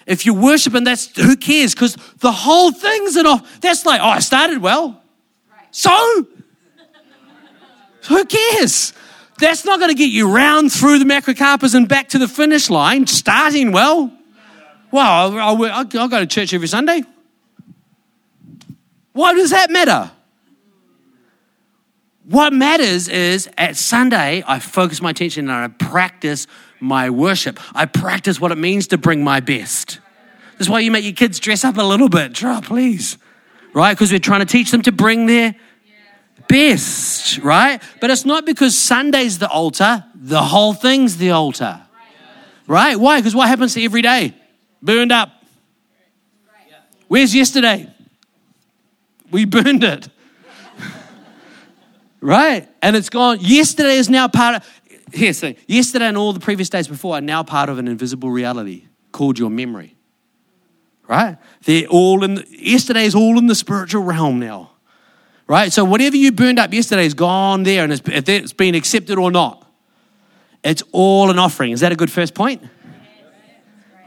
If 0.06 0.26
you 0.26 0.34
worship 0.34 0.74
and 0.76 0.86
that's 0.86 1.16
who 1.16 1.36
cares? 1.36 1.74
Because 1.74 1.96
the 2.20 2.32
whole 2.32 2.72
thing's 2.72 3.16
an 3.16 3.26
off. 3.26 3.60
That's 3.62 3.86
like, 3.86 4.02
oh, 4.02 4.08
I 4.08 4.20
started 4.20 4.62
well. 4.62 5.02
So? 5.72 6.26
who 8.08 8.26
cares? 8.26 8.94
That's 9.40 9.66
not 9.66 9.80
going 9.80 9.90
to 9.90 9.98
get 9.98 10.12
you 10.12 10.34
round 10.34 10.72
through 10.72 11.00
the 11.00 11.06
macrocarpas 11.06 11.76
and 11.76 11.88
back 11.88 12.10
to 12.10 12.20
the 12.20 12.28
finish 12.28 12.70
line, 12.70 13.08
starting 13.08 13.72
well. 13.72 14.14
Well, 14.92 15.38
I'll, 15.40 15.66
I'll, 15.66 16.00
I'll 16.00 16.08
go 16.08 16.20
to 16.20 16.28
church 16.28 16.54
every 16.54 16.68
Sunday. 16.68 17.04
Why 19.12 19.34
does 19.34 19.50
that 19.50 19.72
matter? 19.72 20.12
What 22.26 22.54
matters 22.54 23.08
is 23.08 23.50
at 23.58 23.76
Sunday, 23.76 24.44
I 24.48 24.60
focus 24.60 25.02
my 25.02 25.12
attention 25.12 25.50
and 25.50 25.64
I 25.66 25.68
practice 25.68 26.48
my 26.80 27.10
worship. 27.10 27.60
I 27.76 27.86
practice 27.86 28.40
what 28.40 28.52
it 28.52 28.58
means 28.58 28.88
to 28.88 28.98
bring 28.98 29.24
my 29.24 29.40
best. 29.40 30.00
That's 30.58 30.70
why 30.70 30.80
you 30.80 30.92
make 30.92 31.04
your 31.04 31.14
kids 31.14 31.40
dress 31.40 31.64
up 31.64 31.78
a 31.78 31.84
little 31.84 32.10
bit. 32.10 32.34
Try, 32.34 32.62
please. 32.62 33.18
Right? 33.74 33.94
Because 33.94 34.12
we're 34.12 34.20
trying 34.20 34.40
to 34.40 34.46
teach 34.46 34.72
them 34.72 34.82
to 34.84 34.92
bring 34.92 35.26
their 35.26 35.56
best, 36.48 37.40
right? 37.40 37.82
But 38.00 38.10
it's 38.10 38.26
not 38.26 38.46
because 38.46 38.78
Sunday's 38.78 39.40
the 39.40 39.50
altar, 39.50 40.06
the 40.14 40.42
whole 40.42 40.74
thing's 40.74 41.18
the 41.18 41.32
altar. 41.32 41.82
Right? 42.68 42.96
Why? 42.96 43.20
Because 43.20 43.36
what 43.36 43.48
happens 43.48 43.74
to 43.76 43.84
every 43.84 44.02
day? 44.02 44.34
Burned 44.82 45.12
up. 45.12 45.32
Where's 47.08 47.36
yesterday? 47.36 47.92
We 49.32 49.46
burned 49.46 49.84
it. 49.84 50.10
right? 52.22 52.68
And 52.82 52.96
it's 52.96 53.10
gone. 53.10 53.38
Yesterday 53.42 53.98
is 53.98 54.10
now 54.10 54.28
part 54.28 54.56
of, 54.56 54.82
the 55.16 55.32
thing 55.32 55.56
yesterday 55.68 56.06
and 56.06 56.18
all 56.18 56.34
the 56.34 56.40
previous 56.40 56.70
days 56.70 56.88
before 56.88 57.16
are 57.16 57.22
now 57.22 57.44
part 57.44 57.70
of 57.70 57.78
an 57.78 57.88
invisible 57.88 58.30
reality 58.30 58.86
called 59.12 59.40
your 59.40 59.50
memory. 59.50 59.96
Right? 61.08 61.38
They're 61.64 61.88
all 61.88 62.24
in, 62.24 62.36
the, 62.36 62.46
yesterday 62.50 63.06
is 63.06 63.16
all 63.16 63.38
in 63.38 63.48
the 63.48 63.56
spiritual 63.56 64.04
realm 64.04 64.40
now. 64.40 64.72
Right? 65.48 65.72
So 65.72 65.86
whatever 65.86 66.16
you 66.16 66.32
burned 66.32 66.58
up 66.58 66.74
yesterday 66.74 67.06
is 67.06 67.14
gone 67.14 67.64
there 67.64 67.84
and 67.84 67.94
it's, 67.94 68.02
it's 68.06 68.54
been 68.54 68.76
accepted 68.76 69.18
or 69.18 69.32
not. 69.32 69.62
It's 70.64 70.82
all 70.92 71.30
an 71.30 71.38
offering. 71.38 71.72
Is 71.72 71.82
that 71.82 71.92
a 71.92 71.96
good 71.96 72.12
first 72.12 72.34
point? 72.34 72.64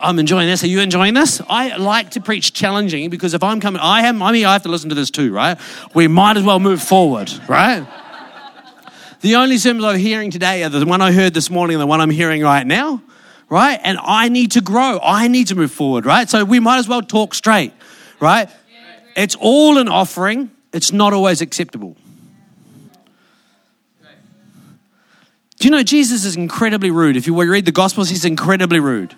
I'm 0.01 0.19
enjoying 0.19 0.49
this. 0.49 0.63
Are 0.63 0.69
you 0.69 0.81
enjoying 0.81 1.15
this? 1.15 1.41
I 1.49 1.77
like 1.77 2.11
to 2.11 2.21
preach 2.21 2.53
challenging 2.53 3.11
because 3.11 3.35
if 3.35 3.43
I'm 3.43 3.61
coming, 3.61 3.81
I 3.81 4.03
am, 4.03 4.23
I 4.23 4.33
mean, 4.33 4.45
I 4.45 4.53
have 4.53 4.63
to 4.63 4.69
listen 4.69 4.89
to 4.91 4.95
this 4.95 5.11
too, 5.11 5.33
right? 5.33 5.59
We 5.95 6.07
might 6.07 6.37
as 6.37 6.45
well 6.45 6.61
move 6.61 6.83
forward, 6.83 7.33
right? 7.49 7.87
The 9.21 9.37
only 9.37 9.59
sermons 9.59 9.85
I'm 9.85 9.99
hearing 9.99 10.31
today 10.31 10.63
are 10.63 10.69
the 10.69 10.85
one 10.87 11.01
I 11.01 11.13
heard 11.13 11.35
this 11.35 11.51
morning 11.51 11.75
and 11.75 11.83
the 11.83 11.87
one 11.87 12.01
I'm 12.01 12.11
hearing 12.11 12.43
right 12.43 12.67
now, 12.67 13.03
right? 13.49 13.81
And 13.83 13.99
I 14.01 14.29
need 14.29 14.53
to 14.53 14.61
grow. 14.61 15.01
I 15.03 15.29
need 15.29 15.49
to 15.49 15.55
move 15.55 15.73
forward, 15.73 16.07
right? 16.07 16.29
So 16.29 16.45
we 16.45 16.61
might 16.61 16.79
as 16.79 16.89
well 16.89 17.03
talk 17.03 17.35
straight, 17.35 17.73
right? 18.21 18.49
It's 19.17 19.37
all 19.41 19.79
an 19.79 19.89
offering. 19.89 20.51
It's 20.73 20.93
not 20.93 21.13
always 21.13 21.41
acceptable. 21.41 21.97
Do 25.59 25.67
you 25.67 25.73
know 25.73 25.83
Jesus 25.83 26.25
is 26.25 26.37
incredibly 26.37 26.93
rude? 26.93 27.17
If 27.17 27.27
you 27.27 27.37
read 27.37 27.65
the 27.65 27.73
Gospels, 27.73 28.09
he's 28.09 28.25
incredibly 28.25 28.79
rude. 28.79 29.17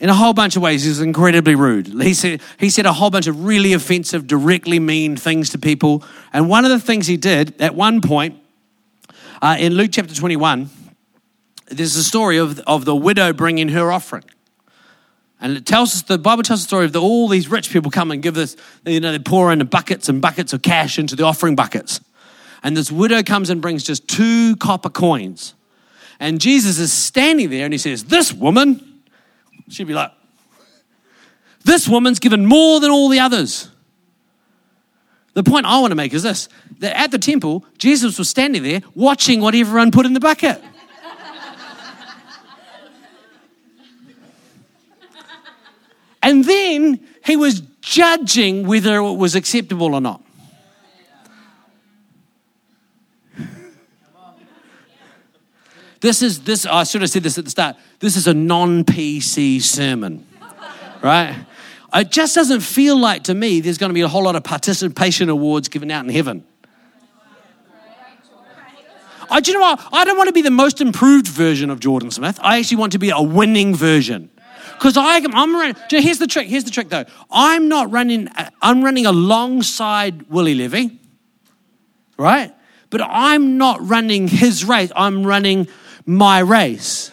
In 0.00 0.08
a 0.08 0.14
whole 0.14 0.32
bunch 0.32 0.56
of 0.56 0.62
ways, 0.62 0.82
he's 0.82 1.00
incredibly 1.00 1.54
rude. 1.54 1.86
He 1.86 2.14
said, 2.14 2.40
he 2.58 2.70
said 2.70 2.86
a 2.86 2.92
whole 2.92 3.10
bunch 3.10 3.26
of 3.26 3.44
really 3.44 3.74
offensive, 3.74 4.26
directly 4.26 4.80
mean 4.80 5.16
things 5.16 5.50
to 5.50 5.58
people. 5.58 6.02
And 6.32 6.48
one 6.48 6.64
of 6.64 6.70
the 6.70 6.80
things 6.80 7.06
he 7.06 7.18
did 7.18 7.60
at 7.60 7.74
one 7.74 8.00
point 8.00 8.41
uh, 9.42 9.56
in 9.58 9.74
Luke 9.74 9.90
chapter 9.92 10.14
21, 10.14 10.70
there's 11.66 11.96
a 11.96 12.04
story 12.04 12.38
of, 12.38 12.60
of 12.60 12.84
the 12.84 12.94
widow 12.94 13.32
bringing 13.32 13.70
her 13.70 13.90
offering. 13.90 14.22
And 15.40 15.56
it 15.56 15.66
tells 15.66 15.96
us, 15.96 16.02
the 16.02 16.16
Bible 16.16 16.44
tells 16.44 16.60
the 16.60 16.68
story 16.68 16.84
of 16.84 16.92
the, 16.92 17.00
all 17.00 17.26
these 17.26 17.48
rich 17.50 17.70
people 17.70 17.90
come 17.90 18.12
and 18.12 18.22
give 18.22 18.34
this, 18.34 18.56
you 18.86 19.00
know, 19.00 19.10
they 19.10 19.18
pour 19.18 19.52
in 19.52 19.58
buckets 19.66 20.08
and 20.08 20.22
buckets 20.22 20.52
of 20.52 20.62
cash 20.62 20.96
into 20.96 21.16
the 21.16 21.24
offering 21.24 21.56
buckets. 21.56 22.00
And 22.62 22.76
this 22.76 22.92
widow 22.92 23.24
comes 23.24 23.50
and 23.50 23.60
brings 23.60 23.82
just 23.82 24.06
two 24.06 24.54
copper 24.56 24.90
coins. 24.90 25.54
And 26.20 26.40
Jesus 26.40 26.78
is 26.78 26.92
standing 26.92 27.50
there 27.50 27.64
and 27.64 27.74
he 27.74 27.78
says, 27.78 28.04
This 28.04 28.32
woman, 28.32 29.02
she'd 29.68 29.88
be 29.88 29.94
like, 29.94 30.12
This 31.64 31.88
woman's 31.88 32.20
given 32.20 32.46
more 32.46 32.78
than 32.78 32.92
all 32.92 33.08
the 33.08 33.18
others. 33.18 33.71
The 35.34 35.42
point 35.42 35.66
I 35.66 35.80
want 35.80 35.92
to 35.92 35.94
make 35.94 36.12
is 36.12 36.22
this 36.22 36.48
that 36.80 36.98
at 36.98 37.10
the 37.10 37.18
temple, 37.18 37.64
Jesus 37.78 38.18
was 38.18 38.28
standing 38.28 38.62
there 38.62 38.82
watching 38.94 39.40
what 39.40 39.54
everyone 39.54 39.90
put 39.90 40.04
in 40.04 40.12
the 40.12 40.20
bucket. 40.20 40.62
and 46.22 46.44
then 46.44 47.00
he 47.24 47.36
was 47.36 47.60
judging 47.80 48.66
whether 48.66 48.96
it 48.96 49.12
was 49.14 49.34
acceptable 49.34 49.94
or 49.94 50.00
not. 50.00 50.22
This 56.00 56.20
is 56.20 56.40
this. 56.40 56.66
I 56.66 56.82
should 56.82 57.00
have 57.02 57.10
said 57.10 57.22
this 57.22 57.38
at 57.38 57.44
the 57.44 57.50
start. 57.50 57.76
This 58.00 58.16
is 58.16 58.26
a 58.26 58.34
non-PC 58.34 59.62
sermon, 59.62 60.26
right? 61.00 61.46
It 61.94 62.10
just 62.10 62.34
doesn't 62.34 62.60
feel 62.60 62.96
like 62.96 63.24
to 63.24 63.34
me 63.34 63.60
there's 63.60 63.78
going 63.78 63.90
to 63.90 63.94
be 63.94 64.00
a 64.00 64.08
whole 64.08 64.24
lot 64.24 64.36
of 64.36 64.44
participation 64.44 65.28
awards 65.28 65.68
given 65.68 65.90
out 65.90 66.04
in 66.04 66.10
heaven. 66.10 66.44
I, 69.30 69.40
do 69.40 69.50
you 69.50 69.58
know 69.58 69.62
what? 69.62 69.88
I 69.92 70.04
don't 70.04 70.16
want 70.16 70.28
to 70.28 70.32
be 70.32 70.42
the 70.42 70.50
most 70.50 70.80
improved 70.80 71.26
version 71.26 71.70
of 71.70 71.80
Jordan 71.80 72.10
Smith. 72.10 72.38
I 72.42 72.58
actually 72.58 72.78
want 72.78 72.92
to 72.92 72.98
be 72.98 73.10
a 73.10 73.22
winning 73.22 73.74
version. 73.74 74.30
Because 74.74 74.96
I'm 74.96 75.54
running. 75.54 75.76
Here's 75.88 76.18
the 76.18 76.26
trick. 76.26 76.48
Here's 76.48 76.64
the 76.64 76.70
trick, 76.70 76.88
though. 76.88 77.04
I'm 77.30 77.68
not 77.68 77.90
running. 77.92 78.28
I'm 78.60 78.82
running 78.82 79.06
alongside 79.06 80.22
Willie 80.28 80.56
Levy, 80.56 80.98
right? 82.18 82.52
But 82.90 83.00
I'm 83.02 83.58
not 83.58 83.78
running 83.80 84.26
his 84.26 84.64
race. 84.64 84.90
I'm 84.96 85.24
running 85.24 85.68
my 86.04 86.40
race. 86.40 87.11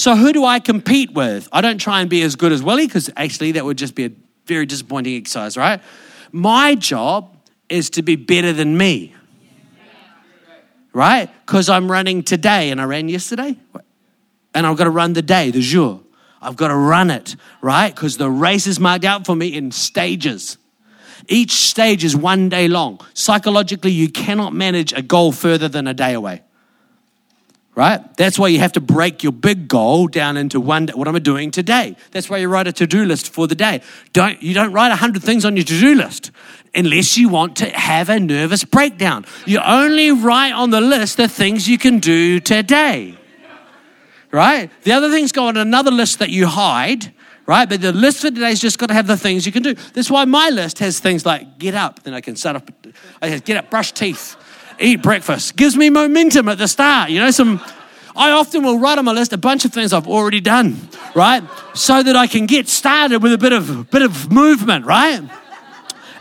So 0.00 0.16
who 0.16 0.32
do 0.32 0.46
I 0.46 0.60
compete 0.60 1.12
with? 1.12 1.46
I 1.52 1.60
don't 1.60 1.76
try 1.76 2.00
and 2.00 2.08
be 2.08 2.22
as 2.22 2.34
good 2.34 2.52
as 2.52 2.62
Willie 2.62 2.86
because 2.86 3.10
actually 3.18 3.52
that 3.52 3.66
would 3.66 3.76
just 3.76 3.94
be 3.94 4.06
a 4.06 4.10
very 4.46 4.64
disappointing 4.64 5.14
exercise, 5.14 5.58
right? 5.58 5.82
My 6.32 6.74
job 6.74 7.36
is 7.68 7.90
to 7.90 8.02
be 8.02 8.16
better 8.16 8.54
than 8.54 8.78
me. 8.78 9.14
Right? 10.94 11.28
Because 11.44 11.68
I'm 11.68 11.92
running 11.92 12.22
today 12.22 12.70
and 12.70 12.80
I 12.80 12.84
ran 12.84 13.10
yesterday. 13.10 13.58
And 14.54 14.66
I've 14.66 14.78
got 14.78 14.84
to 14.84 14.90
run 14.90 15.12
the 15.12 15.20
day, 15.20 15.50
the 15.50 15.60
jour. 15.60 16.00
I've 16.40 16.56
got 16.56 16.68
to 16.68 16.76
run 16.76 17.10
it, 17.10 17.36
right? 17.60 17.94
Because 17.94 18.16
the 18.16 18.30
race 18.30 18.66
is 18.66 18.80
marked 18.80 19.04
out 19.04 19.26
for 19.26 19.36
me 19.36 19.54
in 19.54 19.70
stages. 19.70 20.56
Each 21.28 21.52
stage 21.52 22.04
is 22.04 22.16
one 22.16 22.48
day 22.48 22.68
long. 22.68 23.02
Psychologically, 23.12 23.92
you 23.92 24.08
cannot 24.08 24.54
manage 24.54 24.94
a 24.94 25.02
goal 25.02 25.30
further 25.30 25.68
than 25.68 25.86
a 25.86 25.92
day 25.92 26.14
away 26.14 26.40
right? 27.74 28.16
That's 28.16 28.38
why 28.38 28.48
you 28.48 28.58
have 28.58 28.72
to 28.72 28.80
break 28.80 29.22
your 29.22 29.32
big 29.32 29.68
goal 29.68 30.06
down 30.06 30.36
into 30.36 30.60
one 30.60 30.86
day. 30.86 30.92
What 30.94 31.08
am 31.08 31.16
I 31.16 31.20
doing 31.20 31.50
today? 31.50 31.96
That's 32.10 32.28
why 32.28 32.38
you 32.38 32.48
write 32.48 32.66
a 32.66 32.72
to-do 32.72 33.04
list 33.04 33.32
for 33.32 33.46
the 33.46 33.54
day. 33.54 33.82
Don't 34.12 34.42
you 34.42 34.54
don't 34.54 34.72
write 34.72 34.92
a 34.92 34.96
hundred 34.96 35.22
things 35.22 35.44
on 35.44 35.56
your 35.56 35.64
to-do 35.64 35.94
list 35.94 36.30
unless 36.74 37.16
you 37.16 37.28
want 37.28 37.56
to 37.56 37.70
have 37.70 38.08
a 38.08 38.20
nervous 38.20 38.64
breakdown. 38.64 39.24
You 39.46 39.60
only 39.60 40.10
write 40.12 40.52
on 40.52 40.70
the 40.70 40.80
list 40.80 41.16
the 41.16 41.28
things 41.28 41.68
you 41.68 41.78
can 41.78 41.98
do 41.98 42.40
today. 42.40 43.16
Right? 44.32 44.70
The 44.82 44.92
other 44.92 45.10
things 45.10 45.32
go 45.32 45.46
on 45.46 45.56
another 45.56 45.90
list 45.90 46.20
that 46.20 46.30
you 46.30 46.46
hide. 46.46 47.12
Right? 47.46 47.68
But 47.68 47.80
the 47.80 47.92
list 47.92 48.20
for 48.20 48.30
today's 48.30 48.60
just 48.60 48.78
got 48.78 48.86
to 48.86 48.94
have 48.94 49.08
the 49.08 49.16
things 49.16 49.44
you 49.44 49.50
can 49.50 49.64
do. 49.64 49.74
That's 49.74 50.08
why 50.08 50.24
my 50.24 50.50
list 50.50 50.78
has 50.78 51.00
things 51.00 51.26
like 51.26 51.58
get 51.58 51.74
up, 51.74 52.00
then 52.04 52.14
I 52.14 52.20
can 52.20 52.36
start 52.36 52.54
up. 52.54 52.70
I 53.20 53.38
get 53.38 53.56
up, 53.56 53.70
brush 53.70 53.90
teeth, 53.90 54.36
eat 54.80 55.02
breakfast. 55.02 55.56
Gives 55.56 55.76
me 55.76 55.90
momentum 55.90 56.48
at 56.48 56.58
the 56.58 56.68
start. 56.68 57.10
You 57.10 57.20
know, 57.20 57.30
some. 57.30 57.60
I 58.16 58.32
often 58.32 58.64
will 58.64 58.78
write 58.78 58.98
on 58.98 59.04
my 59.04 59.12
list 59.12 59.32
a 59.32 59.38
bunch 59.38 59.64
of 59.64 59.72
things 59.72 59.92
I've 59.92 60.08
already 60.08 60.40
done, 60.40 60.76
right? 61.14 61.42
So 61.74 62.02
that 62.02 62.16
I 62.16 62.26
can 62.26 62.46
get 62.46 62.68
started 62.68 63.22
with 63.22 63.32
a 63.32 63.38
bit 63.38 63.52
of 63.52 63.90
bit 63.90 64.02
of 64.02 64.32
movement, 64.32 64.84
right? 64.84 65.22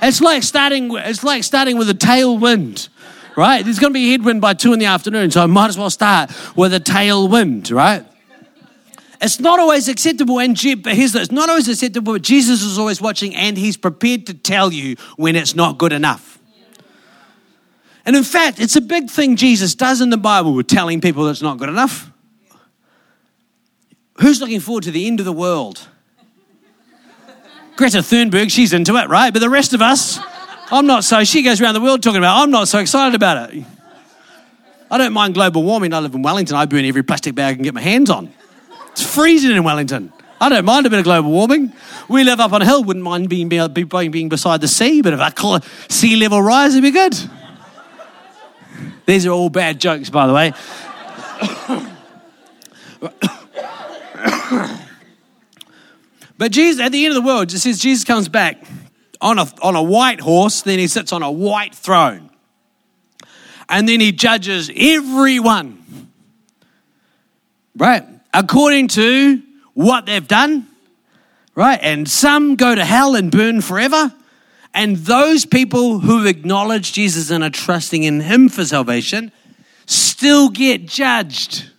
It's 0.01 0.21
like 0.21 0.43
starting. 0.43 0.93
It's 0.95 1.23
like 1.23 1.43
starting 1.43 1.77
with 1.77 1.89
a 1.89 1.93
tailwind, 1.93 2.89
right? 3.35 3.63
There's 3.63 3.79
going 3.79 3.91
to 3.91 3.97
be 3.97 4.07
a 4.07 4.11
headwind 4.11 4.41
by 4.41 4.53
two 4.53 4.73
in 4.73 4.79
the 4.79 4.85
afternoon, 4.85 5.31
so 5.31 5.41
I 5.41 5.47
might 5.47 5.69
as 5.69 5.77
well 5.77 5.89
start 5.89 6.31
with 6.55 6.73
a 6.73 6.79
tailwind, 6.79 7.73
right? 7.73 8.05
It's 9.21 9.39
not 9.39 9.59
always 9.59 9.89
acceptable, 9.89 10.39
and 10.39 10.57
here's 10.57 11.11
the, 11.11 11.21
it's 11.21 11.31
not 11.31 11.49
always 11.49 11.67
acceptable, 11.67 12.13
but 12.13 12.21
Jesus 12.21 12.61
is 12.61 12.79
always 12.79 13.01
watching, 13.01 13.35
and 13.35 13.57
He's 13.57 13.75
prepared 13.75 14.27
to 14.27 14.33
tell 14.33 14.71
you 14.71 14.95
when 15.17 15.35
it's 15.35 15.55
not 15.55 15.77
good 15.77 15.91
enough. 15.91 16.38
And 18.05 18.15
in 18.15 18.23
fact, 18.23 18.59
it's 18.59 18.75
a 18.75 18.81
big 18.81 19.09
thing 19.09 19.35
Jesus 19.35 19.75
does 19.75 20.01
in 20.01 20.09
the 20.09 20.17
Bible 20.17 20.53
with 20.53 20.67
telling 20.67 21.01
people 21.01 21.25
that's 21.25 21.41
not 21.41 21.57
good 21.57 21.69
enough. 21.69 22.11
Who's 24.19 24.41
looking 24.41 24.59
forward 24.59 24.83
to 24.83 24.91
the 24.91 25.07
end 25.07 25.19
of 25.19 25.25
the 25.25 25.33
world? 25.33 25.87
Greta 27.75 27.99
Thunberg, 27.99 28.51
she's 28.51 28.73
into 28.73 28.97
it, 28.97 29.07
right? 29.07 29.31
But 29.31 29.39
the 29.39 29.49
rest 29.49 29.73
of 29.73 29.81
us, 29.81 30.19
I'm 30.69 30.85
not 30.85 31.03
so. 31.03 31.23
She 31.23 31.43
goes 31.43 31.61
around 31.61 31.75
the 31.75 31.81
world 31.81 32.03
talking 32.03 32.17
about, 32.17 32.41
I'm 32.41 32.51
not 32.51 32.67
so 32.67 32.79
excited 32.79 33.15
about 33.15 33.53
it. 33.53 33.63
I 34.91 34.97
don't 34.97 35.13
mind 35.13 35.35
global 35.35 35.63
warming. 35.63 35.93
I 35.93 35.99
live 35.99 36.13
in 36.13 36.21
Wellington. 36.21 36.57
I 36.57 36.65
burn 36.65 36.83
every 36.83 37.03
plastic 37.03 37.35
bag 37.35 37.51
I 37.51 37.53
can 37.55 37.63
get 37.63 37.73
my 37.73 37.81
hands 37.81 38.09
on. 38.09 38.33
It's 38.91 39.03
freezing 39.03 39.51
in 39.51 39.63
Wellington. 39.63 40.11
I 40.41 40.49
don't 40.49 40.65
mind 40.65 40.85
a 40.85 40.89
bit 40.89 40.99
of 40.99 41.05
global 41.05 41.31
warming. 41.31 41.73
We 42.09 42.23
live 42.23 42.39
up 42.39 42.53
on 42.53 42.61
a 42.61 42.65
hill, 42.65 42.83
wouldn't 42.83 43.03
mind 43.03 43.29
being, 43.29 43.49
being, 43.49 44.11
being 44.11 44.29
beside 44.29 44.61
the 44.61 44.67
sea, 44.67 45.01
but 45.01 45.13
if 45.13 45.19
a 45.19 45.61
sea 45.89 46.15
level 46.15 46.41
rise 46.41 46.73
would 46.73 46.81
be 46.81 46.91
good. 46.91 47.13
These 49.09 49.25
are 49.25 49.31
all 49.31 49.49
bad 49.49 49.81
jokes, 49.81 50.11
by 50.11 50.27
the 50.27 50.33
way. 50.35 50.53
but 56.37 56.51
Jesus, 56.51 56.79
at 56.79 56.91
the 56.91 57.03
end 57.07 57.17
of 57.17 57.23
the 57.23 57.27
world, 57.27 57.51
it 57.51 57.57
says 57.57 57.79
Jesus 57.79 58.03
comes 58.03 58.29
back 58.29 58.63
on 59.19 59.39
a, 59.39 59.47
on 59.63 59.75
a 59.75 59.81
white 59.81 60.19
horse, 60.19 60.61
then 60.61 60.77
he 60.77 60.85
sits 60.85 61.11
on 61.11 61.23
a 61.23 61.31
white 61.31 61.73
throne. 61.73 62.29
And 63.67 63.89
then 63.89 63.99
he 63.99 64.11
judges 64.11 64.69
everyone, 64.75 66.11
right? 67.75 68.05
According 68.31 68.89
to 68.89 69.41
what 69.73 70.05
they've 70.05 70.27
done, 70.27 70.67
right? 71.55 71.79
And 71.81 72.07
some 72.07 72.57
go 72.57 72.75
to 72.75 72.85
hell 72.85 73.15
and 73.15 73.31
burn 73.31 73.61
forever. 73.61 74.13
And 74.79 74.95
those 74.95 75.45
people 75.45 75.99
who 75.99 76.25
acknowledge 76.25 76.93
Jesus 76.93 77.31
and 77.31 77.43
are 77.43 77.49
trusting 77.49 78.03
in 78.03 78.21
Him 78.21 78.47
for 78.47 78.63
salvation 78.63 79.33
still 79.85 80.47
get 80.47 80.85
judged. 80.85 81.69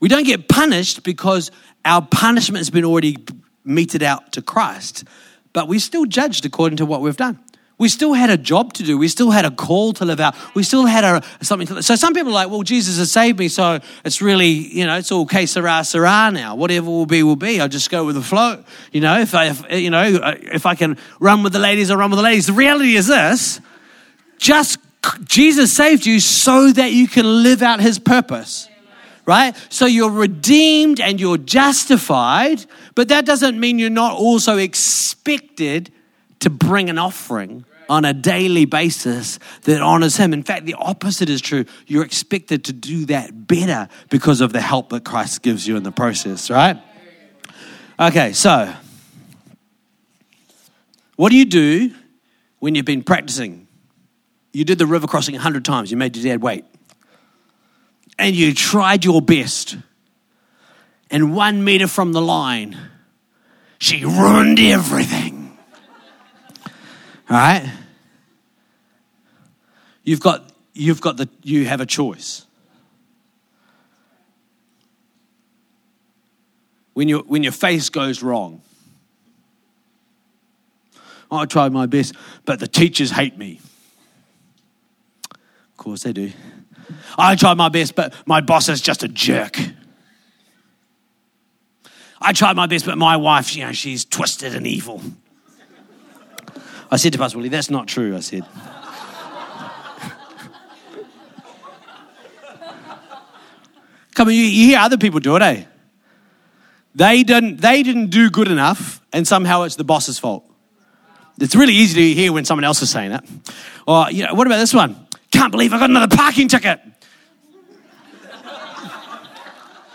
We 0.00 0.08
don't 0.08 0.24
get 0.24 0.48
punished 0.48 1.02
because 1.02 1.50
our 1.84 2.00
punishment 2.00 2.60
has 2.60 2.70
been 2.70 2.86
already 2.86 3.18
meted 3.62 4.02
out 4.02 4.32
to 4.32 4.40
Christ, 4.40 5.04
but 5.52 5.68
we're 5.68 5.80
still 5.80 6.06
judged 6.06 6.46
according 6.46 6.78
to 6.78 6.86
what 6.86 7.02
we've 7.02 7.14
done. 7.14 7.38
We 7.82 7.88
still 7.88 8.12
had 8.12 8.30
a 8.30 8.36
job 8.36 8.74
to 8.74 8.84
do. 8.84 8.96
We 8.96 9.08
still 9.08 9.32
had 9.32 9.44
a 9.44 9.50
call 9.50 9.92
to 9.94 10.04
live 10.04 10.20
out. 10.20 10.36
We 10.54 10.62
still 10.62 10.86
had 10.86 11.02
a, 11.02 11.20
something 11.44 11.66
to. 11.66 11.82
So 11.82 11.96
some 11.96 12.14
people 12.14 12.30
are 12.30 12.34
like, 12.34 12.48
well, 12.48 12.62
Jesus 12.62 12.96
has 12.98 13.10
saved 13.10 13.40
me, 13.40 13.48
so 13.48 13.80
it's 14.04 14.22
really, 14.22 14.50
you 14.50 14.86
know, 14.86 14.98
it's 14.98 15.10
all 15.10 15.26
que 15.26 15.48
sera, 15.48 15.82
sera 15.82 16.30
now. 16.30 16.54
Whatever 16.54 16.86
will 16.86 17.06
be, 17.06 17.24
will 17.24 17.34
be. 17.34 17.60
I'll 17.60 17.68
just 17.68 17.90
go 17.90 18.04
with 18.04 18.14
the 18.14 18.22
flow. 18.22 18.62
You 18.92 19.00
know, 19.00 19.18
if 19.18 19.34
I, 19.34 19.46
if, 19.48 19.68
you 19.72 19.90
know, 19.90 20.00
uh, 20.00 20.36
if 20.38 20.64
I 20.64 20.76
can 20.76 20.96
run 21.18 21.42
with 21.42 21.52
the 21.52 21.58
ladies, 21.58 21.90
I'll 21.90 21.96
run 21.96 22.12
with 22.12 22.18
the 22.18 22.22
ladies. 22.22 22.46
The 22.46 22.52
reality 22.52 22.94
is 22.94 23.08
this: 23.08 23.60
just 24.38 24.78
Jesus 25.24 25.72
saved 25.72 26.06
you 26.06 26.20
so 26.20 26.70
that 26.70 26.92
you 26.92 27.08
can 27.08 27.42
live 27.42 27.62
out 27.62 27.80
His 27.80 27.98
purpose 27.98 28.68
right? 29.24 29.56
So 29.68 29.86
you're 29.86 30.10
redeemed 30.10 30.98
and 30.98 31.20
you're 31.20 31.38
justified, 31.38 32.64
but 32.96 33.06
that 33.08 33.24
doesn't 33.24 33.58
mean 33.58 33.78
you're 33.78 33.88
not 33.88 34.18
also 34.18 34.56
expected 34.56 35.92
to 36.40 36.50
bring 36.50 36.90
an 36.90 36.98
offering 36.98 37.64
on 37.92 38.06
a 38.06 38.14
daily 38.14 38.64
basis 38.64 39.38
that 39.64 39.82
honors 39.82 40.16
Him. 40.16 40.32
In 40.32 40.42
fact, 40.42 40.64
the 40.64 40.72
opposite 40.74 41.28
is 41.28 41.42
true. 41.42 41.66
You're 41.86 42.06
expected 42.06 42.64
to 42.64 42.72
do 42.72 43.04
that 43.06 43.46
better 43.46 43.86
because 44.08 44.40
of 44.40 44.54
the 44.54 44.62
help 44.62 44.88
that 44.88 45.04
Christ 45.04 45.42
gives 45.42 45.68
you 45.68 45.76
in 45.76 45.82
the 45.82 45.92
process, 45.92 46.50
right? 46.50 46.80
Okay, 48.00 48.32
so 48.32 48.72
what 51.16 51.28
do 51.28 51.36
you 51.36 51.44
do 51.44 51.94
when 52.60 52.74
you've 52.74 52.86
been 52.86 53.02
practicing? 53.02 53.68
You 54.54 54.64
did 54.64 54.78
the 54.78 54.86
river 54.86 55.06
crossing 55.06 55.36
a 55.36 55.40
hundred 55.40 55.66
times, 55.66 55.90
you 55.90 55.98
made 55.98 56.16
your 56.16 56.24
dad 56.24 56.42
wait. 56.42 56.64
And 58.18 58.34
you 58.34 58.54
tried 58.54 59.04
your 59.04 59.20
best. 59.20 59.76
And 61.10 61.36
one 61.36 61.62
meter 61.62 61.88
from 61.88 62.12
the 62.12 62.22
line, 62.22 62.74
she 63.78 64.06
ruined 64.06 64.58
everything. 64.58 65.58
All 67.28 67.36
right? 67.36 67.70
You've 70.04 70.20
got, 70.20 70.50
you've 70.74 71.00
got 71.00 71.16
the, 71.16 71.28
you 71.42 71.66
have 71.66 71.80
a 71.80 71.86
choice. 71.86 72.46
When, 76.94 77.08
you, 77.08 77.20
when 77.20 77.42
your 77.42 77.52
face 77.52 77.88
goes 77.88 78.22
wrong, 78.22 78.60
I 81.30 81.46
tried 81.46 81.72
my 81.72 81.86
best, 81.86 82.14
but 82.44 82.60
the 82.60 82.68
teachers 82.68 83.10
hate 83.10 83.38
me. 83.38 83.60
Of 85.30 85.76
course 85.78 86.02
they 86.02 86.12
do. 86.12 86.32
I 87.16 87.36
tried 87.36 87.54
my 87.54 87.70
best, 87.70 87.94
but 87.94 88.14
my 88.26 88.40
boss 88.40 88.68
is 88.68 88.82
just 88.82 89.02
a 89.02 89.08
jerk. 89.08 89.58
I 92.20 92.32
tried 92.32 92.54
my 92.54 92.66
best, 92.66 92.84
but 92.84 92.98
my 92.98 93.16
wife, 93.16 93.56
you 93.56 93.64
know, 93.64 93.72
she's 93.72 94.04
twisted 94.04 94.54
and 94.54 94.66
evil. 94.66 95.00
I 96.90 96.96
said 96.96 97.12
to 97.14 97.18
Pastor 97.18 97.38
Willie, 97.38 97.48
that's 97.48 97.70
not 97.70 97.88
true, 97.88 98.14
I 98.14 98.20
said. 98.20 98.44
Come 104.14 104.28
on, 104.28 104.34
you, 104.34 104.40
you 104.40 104.66
hear 104.66 104.78
other 104.78 104.98
people 104.98 105.20
do 105.20 105.36
it, 105.36 105.42
eh? 105.42 105.64
They 106.94 107.22
didn't, 107.22 107.60
they 107.60 107.82
didn't 107.82 108.10
do 108.10 108.30
good 108.30 108.48
enough, 108.48 109.00
and 109.12 109.26
somehow 109.26 109.62
it's 109.62 109.76
the 109.76 109.84
boss's 109.84 110.18
fault. 110.18 110.44
It's 111.40 111.56
really 111.56 111.72
easy 111.72 112.14
to 112.14 112.20
hear 112.20 112.32
when 112.32 112.44
someone 112.44 112.64
else 112.64 112.82
is 112.82 112.90
saying 112.90 113.12
it. 113.12 113.24
Or, 113.86 114.10
you 114.10 114.26
know, 114.26 114.34
what 114.34 114.46
about 114.46 114.58
this 114.58 114.74
one? 114.74 115.06
Can't 115.30 115.50
believe 115.50 115.72
I 115.72 115.78
got 115.78 115.88
another 115.88 116.14
parking 116.14 116.48
ticket. 116.48 116.80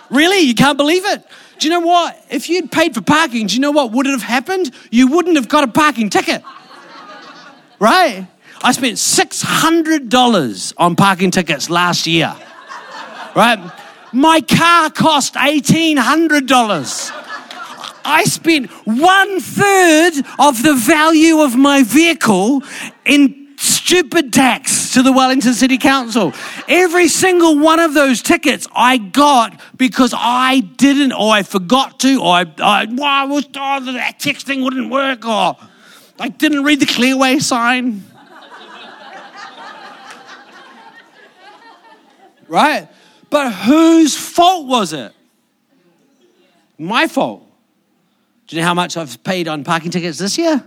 really? 0.10 0.40
You 0.40 0.56
can't 0.56 0.78
believe 0.78 1.06
it? 1.06 1.24
Do 1.60 1.68
you 1.68 1.74
know 1.74 1.86
what? 1.86 2.20
If 2.30 2.50
you'd 2.50 2.72
paid 2.72 2.96
for 2.96 3.02
parking, 3.02 3.48
do 3.48 3.54
you 3.54 3.62
know 3.62 3.72
what 3.72 3.92
would 3.92 4.08
have 4.08 4.24
happened? 4.24 4.72
You 4.90 5.08
wouldn't 5.08 5.36
have 5.36 5.48
got 5.48 5.64
a 5.64 5.68
parking 5.68 6.10
ticket 6.10 6.44
right? 7.80 8.28
I 8.64 8.72
spent 8.72 8.98
$600 8.98 10.74
on 10.78 10.96
parking 10.96 11.32
tickets 11.32 11.70
last 11.70 12.08
year, 12.08 12.36
right? 13.36 13.60
My 14.14 14.42
car 14.42 14.90
cost 14.90 15.34
$1,800. 15.36 17.12
I 18.06 18.24
spent 18.24 18.70
one 18.86 19.40
third 19.42 20.14
of 20.40 20.64
the 20.64 20.74
value 20.74 21.42
of 21.42 21.58
my 21.58 21.84
vehicle 21.84 22.64
in 23.06 23.48
stupid 23.58 24.32
tax 24.32 24.94
to 24.94 25.02
the 25.02 25.12
Wellington 25.12 25.54
City 25.54 25.78
Council. 25.78 26.34
Every 26.70 27.10
single 27.10 27.60
one 27.60 27.80
of 27.80 27.94
those 27.94 28.22
tickets 28.22 28.68
I 28.74 28.98
got 28.98 29.60
because 29.76 30.14
I 30.16 30.62
didn't, 30.62 31.12
or 31.12 31.34
I 31.34 31.44
forgot 31.44 32.00
to, 32.02 32.22
or 32.22 32.34
I, 32.34 32.46
I, 32.60 32.86
well, 32.90 33.04
I 33.04 33.26
was, 33.26 33.46
oh, 33.56 33.92
that 33.92 34.20
texting 34.20 34.64
wouldn't 34.64 34.90
work, 34.90 35.26
or 35.26 35.58
I 36.20 36.30
didn't 36.30 36.64
read 36.64 36.80
the 36.80 36.86
clearway 36.86 37.42
sign. 37.42 38.04
right? 42.48 42.88
But 43.30 43.52
whose 43.52 44.18
fault 44.18 44.68
was 44.68 44.94
it? 44.94 45.14
My 46.78 47.08
fault. 47.08 47.44
Do 48.48 48.56
you 48.56 48.62
know 48.62 48.68
how 48.68 48.74
much 48.74 48.96
I've 48.96 49.22
paid 49.24 49.48
on 49.48 49.64
parking 49.64 49.92
tickets 49.92 50.18
this 50.18 50.38
year? 50.38 50.64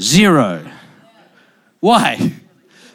Zero. 0.00 0.70
Why? 1.80 2.32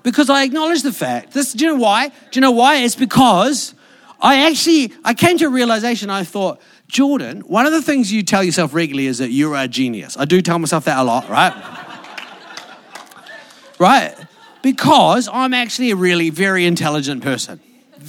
Because 0.03 0.29
I 0.29 0.43
acknowledge 0.43 0.83
the 0.83 0.93
fact. 0.93 1.33
This, 1.33 1.51
do 1.51 1.65
you 1.65 1.73
know 1.73 1.81
why? 1.81 2.07
Do 2.07 2.15
you 2.31 2.39
know 2.39 2.51
why? 2.51 2.77
It's 2.77 2.95
because 2.95 3.73
I 4.21 4.47
actually 4.47 4.93
I 5.03 5.13
came 5.13 5.37
to 5.39 5.47
a 5.47 5.49
realization. 5.49 6.09
I 6.09 6.23
thought, 6.23 6.61
Jordan, 6.87 7.41
one 7.41 7.65
of 7.65 7.73
the 7.73 7.81
things 7.81 8.09
you 8.09 8.23
tell 8.23 8.41
yourself 8.41 8.73
regularly 8.73 9.07
is 9.07 9.17
that 9.17 9.31
you're 9.31 9.57
a 9.57 9.67
genius. 9.67 10.15
I 10.15 10.23
do 10.23 10.41
tell 10.41 10.59
myself 10.59 10.85
that 10.85 10.97
a 10.97 11.03
lot, 11.03 11.27
right? 11.27 11.53
right? 13.79 14.15
Because 14.61 15.27
I'm 15.27 15.53
actually 15.53 15.91
a 15.91 15.97
really 15.97 16.29
very 16.29 16.65
intelligent 16.65 17.21
person. 17.21 17.59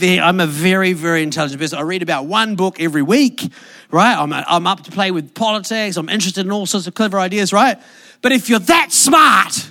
I'm 0.02 0.40
a 0.40 0.46
very, 0.46 0.92
very 0.92 1.22
intelligent 1.22 1.60
person. 1.60 1.78
I 1.78 1.82
read 1.82 2.02
about 2.02 2.26
one 2.26 2.56
book 2.56 2.80
every 2.80 3.02
week, 3.02 3.50
right? 3.90 4.16
I'm, 4.16 4.32
I'm 4.32 4.66
up 4.66 4.84
to 4.84 4.90
play 4.90 5.10
with 5.10 5.34
politics. 5.34 5.96
I'm 5.96 6.08
interested 6.08 6.44
in 6.44 6.52
all 6.52 6.66
sorts 6.66 6.86
of 6.86 6.94
clever 6.94 7.18
ideas, 7.18 7.52
right? 7.52 7.78
But 8.22 8.32
if 8.32 8.48
you're 8.48 8.58
that 8.60 8.92
smart, 8.92 9.70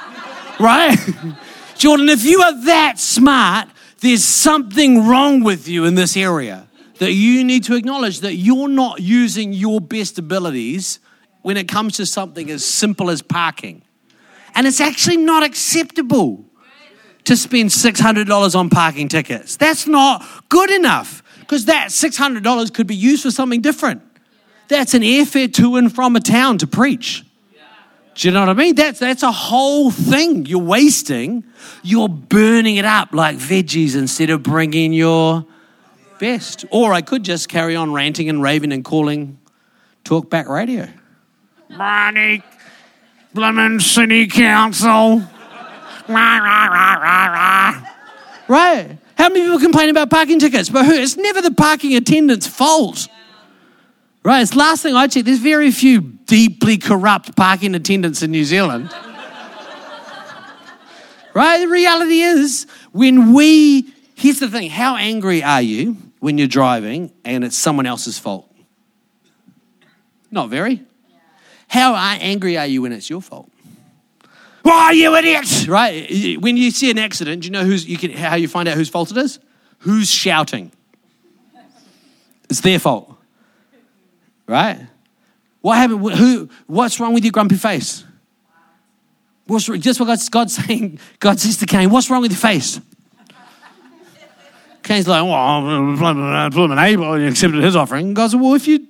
right? 0.60 0.96
Jordan, 1.76 2.08
if 2.08 2.24
you 2.24 2.40
are 2.42 2.64
that 2.64 2.98
smart, 2.98 3.68
there's 4.00 4.24
something 4.24 5.06
wrong 5.06 5.42
with 5.42 5.68
you 5.68 5.84
in 5.84 5.94
this 5.94 6.16
area 6.16 6.68
that 6.98 7.12
you 7.12 7.44
need 7.44 7.64
to 7.64 7.74
acknowledge 7.74 8.20
that 8.20 8.34
you're 8.34 8.68
not 8.68 9.00
using 9.00 9.52
your 9.52 9.80
best 9.80 10.18
abilities 10.18 10.98
when 11.42 11.56
it 11.56 11.68
comes 11.68 11.96
to 11.96 12.06
something 12.06 12.50
as 12.50 12.64
simple 12.64 13.10
as 13.10 13.22
parking. 13.22 13.82
And 14.54 14.66
it's 14.66 14.80
actually 14.80 15.18
not 15.18 15.44
acceptable 15.44 16.47
to 17.28 17.36
spend 17.36 17.68
$600 17.68 18.56
on 18.58 18.70
parking 18.70 19.06
tickets. 19.06 19.56
That's 19.58 19.86
not 19.86 20.26
good 20.48 20.70
enough 20.70 21.22
because 21.40 21.66
that 21.66 21.88
$600 21.88 22.72
could 22.72 22.86
be 22.86 22.96
used 22.96 23.22
for 23.22 23.30
something 23.30 23.60
different. 23.60 24.00
That's 24.68 24.94
an 24.94 25.02
airfare 25.02 25.52
to 25.52 25.76
and 25.76 25.94
from 25.94 26.16
a 26.16 26.20
town 26.20 26.56
to 26.58 26.66
preach. 26.66 27.26
Do 28.14 28.28
you 28.28 28.32
know 28.32 28.40
what 28.40 28.48
I 28.48 28.54
mean? 28.54 28.74
That's, 28.76 28.98
that's 28.98 29.22
a 29.22 29.30
whole 29.30 29.90
thing 29.90 30.46
you're 30.46 30.58
wasting. 30.58 31.44
You're 31.82 32.08
burning 32.08 32.76
it 32.76 32.86
up 32.86 33.12
like 33.12 33.36
veggies 33.36 33.94
instead 33.94 34.30
of 34.30 34.42
bringing 34.42 34.94
your 34.94 35.44
best. 36.18 36.64
Or 36.70 36.94
I 36.94 37.02
could 37.02 37.24
just 37.24 37.50
carry 37.50 37.76
on 37.76 37.92
ranting 37.92 38.30
and 38.30 38.42
raving 38.42 38.72
and 38.72 38.82
calling 38.82 39.38
talkback 40.02 40.48
radio. 40.48 40.88
Money, 41.68 42.42
Blumen 43.34 43.82
City 43.82 44.26
Council. 44.28 45.22
Rah, 46.08 46.38
rah, 46.38 46.66
rah, 46.66 46.94
rah, 46.94 47.26
rah. 47.26 47.88
Right. 48.48 48.98
How 49.16 49.28
many 49.28 49.42
people 49.42 49.58
complain 49.58 49.90
about 49.90 50.10
parking 50.10 50.38
tickets? 50.38 50.70
But 50.70 50.86
who? 50.86 50.92
It's 50.92 51.16
never 51.16 51.42
the 51.42 51.50
parking 51.50 51.94
attendant's 51.94 52.46
fault. 52.46 53.08
Right. 54.22 54.40
It's 54.40 54.54
last 54.56 54.82
thing 54.82 54.94
I 54.94 55.06
checked. 55.06 55.26
There's 55.26 55.38
very 55.38 55.70
few 55.70 56.00
deeply 56.00 56.78
corrupt 56.78 57.36
parking 57.36 57.74
attendants 57.74 58.22
in 58.22 58.30
New 58.30 58.44
Zealand. 58.44 58.90
right. 61.34 61.58
The 61.58 61.68
reality 61.68 62.20
is, 62.20 62.66
when 62.92 63.34
we 63.34 63.92
here's 64.14 64.38
the 64.38 64.48
thing: 64.48 64.70
how 64.70 64.96
angry 64.96 65.42
are 65.42 65.62
you 65.62 65.96
when 66.20 66.38
you're 66.38 66.48
driving 66.48 67.12
and 67.24 67.44
it's 67.44 67.56
someone 67.56 67.84
else's 67.84 68.18
fault? 68.18 68.50
Not 70.30 70.48
very. 70.48 70.84
How 71.68 71.94
angry 71.94 72.56
are 72.56 72.66
you 72.66 72.82
when 72.82 72.92
it's 72.92 73.10
your 73.10 73.20
fault? 73.20 73.50
Why, 74.62 74.92
you 74.92 75.14
idiot! 75.16 75.66
Right? 75.68 76.40
When 76.40 76.56
you 76.56 76.70
see 76.70 76.90
an 76.90 76.98
accident, 76.98 77.42
do 77.42 77.46
you 77.46 77.52
know 77.52 77.64
who's, 77.64 77.86
you 77.86 77.96
can, 77.96 78.10
how 78.12 78.34
you 78.34 78.48
find 78.48 78.68
out 78.68 78.76
whose 78.76 78.88
fault 78.88 79.10
it 79.10 79.16
is? 79.16 79.38
Who's 79.80 80.10
shouting? 80.10 80.72
It's 82.50 82.60
their 82.60 82.78
fault. 82.78 83.14
Right? 84.46 84.80
What 85.60 85.76
happened? 85.76 86.10
Who? 86.12 86.48
What's 86.66 86.98
wrong 86.98 87.12
with 87.12 87.24
your 87.24 87.32
grumpy 87.32 87.56
face? 87.56 88.04
What's 89.46 89.66
just 89.66 90.00
what 90.00 90.06
God's, 90.06 90.28
God's 90.28 90.54
saying? 90.54 90.98
God 91.20 91.38
says 91.40 91.56
to 91.58 91.66
Cain, 91.66 91.90
"What's 91.90 92.10
wrong 92.10 92.22
with 92.22 92.32
your 92.32 92.38
face?" 92.38 92.80
Cain's 94.82 95.06
like, 95.06 95.22
"Well, 95.22 95.34
I'm 95.34 96.42
Abel 96.44 96.72
and 96.72 97.22
you 97.22 97.28
accepted 97.28 97.62
his 97.62 97.76
offering." 97.76 98.14
God 98.14 98.30
said, 98.30 98.40
"Well, 98.40 98.54
if 98.54 98.66
you 98.66 98.86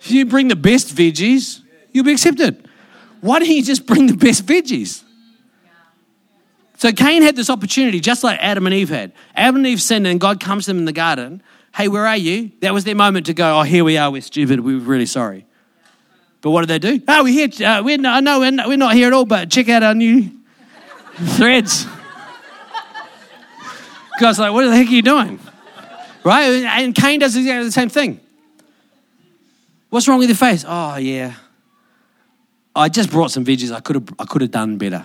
if 0.00 0.10
you 0.10 0.26
bring 0.26 0.48
the 0.48 0.56
best 0.56 0.94
veggies, 0.94 1.60
you'll 1.92 2.04
be 2.04 2.12
accepted. 2.12 2.68
Why 3.24 3.38
don't 3.38 3.48
you 3.48 3.62
just 3.62 3.86
bring 3.86 4.06
the 4.06 4.16
best 4.16 4.44
veggies?" 4.44 5.02
So 6.76 6.92
Cain 6.92 7.22
had 7.22 7.36
this 7.36 7.48
opportunity, 7.48 7.98
just 7.98 8.22
like 8.22 8.38
Adam 8.40 8.66
and 8.66 8.74
Eve 8.74 8.90
had. 8.90 9.12
Adam 9.34 9.56
and 9.56 9.66
Eve 9.66 9.80
sinned, 9.80 10.06
and 10.06 10.20
God 10.20 10.40
comes 10.40 10.64
to 10.66 10.70
them 10.70 10.78
in 10.78 10.84
the 10.84 10.92
garden. 10.92 11.42
Hey, 11.74 11.88
where 11.88 12.06
are 12.06 12.16
you? 12.16 12.52
That 12.60 12.74
was 12.74 12.84
their 12.84 12.94
moment 12.94 13.24
to 13.26 13.32
go, 13.34 13.58
oh, 13.58 13.62
here 13.62 13.84
we 13.84 13.96
are, 13.96 14.10
we're 14.10 14.20
stupid, 14.20 14.60
we're 14.60 14.78
really 14.78 15.06
sorry. 15.06 15.46
But 16.42 16.50
what 16.50 16.60
did 16.60 16.68
they 16.68 16.78
do? 16.78 17.02
Oh, 17.08 17.24
we're 17.24 17.48
here, 17.48 17.66
uh, 17.66 17.82
we're, 17.82 17.96
no, 17.96 18.20
no, 18.20 18.40
we're 18.40 18.50
not, 18.50 18.68
we're 18.68 18.76
not 18.76 18.94
here 18.94 19.06
at 19.06 19.14
all, 19.14 19.24
but 19.24 19.50
check 19.50 19.70
out 19.70 19.82
our 19.82 19.94
new 19.94 20.30
threads. 21.14 21.86
God's 24.20 24.38
like, 24.38 24.52
what 24.52 24.66
the 24.66 24.76
heck 24.76 24.86
are 24.86 24.90
you 24.90 25.02
doing? 25.02 25.40
Right? 26.22 26.64
And 26.64 26.94
Cain 26.94 27.20
does 27.20 27.34
exactly 27.34 27.64
the 27.64 27.72
same 27.72 27.88
thing. 27.88 28.20
What's 29.88 30.06
wrong 30.06 30.18
with 30.18 30.28
your 30.28 30.36
face? 30.36 30.64
Oh, 30.68 30.96
yeah. 30.96 31.34
I 32.76 32.88
just 32.88 33.10
brought 33.10 33.30
some 33.30 33.44
veggies. 33.44 33.72
I 33.72 33.80
could 33.80 33.96
have, 33.96 34.08
I 34.18 34.24
could 34.24 34.42
have 34.42 34.50
done 34.50 34.76
better. 34.78 35.04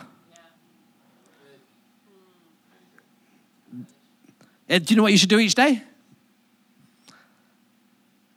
Do 4.67 4.83
you 4.87 4.95
know 4.95 5.03
what 5.03 5.11
you 5.11 5.17
should 5.17 5.29
do 5.29 5.39
each 5.39 5.55
day? 5.55 5.81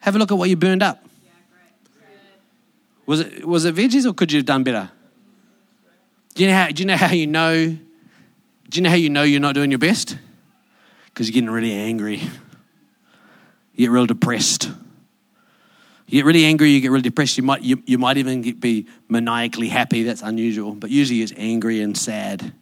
Have 0.00 0.16
a 0.16 0.18
look 0.18 0.32
at 0.32 0.38
what 0.38 0.48
you 0.48 0.56
burned 0.56 0.82
up. 0.82 1.04
Was 3.04 3.20
it 3.20 3.46
was 3.46 3.64
it 3.64 3.74
veggies 3.74 4.08
or 4.08 4.14
could 4.14 4.32
you 4.32 4.38
have 4.38 4.46
done 4.46 4.64
better? 4.64 4.90
Do 6.34 6.42
you 6.42 6.48
know 6.48 6.56
how 6.56 6.68
do 6.68 6.82
you 6.82 6.86
know 6.86 6.96
how 6.96 7.12
you 7.12 7.26
know 7.26 7.66
do 7.66 8.78
you 8.78 8.80
know 8.80 8.90
how 8.90 8.96
you 8.96 9.10
know 9.10 9.22
you're 9.22 9.40
not 9.40 9.54
doing 9.54 9.70
your 9.70 9.78
best? 9.78 10.16
Because 11.06 11.28
you're 11.28 11.34
getting 11.34 11.50
really 11.50 11.72
angry. 11.72 12.18
You 13.74 13.86
get 13.86 13.90
real 13.90 14.06
depressed. 14.06 14.70
You 16.12 16.18
get 16.18 16.26
really 16.26 16.44
angry, 16.44 16.68
you 16.68 16.82
get 16.82 16.90
really 16.90 17.00
depressed. 17.00 17.38
You 17.38 17.42
might, 17.42 17.62
you, 17.62 17.82
you 17.86 17.96
might 17.96 18.18
even 18.18 18.42
get, 18.42 18.60
be 18.60 18.86
maniacally 19.08 19.68
happy. 19.68 20.02
That's 20.02 20.20
unusual. 20.20 20.74
But 20.74 20.90
usually 20.90 21.22
it's 21.22 21.32
angry 21.38 21.80
and 21.80 21.96
sad. 21.96 22.52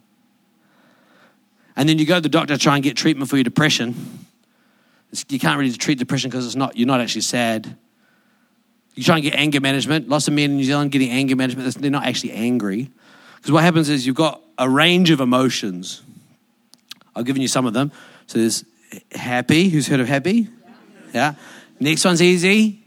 And 1.75 1.89
then 1.89 1.99
you 1.99 2.05
go 2.05 2.15
to 2.15 2.21
the 2.21 2.29
doctor 2.29 2.55
to 2.55 2.57
try 2.57 2.75
and 2.75 2.83
get 2.83 2.95
treatment 2.95 3.29
for 3.29 3.35
your 3.35 3.43
depression. 3.43 4.25
It's, 5.11 5.25
you 5.27 5.37
can't 5.37 5.59
really 5.59 5.73
treat 5.73 5.99
depression 5.99 6.29
because 6.29 6.45
it's 6.45 6.55
not, 6.55 6.77
you're 6.77 6.87
not 6.87 7.01
actually 7.01 7.23
sad. 7.23 7.75
You 8.95 9.03
try 9.03 9.15
and 9.15 9.23
get 9.23 9.35
anger 9.35 9.59
management. 9.59 10.07
Lots 10.07 10.29
of 10.29 10.33
men 10.33 10.51
in 10.51 10.55
New 10.55 10.63
Zealand 10.63 10.93
getting 10.93 11.09
anger 11.09 11.35
management, 11.35 11.75
they're 11.75 11.91
not 11.91 12.05
actually 12.05 12.31
angry. 12.31 12.89
Because 13.35 13.51
what 13.51 13.65
happens 13.65 13.89
is 13.89 14.07
you've 14.07 14.15
got 14.15 14.41
a 14.57 14.69
range 14.69 15.09
of 15.09 15.19
emotions. 15.19 16.01
I've 17.13 17.25
given 17.25 17.41
you 17.41 17.49
some 17.49 17.65
of 17.65 17.73
them. 17.73 17.91
So 18.27 18.39
there's 18.39 18.63
happy. 19.11 19.67
Who's 19.67 19.89
heard 19.89 19.99
of 19.99 20.07
happy? 20.07 20.47
Yeah. 21.13 21.35
Next 21.81 22.05
one's 22.05 22.21
easy. 22.21 22.80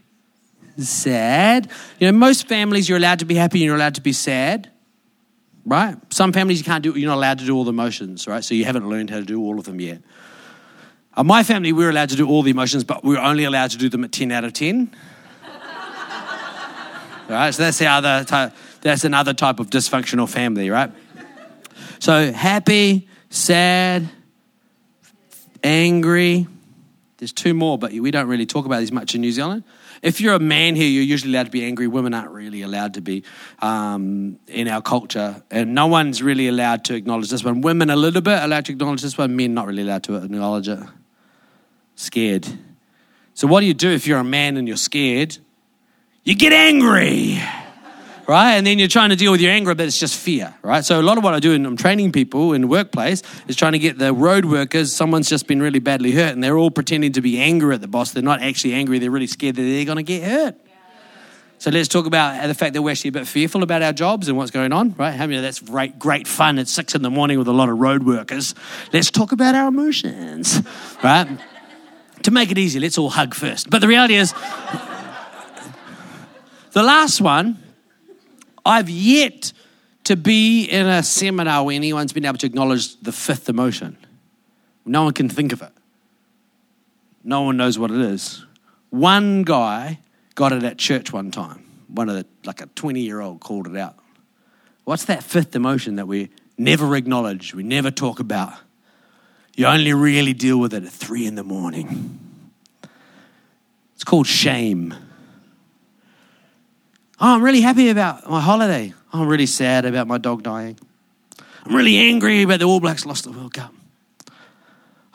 Sad. 0.77 1.69
You 1.99 2.11
know, 2.11 2.17
most 2.17 2.47
families 2.47 2.89
you're 2.89 2.97
allowed 2.97 3.19
to 3.19 3.25
be 3.25 3.35
happy 3.35 3.59
and 3.59 3.65
you're 3.65 3.75
allowed 3.75 3.95
to 3.95 4.01
be 4.01 4.13
sad 4.13 4.71
right? 5.65 5.97
Some 6.13 6.31
families 6.31 6.59
you 6.59 6.63
can't 6.63 6.83
do, 6.83 6.97
you're 6.97 7.09
not 7.09 7.17
allowed 7.17 7.39
to 7.39 7.45
do 7.45 7.55
all 7.55 7.63
the 7.63 7.71
emotions, 7.71 8.27
right? 8.27 8.43
So 8.43 8.53
you 8.53 8.65
haven't 8.65 8.87
learned 8.87 9.09
how 9.09 9.17
to 9.17 9.25
do 9.25 9.41
all 9.41 9.57
of 9.59 9.65
them 9.65 9.81
yet. 9.81 10.01
Uh, 11.15 11.23
my 11.23 11.43
family, 11.43 11.73
we 11.73 11.83
are 11.85 11.89
allowed 11.89 12.09
to 12.09 12.15
do 12.15 12.27
all 12.27 12.43
the 12.43 12.51
emotions, 12.51 12.83
but 12.83 13.03
we 13.03 13.17
are 13.17 13.25
only 13.25 13.45
allowed 13.45 13.71
to 13.71 13.77
do 13.77 13.89
them 13.89 14.03
at 14.03 14.11
10 14.11 14.31
out 14.31 14.43
of 14.43 14.53
10. 14.53 14.93
right? 17.29 17.51
So 17.51 17.63
that's 17.63 17.79
the 17.79 17.87
other 17.87 18.23
type, 18.25 18.53
that's 18.81 19.03
another 19.03 19.33
type 19.33 19.59
of 19.59 19.69
dysfunctional 19.69 20.29
family, 20.29 20.69
right? 20.69 20.91
So 21.99 22.31
happy, 22.31 23.07
sad, 23.29 24.07
angry. 25.63 26.47
There's 27.17 27.33
two 27.33 27.53
more, 27.53 27.77
but 27.79 27.93
we 27.93 28.11
don't 28.11 28.27
really 28.27 28.45
talk 28.45 28.65
about 28.65 28.79
these 28.79 28.91
much 28.91 29.15
in 29.15 29.21
New 29.21 29.31
Zealand. 29.31 29.63
If 30.05 30.21
you're 30.21 30.35
a 30.35 30.39
man 30.39 30.75
here, 30.75 30.87
you're 30.87 31.01
usually 31.01 31.33
allowed 31.33 31.45
to 31.45 31.51
be 31.51 31.65
angry. 31.65 31.87
Women 31.87 32.13
aren't 32.13 32.29
really 32.29 32.61
allowed 32.61 32.93
to 32.93 33.01
be 33.01 33.23
um, 33.59 34.37
in 34.47 34.67
our 34.67 34.79
culture. 34.79 35.41
And 35.49 35.73
no 35.73 35.87
one's 35.87 36.21
really 36.21 36.47
allowed 36.47 36.85
to 36.85 36.93
acknowledge 36.93 37.31
this 37.31 37.43
one. 37.43 37.61
Women 37.61 37.89
a 37.89 37.95
little 37.95 38.21
bit 38.21 38.43
allowed 38.43 38.65
to 38.65 38.71
acknowledge 38.73 39.01
this 39.01 39.17
one. 39.17 39.35
Men 39.35 39.55
not 39.55 39.65
really 39.65 39.81
allowed 39.81 40.03
to 40.03 40.17
acknowledge 40.17 40.67
it. 40.67 40.77
Scared. 41.95 42.47
So 43.33 43.47
what 43.47 43.61
do 43.61 43.65
you 43.65 43.73
do 43.73 43.89
if 43.89 44.05
you're 44.05 44.19
a 44.19 44.23
man 44.23 44.57
and 44.57 44.67
you're 44.67 44.77
scared? 44.77 45.39
You 46.23 46.35
get 46.35 46.53
angry 46.53 47.41
right? 48.27 48.53
And 48.53 48.65
then 48.65 48.79
you're 48.79 48.87
trying 48.87 49.09
to 49.09 49.15
deal 49.15 49.31
with 49.31 49.41
your 49.41 49.51
anger, 49.51 49.73
but 49.75 49.85
it's 49.85 49.99
just 49.99 50.17
fear, 50.17 50.53
right? 50.61 50.83
So 50.83 50.99
a 50.99 51.03
lot 51.03 51.17
of 51.17 51.23
what 51.23 51.33
I 51.33 51.39
do 51.39 51.51
when 51.51 51.65
I'm 51.65 51.77
training 51.77 52.11
people 52.11 52.53
in 52.53 52.61
the 52.61 52.67
workplace 52.67 53.21
is 53.47 53.55
trying 53.55 53.73
to 53.73 53.79
get 53.79 53.97
the 53.97 54.13
road 54.13 54.45
workers, 54.45 54.93
someone's 54.93 55.29
just 55.29 55.47
been 55.47 55.61
really 55.61 55.79
badly 55.79 56.11
hurt, 56.11 56.33
and 56.33 56.43
they're 56.43 56.57
all 56.57 56.71
pretending 56.71 57.11
to 57.13 57.21
be 57.21 57.39
angry 57.39 57.75
at 57.75 57.81
the 57.81 57.87
boss. 57.87 58.11
They're 58.11 58.23
not 58.23 58.41
actually 58.41 58.73
angry, 58.73 58.99
they're 58.99 59.11
really 59.11 59.27
scared 59.27 59.55
that 59.55 59.61
they're 59.61 59.85
going 59.85 59.97
to 59.97 60.03
get 60.03 60.23
hurt. 60.23 60.55
So 61.57 61.71
let's 61.71 61.87
talk 61.87 62.05
about 62.05 62.45
the 62.47 62.53
fact 62.53 62.73
that 62.73 62.81
we're 62.81 62.91
actually 62.91 63.09
a 63.09 63.13
bit 63.13 63.27
fearful 63.27 63.63
about 63.63 63.81
our 63.81 63.93
jobs 63.93 64.27
and 64.27 64.37
what's 64.37 64.51
going 64.51 64.73
on, 64.73 64.93
right? 64.97 65.11
How 65.11 65.23
I 65.23 65.27
mean, 65.27 65.41
that's 65.41 65.61
great, 65.61 65.97
great 65.97 66.27
fun 66.27 66.59
at 66.59 66.67
six 66.67 66.95
in 66.95 67.01
the 67.01 67.09
morning 67.09 67.39
with 67.39 67.47
a 67.47 67.53
lot 67.53 67.69
of 67.69 67.79
road 67.79 68.03
workers. 68.03 68.53
Let's 68.91 69.09
talk 69.09 69.31
about 69.31 69.55
our 69.55 69.69
emotions, 69.69 70.61
right? 71.03 71.39
to 72.25 72.31
make 72.31 72.51
it 72.51 72.57
easy, 72.57 72.79
let's 72.79 72.97
all 72.97 73.09
hug 73.09 73.35
first. 73.35 73.69
But 73.69 73.81
the 73.81 73.87
reality 73.87 74.15
is, 74.15 74.33
the 76.71 76.83
last 76.83 77.21
one 77.21 77.63
I've 78.65 78.89
yet 78.89 79.53
to 80.05 80.15
be 80.15 80.65
in 80.65 80.87
a 80.87 81.03
seminar 81.03 81.63
where 81.63 81.75
anyone's 81.75 82.13
been 82.13 82.25
able 82.25 82.37
to 82.39 82.45
acknowledge 82.45 82.99
the 83.01 83.11
fifth 83.11 83.49
emotion. 83.49 83.97
No 84.85 85.03
one 85.03 85.13
can 85.13 85.29
think 85.29 85.51
of 85.51 85.61
it. 85.61 85.71
No 87.23 87.41
one 87.41 87.57
knows 87.57 87.77
what 87.77 87.91
it 87.91 87.99
is. 87.99 88.45
One 88.89 89.43
guy 89.43 89.99
got 90.35 90.51
it 90.51 90.63
at 90.63 90.77
church 90.77 91.11
one 91.11 91.31
time. 91.31 91.65
One 91.87 92.07
of 92.09 92.15
the, 92.15 92.25
like 92.45 92.61
a 92.61 92.67
20 92.67 93.01
year 93.01 93.19
old 93.19 93.39
called 93.39 93.67
it 93.67 93.75
out. 93.75 93.95
What's 94.83 95.05
that 95.05 95.23
fifth 95.23 95.55
emotion 95.55 95.95
that 95.95 96.07
we 96.07 96.29
never 96.57 96.95
acknowledge, 96.95 97.55
we 97.55 97.63
never 97.63 97.89
talk 97.89 98.19
about? 98.19 98.53
You 99.55 99.65
only 99.65 99.93
really 99.93 100.33
deal 100.33 100.59
with 100.59 100.73
it 100.73 100.83
at 100.83 100.91
three 100.91 101.25
in 101.25 101.35
the 101.35 101.43
morning. 101.43 102.19
It's 103.95 104.03
called 104.03 104.27
shame. 104.27 104.93
Oh, 107.19 107.35
I'm 107.35 107.43
really 107.43 107.61
happy 107.61 107.89
about 107.89 108.29
my 108.29 108.41
holiday. 108.41 108.93
Oh, 109.13 109.21
I'm 109.21 109.27
really 109.27 109.45
sad 109.45 109.85
about 109.85 110.07
my 110.07 110.17
dog 110.17 110.43
dying. 110.43 110.77
I'm 111.65 111.73
really 111.73 111.97
angry 111.97 112.41
about 112.41 112.59
the 112.59 112.65
All 112.65 112.81
Blacks 112.81 113.05
lost 113.05 113.23
the 113.23 113.31
World 113.31 113.53
Cup. 113.53 113.73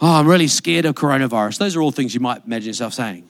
Oh, 0.01 0.15
I'm 0.15 0.27
really 0.27 0.49
scared 0.49 0.87
of 0.87 0.95
coronavirus. 0.95 1.59
Those 1.59 1.77
are 1.77 1.83
all 1.83 1.93
things 1.93 2.15
you 2.15 2.21
might 2.21 2.47
imagine 2.47 2.69
yourself 2.69 2.95
saying. 2.95 3.29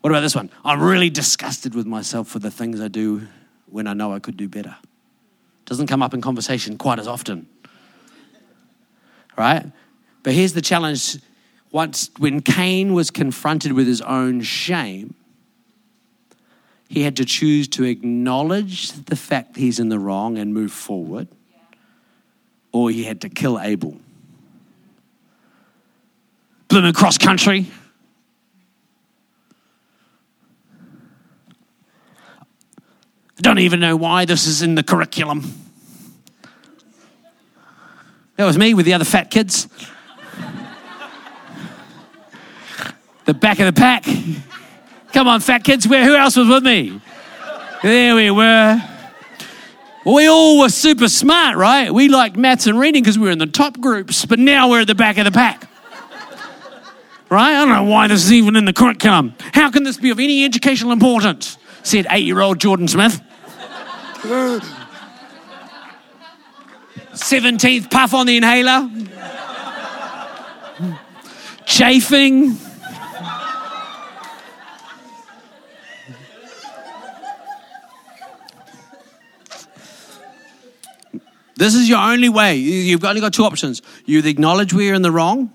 What 0.00 0.10
about 0.10 0.20
this 0.20 0.34
one? 0.34 0.50
I'm 0.64 0.80
really 0.80 1.10
disgusted 1.10 1.74
with 1.74 1.86
myself 1.86 2.28
for 2.28 2.38
the 2.38 2.50
things 2.50 2.80
I 2.80 2.88
do 2.88 3.28
when 3.66 3.86
I 3.86 3.92
know 3.92 4.14
I 4.14 4.20
could 4.20 4.38
do 4.38 4.48
better. 4.48 4.76
Doesn't 5.66 5.86
come 5.86 6.02
up 6.02 6.14
in 6.14 6.22
conversation 6.22 6.78
quite 6.78 6.98
as 6.98 7.06
often. 7.06 7.46
Right? 9.36 9.66
But 10.22 10.32
here's 10.32 10.54
the 10.54 10.62
challenge. 10.62 11.18
Once 11.70 12.10
when 12.16 12.40
Cain 12.40 12.94
was 12.94 13.10
confronted 13.10 13.72
with 13.72 13.86
his 13.86 14.00
own 14.00 14.40
shame, 14.40 15.14
he 16.88 17.02
had 17.02 17.16
to 17.16 17.24
choose 17.24 17.68
to 17.68 17.84
acknowledge 17.84 18.92
the 18.92 19.14
fact 19.14 19.56
he's 19.56 19.78
in 19.78 19.90
the 19.90 19.98
wrong 19.98 20.38
and 20.38 20.54
move 20.54 20.72
forward, 20.72 21.28
or 22.72 22.90
he 22.90 23.04
had 23.04 23.20
to 23.20 23.28
kill 23.28 23.60
Abel. 23.60 23.98
Blooming 26.68 26.94
cross 26.94 27.18
country. 27.18 27.66
I 33.38 33.42
don't 33.42 33.58
even 33.58 33.80
know 33.80 33.94
why 33.94 34.24
this 34.24 34.46
is 34.46 34.62
in 34.62 34.74
the 34.74 34.82
curriculum. 34.82 35.52
That 38.36 38.46
was 38.46 38.56
me 38.56 38.72
with 38.72 38.86
the 38.86 38.94
other 38.94 39.04
fat 39.04 39.30
kids. 39.30 39.66
the 43.26 43.34
back 43.34 43.58
of 43.58 43.66
the 43.66 43.78
pack. 43.78 44.06
Come 45.12 45.26
on, 45.28 45.40
fat 45.40 45.64
kids, 45.64 45.88
where, 45.88 46.04
who 46.04 46.14
else 46.14 46.36
was 46.36 46.48
with 46.48 46.64
me? 46.64 47.00
There 47.82 48.14
we 48.14 48.30
were. 48.30 48.82
we 50.04 50.26
all 50.26 50.60
were 50.60 50.68
super 50.68 51.08
smart, 51.08 51.56
right? 51.56 51.92
We 51.92 52.08
liked 52.08 52.36
maths 52.36 52.66
and 52.66 52.78
reading 52.78 53.02
because 53.02 53.18
we 53.18 53.26
were 53.26 53.32
in 53.32 53.38
the 53.38 53.46
top 53.46 53.80
groups, 53.80 54.26
but 54.26 54.38
now 54.38 54.68
we're 54.70 54.80
at 54.80 54.86
the 54.86 54.94
back 54.94 55.16
of 55.18 55.24
the 55.24 55.32
pack. 55.32 55.68
Right? 57.30 57.54
I 57.54 57.66
don't 57.66 57.68
know 57.68 57.84
why 57.84 58.06
this 58.06 58.24
is 58.24 58.32
even 58.32 58.56
in 58.56 58.64
the 58.64 58.72
curriculum. 58.72 59.34
How 59.52 59.70
can 59.70 59.82
this 59.82 59.98
be 59.98 60.10
of 60.10 60.18
any 60.18 60.44
educational 60.44 60.92
importance? 60.92 61.58
Said 61.82 62.06
eight 62.10 62.24
year 62.24 62.40
old 62.40 62.58
Jordan 62.58 62.88
Smith. 62.88 63.20
17th 67.12 67.90
puff 67.90 68.14
on 68.14 68.26
the 68.26 68.36
inhaler. 68.36 68.90
Chafing. 71.66 72.56
This 81.58 81.74
is 81.74 81.88
your 81.88 81.98
only 81.98 82.28
way. 82.28 82.54
You've 82.54 83.04
only 83.04 83.20
got 83.20 83.34
two 83.34 83.42
options. 83.42 83.82
You 84.04 84.20
acknowledge 84.20 84.72
where 84.72 84.84
you're 84.84 84.94
in 84.94 85.02
the 85.02 85.10
wrong, 85.10 85.50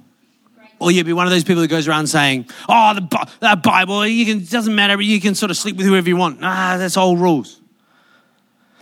or 0.78 0.92
you'd 0.92 1.06
be 1.06 1.14
one 1.14 1.28
of 1.28 1.32
those 1.32 1.46
people 1.46 1.62
that 1.62 1.70
goes 1.70 1.88
around 1.88 2.08
saying, 2.08 2.50
"Oh, 2.68 2.94
the 2.94 3.56
Bible, 3.64 4.06
you 4.06 4.26
can 4.26 4.44
doesn't 4.44 4.76
matter, 4.76 5.02
you 5.02 5.22
can 5.22 5.34
sort 5.34 5.50
of 5.50 5.56
sleep 5.56 5.78
with 5.78 5.86
whoever 5.86 6.10
you 6.10 6.18
want." 6.18 6.40
Ah, 6.42 6.76
that's 6.78 6.98
old 6.98 7.22
rules. 7.22 7.62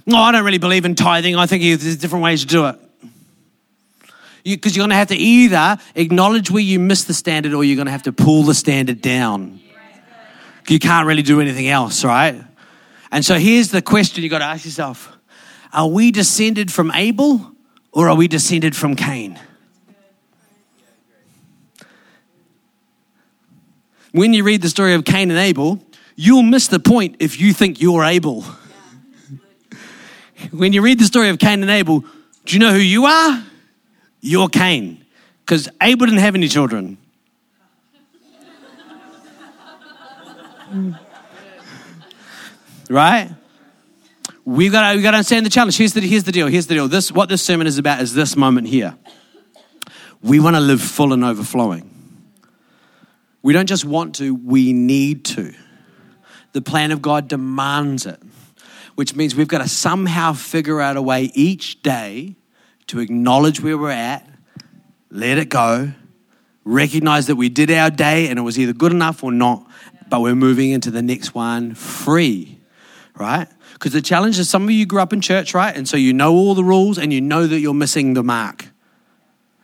No, 0.07 0.17
I 0.17 0.31
don't 0.31 0.43
really 0.43 0.57
believe 0.57 0.83
in 0.83 0.95
tithing. 0.95 1.35
I 1.35 1.45
think 1.45 1.61
there's 1.61 1.97
different 1.97 2.23
ways 2.23 2.41
to 2.41 2.47
do 2.47 2.65
it. 2.65 2.75
Because 4.43 4.75
you, 4.75 4.81
are 4.81 4.85
going 4.85 4.89
to 4.89 4.95
have 4.95 5.09
to 5.09 5.15
either 5.15 5.77
acknowledge 5.93 6.49
where 6.49 6.63
you 6.63 6.79
missed 6.79 7.05
the 7.05 7.13
standard, 7.13 7.53
or 7.53 7.63
you're 7.63 7.75
going 7.75 7.85
to 7.85 7.91
have 7.91 8.03
to 8.03 8.11
pull 8.11 8.41
the 8.41 8.55
standard 8.55 8.99
down. 8.99 9.59
You 10.67 10.79
can't 10.79 11.05
really 11.05 11.21
do 11.21 11.39
anything 11.39 11.67
else, 11.67 12.03
right? 12.03 12.43
And 13.11 13.23
so 13.23 13.37
here's 13.37 13.69
the 13.69 13.83
question 13.83 14.23
you 14.23 14.29
got 14.29 14.39
to 14.39 14.45
ask 14.45 14.65
yourself 14.65 15.10
Are 15.73 15.87
we 15.87 16.11
descended 16.11 16.71
from 16.71 16.91
Abel 16.91 17.53
or 17.91 18.09
are 18.09 18.15
we 18.15 18.27
descended 18.27 18.75
from 18.75 18.95
Cain? 18.95 19.39
When 24.11 24.33
you 24.33 24.43
read 24.43 24.61
the 24.61 24.69
story 24.69 24.93
of 24.93 25.05
Cain 25.05 25.31
and 25.31 25.39
Abel, 25.39 25.81
you'll 26.15 26.43
miss 26.43 26.67
the 26.67 26.79
point 26.79 27.15
if 27.19 27.39
you 27.39 27.53
think 27.53 27.81
you're 27.81 28.03
Abel. 28.03 28.41
when 30.51 30.73
you 30.73 30.81
read 30.81 30.99
the 30.99 31.05
story 31.05 31.29
of 31.29 31.39
Cain 31.39 31.61
and 31.61 31.71
Abel, 31.71 32.03
do 32.45 32.53
you 32.53 32.59
know 32.59 32.73
who 32.73 32.79
you 32.79 33.05
are? 33.05 33.43
You're 34.19 34.49
Cain. 34.49 35.05
Because 35.45 35.69
Abel 35.81 36.05
didn't 36.07 36.19
have 36.19 36.35
any 36.35 36.49
children. 36.49 36.97
right? 42.89 43.29
We've 44.43 44.71
got, 44.71 44.95
we've 44.95 45.03
got 45.03 45.11
to 45.11 45.17
understand 45.17 45.45
the 45.45 45.49
challenge. 45.51 45.77
Here's 45.77 45.93
the, 45.93 46.01
here's 46.01 46.23
the 46.23 46.31
deal. 46.31 46.47
Here's 46.47 46.67
the 46.67 46.73
deal. 46.73 46.87
This, 46.87 47.11
what 47.11 47.29
this 47.29 47.43
sermon 47.43 47.67
is 47.67 47.77
about 47.77 48.01
is 48.01 48.13
this 48.13 48.35
moment 48.35 48.67
here. 48.67 48.97
We 50.21 50.39
want 50.39 50.55
to 50.55 50.59
live 50.59 50.81
full 50.81 51.13
and 51.13 51.23
overflowing. 51.23 51.87
We 53.43 53.53
don't 53.53 53.67
just 53.67 53.85
want 53.85 54.15
to, 54.15 54.35
we 54.35 54.73
need 54.73 55.25
to. 55.25 55.53
The 56.53 56.61
plan 56.61 56.91
of 56.91 57.01
God 57.01 57.27
demands 57.27 58.05
it, 58.05 58.21
which 58.95 59.15
means 59.15 59.35
we've 59.35 59.47
got 59.47 59.59
to 59.59 59.69
somehow 59.69 60.33
figure 60.33 60.81
out 60.81 60.97
a 60.97 61.01
way 61.01 61.31
each 61.33 61.81
day 61.81 62.35
to 62.87 62.99
acknowledge 62.99 63.61
where 63.61 63.77
we're 63.77 63.89
at, 63.89 64.27
let 65.09 65.37
it 65.37 65.49
go, 65.49 65.91
recognize 66.65 67.27
that 67.27 67.35
we 67.35 67.49
did 67.49 67.71
our 67.71 67.89
day 67.89 68.27
and 68.27 68.37
it 68.37 68.41
was 68.41 68.59
either 68.59 68.73
good 68.73 68.91
enough 68.91 69.23
or 69.23 69.31
not, 69.31 69.65
but 70.09 70.21
we're 70.21 70.35
moving 70.35 70.71
into 70.71 70.91
the 70.91 71.01
next 71.01 71.33
one 71.33 71.73
free, 71.73 72.59
right? 73.15 73.47
Because 73.81 73.93
the 73.93 74.01
challenge 74.03 74.37
is 74.37 74.47
some 74.47 74.65
of 74.65 74.69
you 74.69 74.85
grew 74.85 75.01
up 75.01 75.11
in 75.11 75.21
church, 75.21 75.55
right? 75.55 75.75
And 75.75 75.89
so 75.89 75.97
you 75.97 76.13
know 76.13 76.35
all 76.35 76.53
the 76.53 76.63
rules 76.63 76.99
and 76.99 77.11
you 77.11 77.19
know 77.19 77.47
that 77.47 77.59
you're 77.61 77.73
missing 77.73 78.13
the 78.13 78.21
mark. 78.21 78.67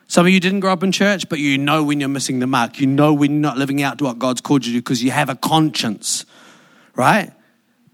Some 0.08 0.26
of 0.26 0.32
you 0.32 0.40
didn't 0.40 0.58
grow 0.58 0.72
up 0.72 0.82
in 0.82 0.90
church, 0.90 1.28
but 1.28 1.38
you 1.38 1.56
know 1.56 1.84
when 1.84 2.00
you're 2.00 2.08
missing 2.08 2.40
the 2.40 2.48
mark. 2.48 2.80
You 2.80 2.88
know 2.88 3.14
when 3.14 3.30
you're 3.30 3.40
not 3.40 3.58
living 3.58 3.80
out 3.80 3.98
to 3.98 4.04
what 4.04 4.18
God's 4.18 4.40
called 4.40 4.66
you 4.66 4.72
to 4.72 4.78
because 4.80 5.04
you 5.04 5.12
have 5.12 5.28
a 5.28 5.36
conscience, 5.36 6.26
right? 6.96 7.30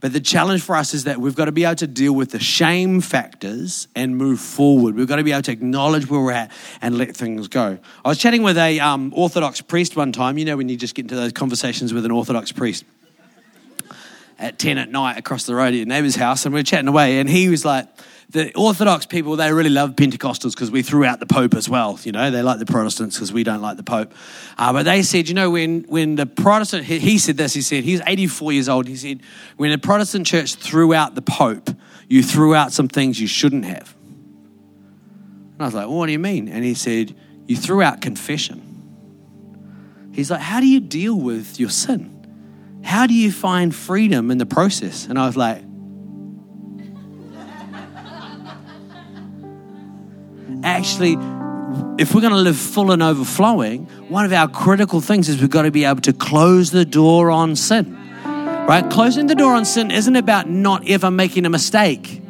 But 0.00 0.14
the 0.14 0.20
challenge 0.20 0.62
for 0.62 0.76
us 0.76 0.94
is 0.94 1.04
that 1.04 1.20
we've 1.20 1.36
got 1.36 1.44
to 1.44 1.52
be 1.52 1.64
able 1.64 1.74
to 1.74 1.86
deal 1.86 2.14
with 2.14 2.30
the 2.30 2.40
shame 2.40 3.02
factors 3.02 3.86
and 3.94 4.16
move 4.16 4.40
forward. 4.40 4.94
We've 4.94 5.06
got 5.06 5.16
to 5.16 5.24
be 5.24 5.32
able 5.32 5.42
to 5.42 5.52
acknowledge 5.52 6.08
where 6.08 6.22
we're 6.22 6.32
at 6.32 6.50
and 6.80 6.96
let 6.96 7.14
things 7.14 7.48
go. 7.48 7.78
I 8.02 8.08
was 8.08 8.16
chatting 8.16 8.42
with 8.42 8.56
a 8.56 8.80
um, 8.80 9.12
Orthodox 9.14 9.60
priest 9.60 9.94
one 9.94 10.10
time. 10.10 10.38
You 10.38 10.46
know 10.46 10.56
when 10.56 10.70
you 10.70 10.78
just 10.78 10.94
get 10.94 11.02
into 11.02 11.16
those 11.16 11.32
conversations 11.32 11.92
with 11.92 12.06
an 12.06 12.12
Orthodox 12.12 12.50
priest 12.50 12.86
at 14.38 14.58
10 14.58 14.78
at 14.78 14.90
night 14.90 15.18
across 15.18 15.44
the 15.44 15.54
road 15.54 15.68
at 15.68 15.74
your 15.74 15.86
neighbour's 15.86 16.16
house, 16.16 16.44
and 16.44 16.54
we 16.54 16.60
are 16.60 16.64
chatting 16.64 16.88
away, 16.88 17.18
and 17.18 17.28
he 17.28 17.48
was 17.48 17.64
like, 17.64 17.88
the 18.30 18.52
Orthodox 18.56 19.06
people, 19.06 19.36
they 19.36 19.52
really 19.52 19.70
love 19.70 19.90
Pentecostals 19.90 20.52
because 20.54 20.70
we 20.70 20.82
threw 20.82 21.04
out 21.04 21.20
the 21.20 21.26
Pope 21.26 21.54
as 21.54 21.68
well. 21.68 21.98
You 22.02 22.12
know, 22.12 22.30
they 22.30 22.42
like 22.42 22.58
the 22.58 22.66
Protestants 22.66 23.16
because 23.16 23.32
we 23.32 23.44
don't 23.44 23.60
like 23.60 23.76
the 23.76 23.84
Pope. 23.84 24.12
Uh, 24.58 24.72
but 24.72 24.84
they 24.84 25.02
said, 25.02 25.28
you 25.28 25.34
know, 25.34 25.50
when, 25.50 25.82
when 25.84 26.16
the 26.16 26.26
Protestant, 26.26 26.84
he, 26.84 26.98
he 26.98 27.18
said 27.18 27.36
this, 27.36 27.54
he 27.54 27.62
said, 27.62 27.84
he's 27.84 28.00
84 28.04 28.52
years 28.52 28.68
old. 28.68 28.88
He 28.88 28.96
said, 28.96 29.20
when 29.56 29.70
the 29.70 29.78
Protestant 29.78 30.26
church 30.26 30.56
threw 30.56 30.94
out 30.94 31.14
the 31.14 31.22
Pope, 31.22 31.70
you 32.08 32.22
threw 32.22 32.54
out 32.54 32.72
some 32.72 32.88
things 32.88 33.20
you 33.20 33.28
shouldn't 33.28 33.66
have. 33.66 33.94
And 35.52 35.62
I 35.62 35.64
was 35.66 35.74
like, 35.74 35.86
well, 35.86 35.98
what 35.98 36.06
do 36.06 36.12
you 36.12 36.18
mean? 36.18 36.48
And 36.48 36.64
he 36.64 36.74
said, 36.74 37.14
you 37.46 37.56
threw 37.56 37.82
out 37.82 38.00
confession. 38.00 38.62
He's 40.12 40.30
like, 40.30 40.40
how 40.40 40.60
do 40.60 40.66
you 40.66 40.80
deal 40.80 41.14
with 41.14 41.60
your 41.60 41.70
sin? 41.70 42.13
How 42.84 43.06
do 43.06 43.14
you 43.14 43.32
find 43.32 43.74
freedom 43.74 44.30
in 44.30 44.38
the 44.38 44.46
process? 44.46 45.06
And 45.06 45.18
I 45.18 45.26
was 45.26 45.36
like, 45.36 45.64
actually, 50.62 51.12
if 51.98 52.14
we're 52.14 52.20
going 52.20 52.32
to 52.32 52.38
live 52.38 52.56
full 52.56 52.92
and 52.92 53.02
overflowing, 53.02 53.86
one 54.08 54.24
of 54.24 54.32
our 54.32 54.48
critical 54.48 55.00
things 55.00 55.28
is 55.28 55.40
we've 55.40 55.50
got 55.50 55.62
to 55.62 55.70
be 55.70 55.84
able 55.84 56.02
to 56.02 56.12
close 56.12 56.70
the 56.70 56.84
door 56.84 57.30
on 57.30 57.56
sin. 57.56 57.98
Right? 58.24 58.88
Closing 58.90 59.26
the 59.26 59.34
door 59.34 59.54
on 59.54 59.64
sin 59.64 59.90
isn't 59.90 60.16
about 60.16 60.48
not 60.48 60.88
ever 60.88 61.10
making 61.10 61.46
a 61.46 61.50
mistake. 61.50 62.22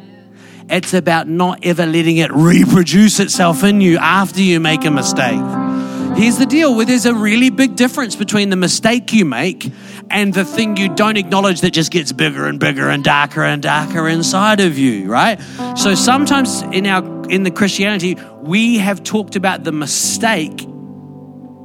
It's 0.69 0.93
about 0.93 1.27
not 1.27 1.59
ever 1.63 1.85
letting 1.85 2.17
it 2.17 2.31
reproduce 2.31 3.19
itself 3.19 3.63
in 3.63 3.81
you 3.81 3.97
after 3.97 4.41
you 4.41 4.59
make 4.59 4.83
a 4.85 4.91
mistake. 4.91 5.64
Here's 6.15 6.37
the 6.37 6.45
deal 6.45 6.73
with 6.73 6.87
there's 6.87 7.05
a 7.05 7.13
really 7.13 7.49
big 7.49 7.75
difference 7.75 8.15
between 8.15 8.49
the 8.49 8.55
mistake 8.55 9.11
you 9.11 9.25
make 9.25 9.69
and 10.09 10.33
the 10.33 10.45
thing 10.45 10.77
you 10.77 10.87
don't 10.95 11.17
acknowledge 11.17 11.59
that 11.59 11.71
just 11.71 11.91
gets 11.91 12.13
bigger 12.13 12.47
and 12.47 12.57
bigger 12.57 12.89
and 12.89 13.03
darker 13.03 13.43
and 13.43 13.61
darker 13.61 14.07
inside 14.07 14.61
of 14.61 14.77
you, 14.77 15.11
right? 15.11 15.37
So 15.75 15.93
sometimes 15.93 16.61
in 16.61 16.87
our 16.87 17.03
in 17.29 17.43
the 17.43 17.51
Christianity, 17.51 18.15
we 18.41 18.77
have 18.77 19.03
talked 19.03 19.35
about 19.35 19.65
the 19.65 19.73
mistake 19.73 20.63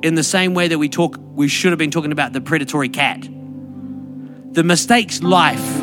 in 0.02 0.14
the 0.16 0.24
same 0.24 0.54
way 0.54 0.66
that 0.66 0.78
we 0.78 0.88
talk 0.88 1.16
we 1.34 1.46
should 1.46 1.70
have 1.70 1.78
been 1.78 1.92
talking 1.92 2.10
about 2.10 2.32
the 2.32 2.40
predatory 2.40 2.88
cat. 2.88 3.22
The 3.22 4.64
mistake's 4.64 5.22
life. 5.22 5.80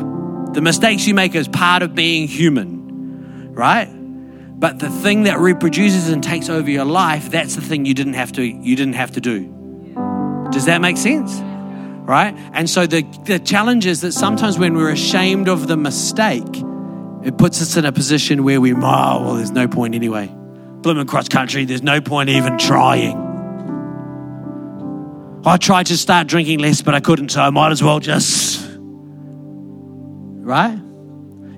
The 0.53 0.61
mistakes 0.61 1.07
you 1.07 1.13
make 1.13 1.35
is 1.35 1.47
part 1.47 1.83
of 1.83 1.95
being 1.95 2.27
human, 2.27 3.53
right? 3.53 3.96
But 4.59 4.79
the 4.79 4.89
thing 4.89 5.23
that 5.23 5.37
reproduces 5.39 6.09
and 6.09 6.23
takes 6.23 6.49
over 6.49 6.69
your 6.69 6.85
life, 6.85 7.29
that's 7.29 7.55
the 7.55 7.61
thing 7.61 7.85
you 7.85 7.93
didn't 7.93 8.13
have 8.13 8.31
to 8.33 8.43
you 8.43 8.75
didn't 8.75 8.95
have 8.95 9.11
to 9.11 9.21
do. 9.21 9.53
Does 10.51 10.65
that 10.65 10.81
make 10.81 10.97
sense? 10.97 11.39
Right? 12.07 12.33
And 12.53 12.67
so 12.69 12.87
the, 12.87 13.03
the 13.25 13.37
challenge 13.37 13.85
is 13.85 14.01
that 14.01 14.13
sometimes 14.13 14.57
when 14.57 14.75
we're 14.75 14.91
ashamed 14.91 15.47
of 15.47 15.67
the 15.67 15.77
mistake, 15.77 16.63
it 17.23 17.37
puts 17.37 17.61
us 17.61 17.75
in 17.77 17.85
a 17.85 17.91
position 17.91 18.43
where 18.43 18.59
we, 18.59 18.73
oh, 18.73 18.77
well, 18.79 19.35
there's 19.35 19.51
no 19.51 19.67
point 19.67 19.93
anyway. 19.93 20.27
Blooming 20.81 21.05
cross 21.05 21.27
country, 21.27 21.65
there's 21.65 21.83
no 21.83 21.99
point 22.01 22.29
even 22.29 22.57
trying. 22.57 23.25
I 25.45 25.57
tried 25.57 25.87
to 25.87 25.97
start 25.97 26.27
drinking 26.27 26.59
less, 26.59 26.81
but 26.81 26.95
I 26.95 26.99
couldn't, 26.99 27.29
so 27.29 27.41
I 27.41 27.49
might 27.51 27.71
as 27.71 27.83
well 27.83 27.99
just. 27.99 28.65
Right? 30.39 30.79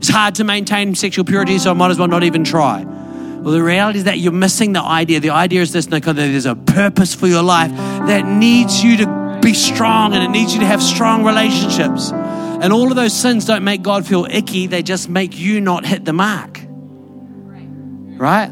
It's 0.09 0.15
hard 0.15 0.33
to 0.35 0.43
maintain 0.43 0.95
sexual 0.95 1.23
purity, 1.23 1.59
so 1.59 1.69
I 1.69 1.73
might 1.75 1.91
as 1.91 1.99
well 1.99 2.07
not 2.07 2.23
even 2.23 2.43
try. 2.43 2.83
Well, 2.83 3.53
the 3.53 3.61
reality 3.61 3.99
is 3.99 4.05
that 4.05 4.17
you're 4.17 4.31
missing 4.31 4.73
the 4.73 4.81
idea. 4.81 5.19
The 5.19 5.29
idea 5.29 5.61
is 5.61 5.71
this 5.71 5.85
that 5.85 6.01
there's 6.01 6.47
a 6.47 6.55
purpose 6.55 7.13
for 7.13 7.27
your 7.27 7.43
life 7.43 7.69
that 7.69 8.25
needs 8.25 8.83
you 8.83 8.97
to 8.97 9.39
be 9.39 9.53
strong 9.53 10.15
and 10.15 10.23
it 10.23 10.29
needs 10.29 10.51
you 10.51 10.61
to 10.61 10.65
have 10.65 10.81
strong 10.81 11.23
relationships. 11.23 12.11
And 12.11 12.73
all 12.73 12.89
of 12.89 12.95
those 12.95 13.13
sins 13.13 13.45
don't 13.45 13.63
make 13.63 13.83
God 13.83 14.07
feel 14.07 14.25
icky, 14.25 14.65
they 14.65 14.81
just 14.81 15.09
make 15.09 15.37
you 15.37 15.61
not 15.61 15.85
hit 15.85 16.05
the 16.05 16.13
mark. 16.13 16.59
Right? 18.17 18.49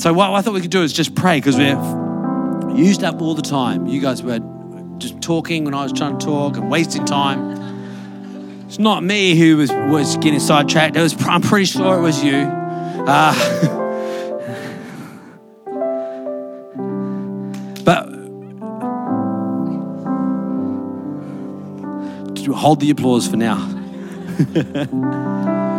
So, 0.00 0.12
what 0.12 0.30
I 0.30 0.42
thought 0.42 0.54
we 0.54 0.60
could 0.60 0.72
do 0.72 0.82
is 0.82 0.92
just 0.92 1.14
pray 1.14 1.38
because 1.38 1.56
we're 1.56 2.74
used 2.74 3.04
up 3.04 3.22
all 3.22 3.36
the 3.36 3.42
time. 3.42 3.86
You 3.86 4.00
guys 4.00 4.24
were 4.24 4.40
just 4.98 5.22
talking 5.22 5.64
when 5.64 5.74
I 5.74 5.84
was 5.84 5.92
trying 5.92 6.18
to 6.18 6.26
talk 6.26 6.56
and 6.56 6.68
wasting 6.68 7.04
time. 7.04 7.61
It's 8.72 8.78
not 8.78 9.04
me 9.04 9.36
who 9.36 9.58
was, 9.58 9.70
was 9.70 10.16
getting 10.16 10.40
sidetracked. 10.40 10.96
It 10.96 11.02
was, 11.02 11.14
I'm 11.26 11.42
pretty 11.42 11.66
sure 11.66 11.98
it 11.98 12.00
was 12.00 12.24
you. 12.24 12.48
Uh, 13.06 13.34
but 17.84 18.06
hold 22.56 22.80
the 22.80 22.88
applause 22.88 23.28
for 23.28 23.36
now. 23.36 23.56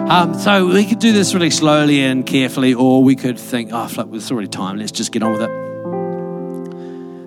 um, 0.08 0.38
so 0.38 0.68
we 0.68 0.86
could 0.86 1.00
do 1.00 1.14
this 1.14 1.34
really 1.34 1.50
slowly 1.50 2.02
and 2.02 2.28
carefully, 2.28 2.76
or 2.76 3.04
we 3.04 3.16
could 3.16 3.40
think, 3.40 3.72
oh, 3.74 3.88
flip, 3.88 4.10
it's 4.14 4.30
already 4.30 4.50
time. 4.50 4.78
Let's 4.78 4.92
just 4.92 5.12
get 5.12 5.24
on 5.24 5.32
with 5.32 5.42
it. 5.42 5.50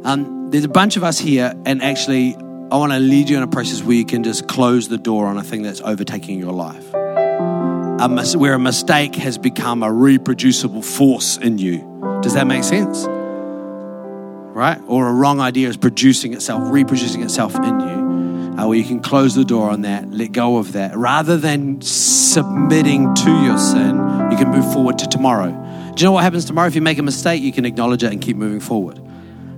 Um, 0.06 0.52
there's 0.52 0.62
a 0.62 0.68
bunch 0.68 0.96
of 0.96 1.02
us 1.02 1.18
here, 1.18 1.60
and 1.66 1.82
actually, 1.82 2.36
I 2.68 2.78
want 2.78 2.90
to 2.90 2.98
lead 2.98 3.28
you 3.28 3.36
in 3.36 3.44
a 3.44 3.46
process 3.46 3.80
where 3.80 3.94
you 3.94 4.04
can 4.04 4.24
just 4.24 4.48
close 4.48 4.88
the 4.88 4.98
door 4.98 5.26
on 5.26 5.38
a 5.38 5.44
thing 5.44 5.62
that's 5.62 5.80
overtaking 5.82 6.40
your 6.40 6.52
life. 6.52 6.92
A 6.94 8.08
mis- 8.10 8.34
where 8.34 8.54
a 8.54 8.58
mistake 8.58 9.14
has 9.14 9.38
become 9.38 9.84
a 9.84 9.92
reproducible 9.92 10.82
force 10.82 11.36
in 11.36 11.58
you. 11.58 11.78
Does 12.22 12.34
that 12.34 12.48
make 12.48 12.64
sense? 12.64 13.06
Right? 13.06 14.80
Or 14.88 15.06
a 15.06 15.12
wrong 15.12 15.38
idea 15.38 15.68
is 15.68 15.76
producing 15.76 16.32
itself, 16.32 16.60
reproducing 16.72 17.22
itself 17.22 17.54
in 17.54 17.78
you. 17.78 18.56
Uh, 18.58 18.66
where 18.66 18.76
you 18.76 18.84
can 18.84 18.98
close 18.98 19.36
the 19.36 19.44
door 19.44 19.70
on 19.70 19.82
that, 19.82 20.10
let 20.10 20.32
go 20.32 20.56
of 20.56 20.72
that. 20.72 20.96
Rather 20.96 21.36
than 21.36 21.80
submitting 21.82 23.14
to 23.14 23.44
your 23.44 23.58
sin, 23.58 23.96
you 24.32 24.36
can 24.36 24.48
move 24.48 24.72
forward 24.72 24.98
to 24.98 25.06
tomorrow. 25.06 25.52
Do 25.94 26.02
you 26.02 26.08
know 26.08 26.12
what 26.12 26.24
happens 26.24 26.46
tomorrow? 26.46 26.66
If 26.66 26.74
you 26.74 26.82
make 26.82 26.98
a 26.98 27.02
mistake, 27.04 27.42
you 27.42 27.52
can 27.52 27.64
acknowledge 27.64 28.02
it 28.02 28.10
and 28.10 28.20
keep 28.20 28.36
moving 28.36 28.60
forward. 28.60 29.00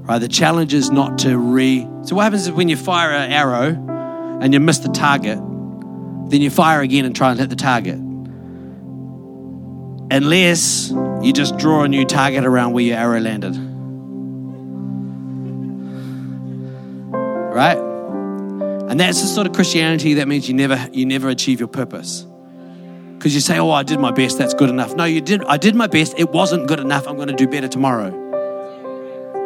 Right? 0.08 0.18
The 0.18 0.28
challenge 0.28 0.72
is 0.72 0.90
not 0.90 1.18
to 1.18 1.36
re. 1.36 1.86
So, 2.02 2.16
what 2.16 2.22
happens 2.22 2.46
is 2.46 2.52
when 2.52 2.70
you 2.70 2.76
fire 2.76 3.10
an 3.12 3.30
arrow 3.30 3.76
and 4.40 4.54
you 4.54 4.60
miss 4.60 4.78
the 4.78 4.88
target, 4.88 5.36
then 5.38 6.40
you 6.40 6.48
fire 6.48 6.80
again 6.80 7.04
and 7.04 7.14
try 7.14 7.30
and 7.30 7.38
hit 7.38 7.50
the 7.50 7.56
target. 7.56 7.98
Unless 10.10 10.90
you 11.22 11.34
just 11.34 11.58
draw 11.58 11.82
a 11.82 11.88
new 11.88 12.06
target 12.06 12.46
around 12.46 12.72
where 12.72 12.84
your 12.84 12.96
arrow 12.96 13.20
landed. 13.20 13.54
Right? 17.54 17.76
And 17.76 18.98
that's 18.98 19.20
the 19.20 19.26
sort 19.26 19.46
of 19.46 19.52
Christianity 19.52 20.14
that 20.14 20.26
means 20.26 20.48
you 20.48 20.54
never 20.54 20.88
you 20.90 21.04
never 21.04 21.28
achieve 21.28 21.60
your 21.60 21.68
purpose. 21.68 22.26
Because 23.18 23.34
you 23.34 23.42
say, 23.42 23.58
"Oh, 23.58 23.70
I 23.72 23.82
did 23.82 24.00
my 24.00 24.12
best. 24.12 24.38
That's 24.38 24.54
good 24.54 24.70
enough." 24.70 24.96
No, 24.96 25.04
you 25.04 25.20
did. 25.20 25.44
I 25.44 25.58
did 25.58 25.74
my 25.74 25.86
best. 25.86 26.14
It 26.16 26.30
wasn't 26.30 26.66
good 26.66 26.80
enough. 26.80 27.06
I'm 27.06 27.16
going 27.16 27.28
to 27.28 27.34
do 27.34 27.46
better 27.46 27.68
tomorrow. 27.68 28.08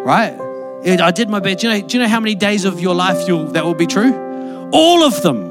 Right? 0.04 0.51
I 0.84 1.10
did 1.10 1.28
my 1.28 1.40
best. 1.40 1.60
Do 1.60 1.68
you 1.68 1.74
know? 1.74 1.86
Do 1.86 1.96
you 1.96 2.02
know 2.02 2.08
how 2.08 2.20
many 2.20 2.34
days 2.34 2.64
of 2.64 2.80
your 2.80 2.94
life 2.94 3.26
that 3.26 3.64
will 3.64 3.74
be 3.74 3.86
true? 3.86 4.12
All 4.72 5.04
of 5.04 5.22
them. 5.22 5.50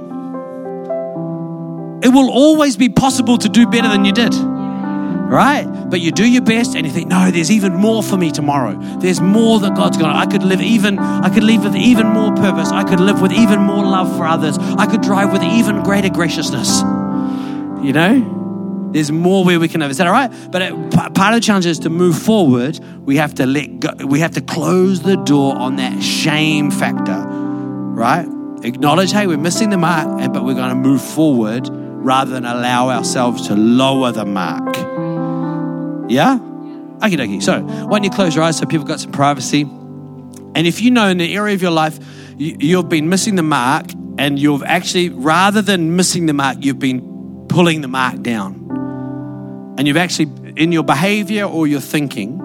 It 2.03 2.09
will 2.09 2.31
always 2.31 2.77
be 2.77 2.89
possible 2.89 3.37
to 3.37 3.47
do 3.47 3.67
better 3.67 3.87
than 3.87 4.05
you 4.05 4.11
did 4.11 4.33
right? 5.31 5.65
But 5.89 6.01
you 6.01 6.11
do 6.11 6.29
your 6.29 6.41
best 6.41 6.75
and 6.75 6.85
you 6.85 6.91
think, 6.91 7.07
no, 7.07 7.31
there's 7.31 7.49
even 7.49 7.73
more 7.73 8.03
for 8.03 8.17
me 8.17 8.31
tomorrow. 8.31 8.77
There's 8.99 9.21
more 9.21 9.61
that 9.61 9.75
God's 9.75 9.97
got. 9.97 10.13
I 10.13 10.29
could 10.29 10.43
live 10.43 10.61
even, 10.61 10.99
I 10.99 11.29
could 11.29 11.43
live 11.43 11.63
with 11.63 11.75
even 11.75 12.07
more 12.07 12.35
purpose. 12.35 12.69
I 12.69 12.83
could 12.83 12.99
live 12.99 13.21
with 13.21 13.31
even 13.31 13.61
more 13.61 13.85
love 13.85 14.13
for 14.17 14.25
others. 14.25 14.57
I 14.57 14.85
could 14.85 15.01
drive 15.01 15.31
with 15.31 15.41
even 15.41 15.83
greater 15.83 16.09
graciousness. 16.09 16.81
You 17.81 17.93
know? 17.93 18.40
There's 18.91 19.11
more 19.11 19.43
where 19.43 19.59
we 19.59 19.67
can 19.67 19.81
have. 19.81 19.91
Is 19.91 19.97
that 19.97 20.07
all 20.07 20.13
right? 20.13 20.31
But 20.51 20.61
uh, 20.61 20.65
it, 20.65 20.91
part 21.13 21.33
of 21.33 21.41
the 21.41 21.45
challenge 21.45 21.65
is 21.65 21.79
to 21.79 21.89
move 21.89 22.17
forward. 22.17 22.79
We 22.99 23.17
have 23.17 23.33
to 23.35 23.45
let 23.45 23.79
go. 23.79 23.91
We 24.05 24.19
have 24.19 24.31
to 24.31 24.41
close 24.41 25.01
the 25.01 25.17
door 25.17 25.55
on 25.55 25.77
that 25.77 26.01
shame 26.01 26.71
factor, 26.71 27.25
right? 27.25 28.27
Acknowledge, 28.63 29.11
hey, 29.11 29.27
we're 29.27 29.37
missing 29.37 29.69
the 29.69 29.77
mark, 29.77 30.31
but 30.33 30.43
we're 30.43 30.55
going 30.55 30.69
to 30.69 30.75
move 30.75 31.01
forward 31.01 31.67
rather 31.71 32.31
than 32.31 32.45
allow 32.45 32.89
ourselves 32.89 33.47
to 33.47 33.55
lower 33.55 34.11
the 34.11 34.25
mark. 34.25 34.75
Yeah? 36.09 36.37
Okie 36.99 37.17
dokie. 37.17 37.41
So, 37.41 37.61
why 37.61 37.97
don't 37.97 38.03
you 38.03 38.11
close 38.11 38.35
your 38.35 38.43
eyes 38.43 38.57
so 38.57 38.65
people 38.65 38.85
got 38.85 38.99
some 38.99 39.11
privacy? 39.11 39.61
And 39.61 40.67
if 40.67 40.81
you 40.81 40.91
know 40.91 41.07
in 41.07 41.17
the 41.17 41.33
area 41.35 41.55
of 41.55 41.61
your 41.61 41.71
life 41.71 41.97
you've 42.37 42.89
been 42.89 43.09
missing 43.09 43.35
the 43.35 43.43
mark, 43.43 43.87
and 44.17 44.37
you've 44.37 44.63
actually, 44.63 45.09
rather 45.09 45.61
than 45.61 45.95
missing 45.95 46.25
the 46.25 46.33
mark, 46.33 46.57
you've 46.61 46.79
been 46.79 47.45
pulling 47.47 47.81
the 47.81 47.87
mark 47.87 48.21
down. 48.21 48.60
And 49.81 49.87
you've 49.87 49.97
actually, 49.97 50.29
in 50.57 50.71
your 50.71 50.83
behavior 50.83 51.43
or 51.43 51.65
your 51.65 51.79
thinking, 51.79 52.39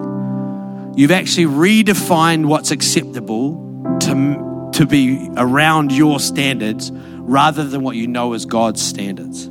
you've 0.95 1.11
actually 1.11 1.45
redefined 1.45 2.47
what's 2.47 2.71
acceptable 2.71 3.99
to, 3.99 4.71
to 4.73 4.87
be 4.87 5.29
around 5.37 5.91
your 5.91 6.19
standards 6.19 6.89
rather 6.91 7.63
than 7.63 7.83
what 7.83 7.95
you 7.95 8.07
know 8.07 8.33
as 8.33 8.47
God's 8.47 8.81
standards. 8.81 9.47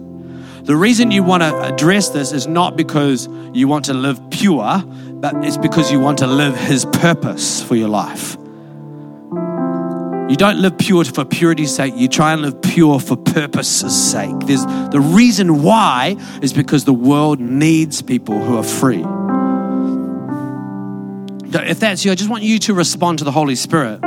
The 0.64 0.74
reason 0.74 1.12
you 1.12 1.22
want 1.22 1.45
to 1.45 1.62
address 1.62 2.09
this 2.09 2.32
is 2.32 2.49
not 2.49 2.76
because 2.76 3.28
you 3.53 3.68
want 3.68 3.84
to 3.84 3.95
live 3.95 4.20
pure, 4.30 4.82
but 4.84 5.45
it's 5.45 5.57
because 5.57 5.93
you 5.93 6.01
want 6.01 6.18
to 6.18 6.26
live 6.26 6.57
His 6.57 6.87
purpose 6.87 7.62
for 7.62 7.76
your 7.76 7.89
life. 7.89 8.37
You 10.28 10.34
don't 10.34 10.58
live 10.58 10.76
pure 10.76 11.04
for 11.04 11.24
purity's 11.24 11.74
sake, 11.74 11.94
you 11.96 12.08
try 12.08 12.32
and 12.32 12.42
live 12.42 12.60
pure 12.60 12.98
for 12.98 13.16
purpose's 13.16 13.94
sake. 13.94 14.36
There's, 14.40 14.66
the 14.66 15.00
reason 15.00 15.62
why 15.62 16.16
is 16.42 16.52
because 16.52 16.84
the 16.84 16.92
world 16.92 17.38
needs 17.38 18.02
people 18.02 18.42
who 18.42 18.56
are 18.56 18.64
free. 18.64 19.04
If 21.68 21.78
that's 21.78 22.04
you, 22.04 22.10
I 22.10 22.16
just 22.16 22.28
want 22.28 22.42
you 22.42 22.58
to 22.58 22.74
respond 22.74 23.18
to 23.20 23.24
the 23.24 23.30
Holy 23.30 23.54
Spirit. 23.54 24.00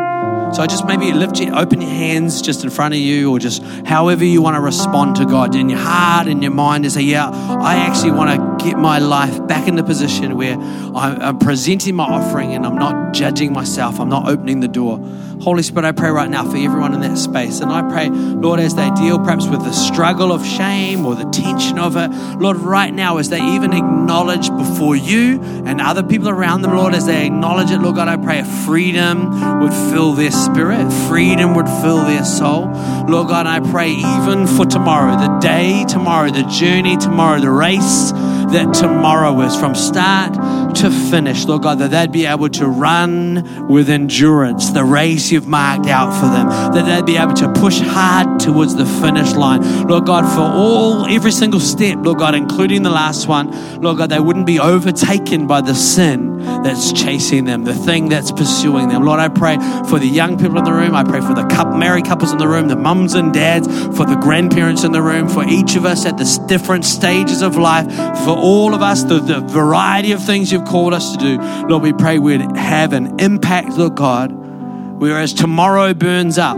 So 0.54 0.64
I 0.64 0.68
just 0.68 0.86
maybe 0.86 1.12
lift 1.12 1.40
you, 1.40 1.54
open 1.54 1.82
your 1.82 1.90
hands 1.90 2.42
just 2.42 2.64
in 2.64 2.70
front 2.70 2.94
of 2.94 3.00
you, 3.00 3.32
or 3.32 3.40
just 3.40 3.64
however 3.86 4.26
you 4.26 4.42
want 4.42 4.56
to 4.56 4.62
respond 4.62 5.16
to 5.18 5.26
God 5.26 5.56
in 5.56 5.70
your 5.70 5.80
heart, 5.80 6.28
in 6.28 6.42
your 6.42 6.52
mind, 6.52 6.86
and 6.86 6.94
say, 6.94 7.02
Yeah, 7.02 7.30
I 7.30 7.78
actually 7.78 8.12
want 8.12 8.32
to 8.32 8.66
get 8.66 8.78
my 8.78 9.00
life 9.00 9.48
back 9.48 9.68
in 9.68 9.76
the 9.76 9.84
position 9.84 10.36
where 10.36 10.58
I'm 10.58 11.40
presenting 11.40 11.96
my 11.96 12.06
offering 12.06 12.54
and 12.54 12.66
I'm 12.66 12.76
not 12.76 13.14
judging 13.14 13.54
myself, 13.54 14.00
I'm 14.00 14.10
not 14.10 14.28
opening 14.28 14.60
the 14.60 14.68
door. 14.68 15.00
Holy 15.42 15.64
Spirit, 15.64 15.88
I 15.88 15.94
pray 15.94 16.10
right 16.10 16.30
now 16.30 16.44
for 16.44 16.58
everyone 16.58 16.94
in 16.94 17.00
that 17.00 17.18
space. 17.18 17.62
And 17.62 17.72
I 17.72 17.82
pray, 17.82 18.10
Lord, 18.10 18.60
as 18.60 18.76
they 18.76 18.90
deal 18.92 19.18
perhaps 19.20 19.48
with 19.48 19.64
the 19.64 19.72
struggle 19.72 20.34
of 20.34 20.46
shame 20.46 21.06
or 21.06 21.16
the 21.16 21.24
tension 21.30 21.80
of 21.80 21.96
it, 21.96 22.10
Lord, 22.40 22.58
right 22.58 22.94
now, 22.94 23.18
as 23.18 23.30
they 23.30 23.42
even 23.42 23.72
acknowledge 23.72 24.50
before 24.50 24.98
you 24.98 25.42
and 25.66 25.80
other 25.80 26.04
people 26.04 26.28
around 26.28 26.62
them, 26.62 26.76
Lord, 26.76 26.94
as 26.94 27.06
they 27.06 27.26
acknowledge 27.26 27.72
it, 27.72 27.80
Lord 27.80 27.96
God, 27.96 28.10
I 28.10 28.18
pray 28.18 28.40
a 28.40 28.46
freedom 28.66 29.62
would 29.62 29.74
fill 29.74 30.12
their 30.12 30.32
spirit, 30.46 30.90
freedom 31.08 31.56
would 31.56 31.68
fill 31.82 32.06
their 32.06 32.26
soul. 32.26 32.66
Lord 33.08 33.28
God, 33.28 33.48
I 33.48 33.60
pray 33.60 33.92
even 33.92 34.48
for 34.48 34.66
tomorrow, 34.66 35.18
the 35.18 35.40
day 35.40 35.86
tomorrow, 35.88 36.30
the 36.30 36.44
journey 36.44 36.98
tomorrow, 36.98 37.40
the 37.40 37.52
race 37.52 38.12
that 38.52 38.74
tomorrow 38.74 39.40
is 39.42 39.56
from 39.56 39.76
start 39.76 40.34
to 40.76 40.90
finish, 40.90 41.46
Lord 41.46 41.64
God, 41.64 41.80
that 41.80 41.92
they'd 41.92 42.12
be 42.12 42.26
able 42.26 42.50
to 42.50 42.68
run 42.68 43.68
with 43.68 43.90
endurance 43.90 44.72
the 44.72 44.84
race 44.84 45.32
you've 45.32 45.48
marked 45.48 45.88
out 45.88 46.14
for 46.20 46.28
them, 46.28 46.48
that 46.74 46.86
they'd 46.86 47.06
be 47.06 47.18
able 47.18 47.34
to 47.34 47.52
push 47.54 47.80
hard 47.80 48.40
towards 48.40 48.76
the 48.76 48.86
finish 48.86 49.34
line. 49.34 49.88
Lord 49.88 50.06
God, 50.06 50.24
for 50.34 50.42
all, 50.42 51.06
every 51.06 51.32
single 51.32 51.60
step, 51.60 51.98
Lord 52.02 52.20
God, 52.20 52.36
including 52.36 52.84
the 52.84 52.90
last 52.90 53.28
one, 53.28 53.52
Lord 53.82 53.98
God, 53.98 54.10
they 54.10 54.20
wouldn't 54.20 54.46
be 54.46 54.60
overtaken 54.60 55.48
by 55.48 55.62
the 55.62 55.76
sin 55.76 56.40
that's 56.64 56.92
chasing 56.94 57.46
them, 57.46 57.66
the 57.66 57.74
thing 57.74 58.10
that's 58.10 58.32
pursuing 58.32 58.90
them. 58.90 59.04
Lord, 59.04 59.20
I 59.20 59.28
pray 59.28 59.58
for 59.90 60.00
the 60.00 60.08
young 60.08 60.29
people 60.38 60.58
in 60.58 60.64
the 60.64 60.74
room. 60.74 60.96
I 60.96 61.04
pray 61.04 61.22
for 61.22 61.34
the 61.34 61.46
married 61.78 62.06
couples 62.06 62.32
in 62.32 62.38
the 62.38 62.48
room, 62.48 62.68
the 62.68 62.76
mums 62.76 63.16
and 63.16 63.34
dads, 63.34 63.68
for 63.98 64.06
the 64.06 64.16
grandparents 64.16 64.84
in 64.84 64.92
the 64.92 65.02
room, 65.02 65.30
for 65.30 65.44
each 65.48 65.76
of 65.76 65.86
us 65.86 66.06
at 66.06 66.18
the 66.18 66.46
different 66.48 66.86
stages 66.86 67.42
of 67.42 67.58
life, 67.58 67.88
for 68.24 68.36
all 68.36 68.74
of 68.74 68.82
us, 68.82 69.04
the, 69.04 69.20
the 69.20 69.40
variety 69.40 70.12
of 70.12 70.24
things 70.24 70.52
you've 70.52 70.66
called 70.66 70.94
us 70.94 71.16
to 71.16 71.18
do. 71.18 71.38
Lord, 71.68 71.84
we 71.84 71.94
pray 71.94 72.20
we'd 72.20 72.42
have 72.58 72.94
an 72.94 73.20
impact, 73.20 73.70
Lord 73.78 73.96
God, 73.96 74.32
whereas 74.32 75.34
tomorrow 75.34 75.94
burns 75.94 76.38
up, 76.38 76.58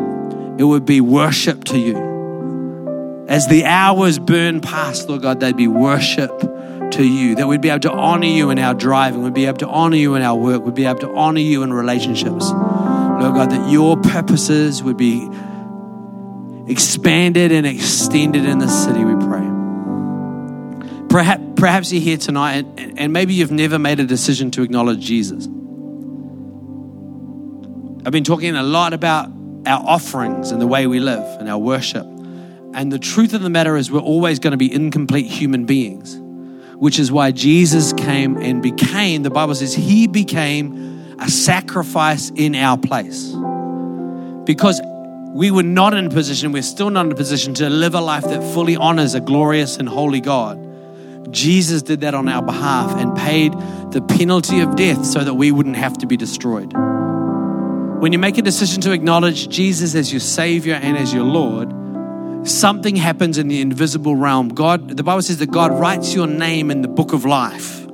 it 0.57 0.63
would 0.63 0.85
be 0.85 1.01
worship 1.01 1.63
to 1.65 1.79
you. 1.79 3.25
As 3.27 3.47
the 3.47 3.63
hours 3.65 4.19
burn 4.19 4.59
past, 4.59 5.07
Lord 5.07 5.21
God, 5.21 5.39
they'd 5.39 5.55
be 5.55 5.67
worship 5.67 6.31
to 6.91 7.05
you, 7.05 7.35
that 7.35 7.47
we'd 7.47 7.61
be 7.61 7.69
able 7.69 7.79
to 7.79 7.91
honor 7.91 8.25
you 8.25 8.49
in 8.49 8.59
our 8.59 8.73
driving, 8.73 9.23
we'd 9.23 9.33
be 9.33 9.45
able 9.45 9.59
to 9.59 9.67
honor 9.67 9.95
you 9.95 10.15
in 10.15 10.21
our 10.21 10.35
work, 10.35 10.63
we'd 10.63 10.75
be 10.75 10.85
able 10.85 10.99
to 10.99 11.15
honor 11.15 11.39
you 11.39 11.63
in 11.63 11.71
relationships. 11.71 12.51
Lord 13.21 13.35
God, 13.35 13.51
that 13.51 13.69
your 13.69 13.97
purposes 13.97 14.81
would 14.83 14.97
be 14.97 15.29
expanded 16.67 17.51
and 17.51 17.65
extended 17.65 18.45
in 18.45 18.59
the 18.59 18.67
city, 18.67 19.03
we 19.03 19.15
pray. 19.25 19.47
Perhaps, 21.09 21.43
perhaps 21.55 21.91
you're 21.91 22.01
here 22.01 22.17
tonight 22.17 22.65
and, 22.77 22.99
and 22.99 23.13
maybe 23.13 23.33
you've 23.33 23.51
never 23.51 23.77
made 23.77 23.99
a 23.99 24.05
decision 24.05 24.51
to 24.51 24.61
acknowledge 24.61 24.99
Jesus. 24.99 25.45
I've 28.05 28.11
been 28.11 28.23
talking 28.23 28.55
a 28.55 28.63
lot 28.63 28.93
about 28.93 29.29
our 29.65 29.85
offerings 29.85 30.51
and 30.51 30.61
the 30.61 30.67
way 30.67 30.87
we 30.87 30.99
live 30.99 31.39
and 31.39 31.49
our 31.49 31.59
worship. 31.59 32.05
And 32.73 32.91
the 32.91 32.99
truth 32.99 33.33
of 33.33 33.41
the 33.41 33.49
matter 33.49 33.75
is, 33.75 33.91
we're 33.91 33.99
always 33.99 34.39
going 34.39 34.51
to 34.51 34.57
be 34.57 34.73
incomplete 34.73 35.27
human 35.27 35.65
beings 35.65 36.17
which 36.81 36.97
is 36.97 37.11
why 37.11 37.29
Jesus 37.29 37.93
came 37.93 38.37
and 38.37 38.59
became, 38.59 39.21
the 39.21 39.29
Bible 39.29 39.53
says, 39.53 39.71
he 39.71 40.07
became 40.07 41.00
a 41.21 41.29
sacrifice 41.29 42.31
in 42.35 42.55
our 42.55 42.77
place. 42.77 43.33
Because 44.45 44.81
we 45.33 45.51
were 45.51 45.63
not 45.63 45.93
in 45.93 46.07
a 46.07 46.09
position, 46.09 46.51
we're 46.51 46.61
still 46.61 46.89
not 46.89 47.05
in 47.05 47.11
a 47.11 47.15
position 47.15 47.53
to 47.55 47.69
live 47.69 47.95
a 47.95 48.01
life 48.01 48.23
that 48.23 48.41
fully 48.53 48.75
honors 48.75 49.13
a 49.13 49.21
glorious 49.21 49.77
and 49.77 49.87
holy 49.87 50.19
God. 50.19 50.67
Jesus 51.31 51.81
did 51.81 52.01
that 52.01 52.13
on 52.13 52.27
our 52.27 52.41
behalf 52.41 52.91
and 52.97 53.15
paid 53.15 53.53
the 53.91 54.01
penalty 54.01 54.59
of 54.59 54.75
death 54.75 55.05
so 55.05 55.23
that 55.23 55.35
we 55.35 55.51
wouldn't 55.51 55.77
have 55.77 55.97
to 55.99 56.05
be 56.05 56.17
destroyed. 56.17 56.73
When 58.01 58.11
you 58.11 58.19
make 58.19 58.37
a 58.37 58.41
decision 58.41 58.81
to 58.81 58.91
acknowledge 58.91 59.47
Jesus 59.47 59.95
as 59.95 60.11
your 60.11 60.19
Savior 60.19 60.73
and 60.73 60.97
as 60.97 61.13
your 61.13 61.23
Lord, 61.23 61.71
something 62.47 62.95
happens 62.95 63.37
in 63.37 63.47
the 63.47 63.61
invisible 63.61 64.15
realm. 64.15 64.49
God, 64.49 64.97
the 64.97 65.03
Bible 65.03 65.21
says 65.21 65.37
that 65.37 65.51
God 65.51 65.71
writes 65.79 66.15
your 66.15 66.25
name 66.25 66.71
in 66.71 66.81
the 66.81 66.87
book 66.87 67.13
of 67.13 67.25
life, 67.25 67.85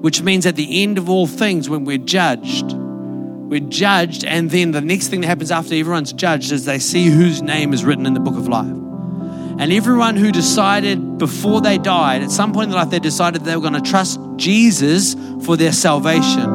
which 0.00 0.22
means 0.22 0.46
at 0.46 0.56
the 0.56 0.82
end 0.82 0.98
of 0.98 1.08
all 1.08 1.26
things, 1.26 1.68
when 1.68 1.84
we're 1.84 1.98
judged, 1.98 2.72
we're 2.72 3.60
judged, 3.60 4.24
and 4.24 4.50
then 4.50 4.70
the 4.70 4.80
next 4.80 5.08
thing 5.08 5.20
that 5.20 5.26
happens 5.26 5.50
after 5.50 5.74
everyone's 5.74 6.12
judged 6.12 6.52
is 6.52 6.64
they 6.64 6.78
see 6.78 7.06
whose 7.06 7.42
name 7.42 7.72
is 7.72 7.84
written 7.84 8.06
in 8.06 8.14
the 8.14 8.20
book 8.20 8.36
of 8.36 8.48
life. 8.48 8.66
And 8.66 9.72
everyone 9.72 10.16
who 10.16 10.32
decided 10.32 11.18
before 11.18 11.60
they 11.60 11.76
died, 11.76 12.22
at 12.22 12.30
some 12.30 12.52
point 12.52 12.66
in 12.66 12.70
their 12.70 12.80
life, 12.80 12.90
they 12.90 12.98
decided 12.98 13.44
they 13.44 13.54
were 13.56 13.60
going 13.60 13.74
to 13.74 13.90
trust 13.90 14.18
Jesus 14.36 15.14
for 15.44 15.56
their 15.56 15.72
salvation. 15.72 16.48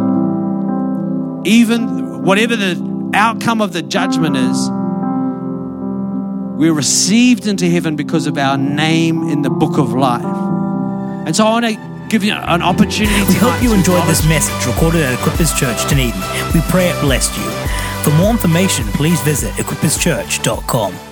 Even 1.45 2.23
whatever 2.23 2.55
the 2.55 3.11
outcome 3.13 3.61
of 3.61 3.73
the 3.73 3.83
judgment 3.83 4.37
is, 4.37 4.69
we're 6.57 6.73
received 6.73 7.45
into 7.45 7.69
heaven 7.69 7.95
because 7.95 8.25
of 8.25 8.37
our 8.37 8.57
name 8.57 9.29
in 9.29 9.43
the 9.43 9.49
book 9.51 9.77
of 9.77 9.93
life. 9.93 10.23
And 10.23 11.35
so 11.35 11.45
I 11.45 11.51
want 11.51 11.65
to 11.65 11.94
give 12.09 12.23
you 12.23 12.33
an 12.33 12.61
opportunity 12.61 13.15
We 13.27 13.35
hope 13.35 13.61
you 13.61 13.73
enjoyed 13.73 14.07
this 14.07 14.25
message 14.27 14.65
recorded 14.65 15.01
at 15.01 15.17
Equippers 15.19 15.55
Church 15.57 15.87
Dunedin. 15.89 16.19
We 16.53 16.61
pray 16.69 16.89
it 16.89 16.99
blessed 17.01 17.35
you. 17.37 17.49
For 18.03 18.15
more 18.17 18.31
information, 18.31 18.85
please 18.93 19.19
visit 19.21 19.51
equipperschurch.com. 19.53 21.04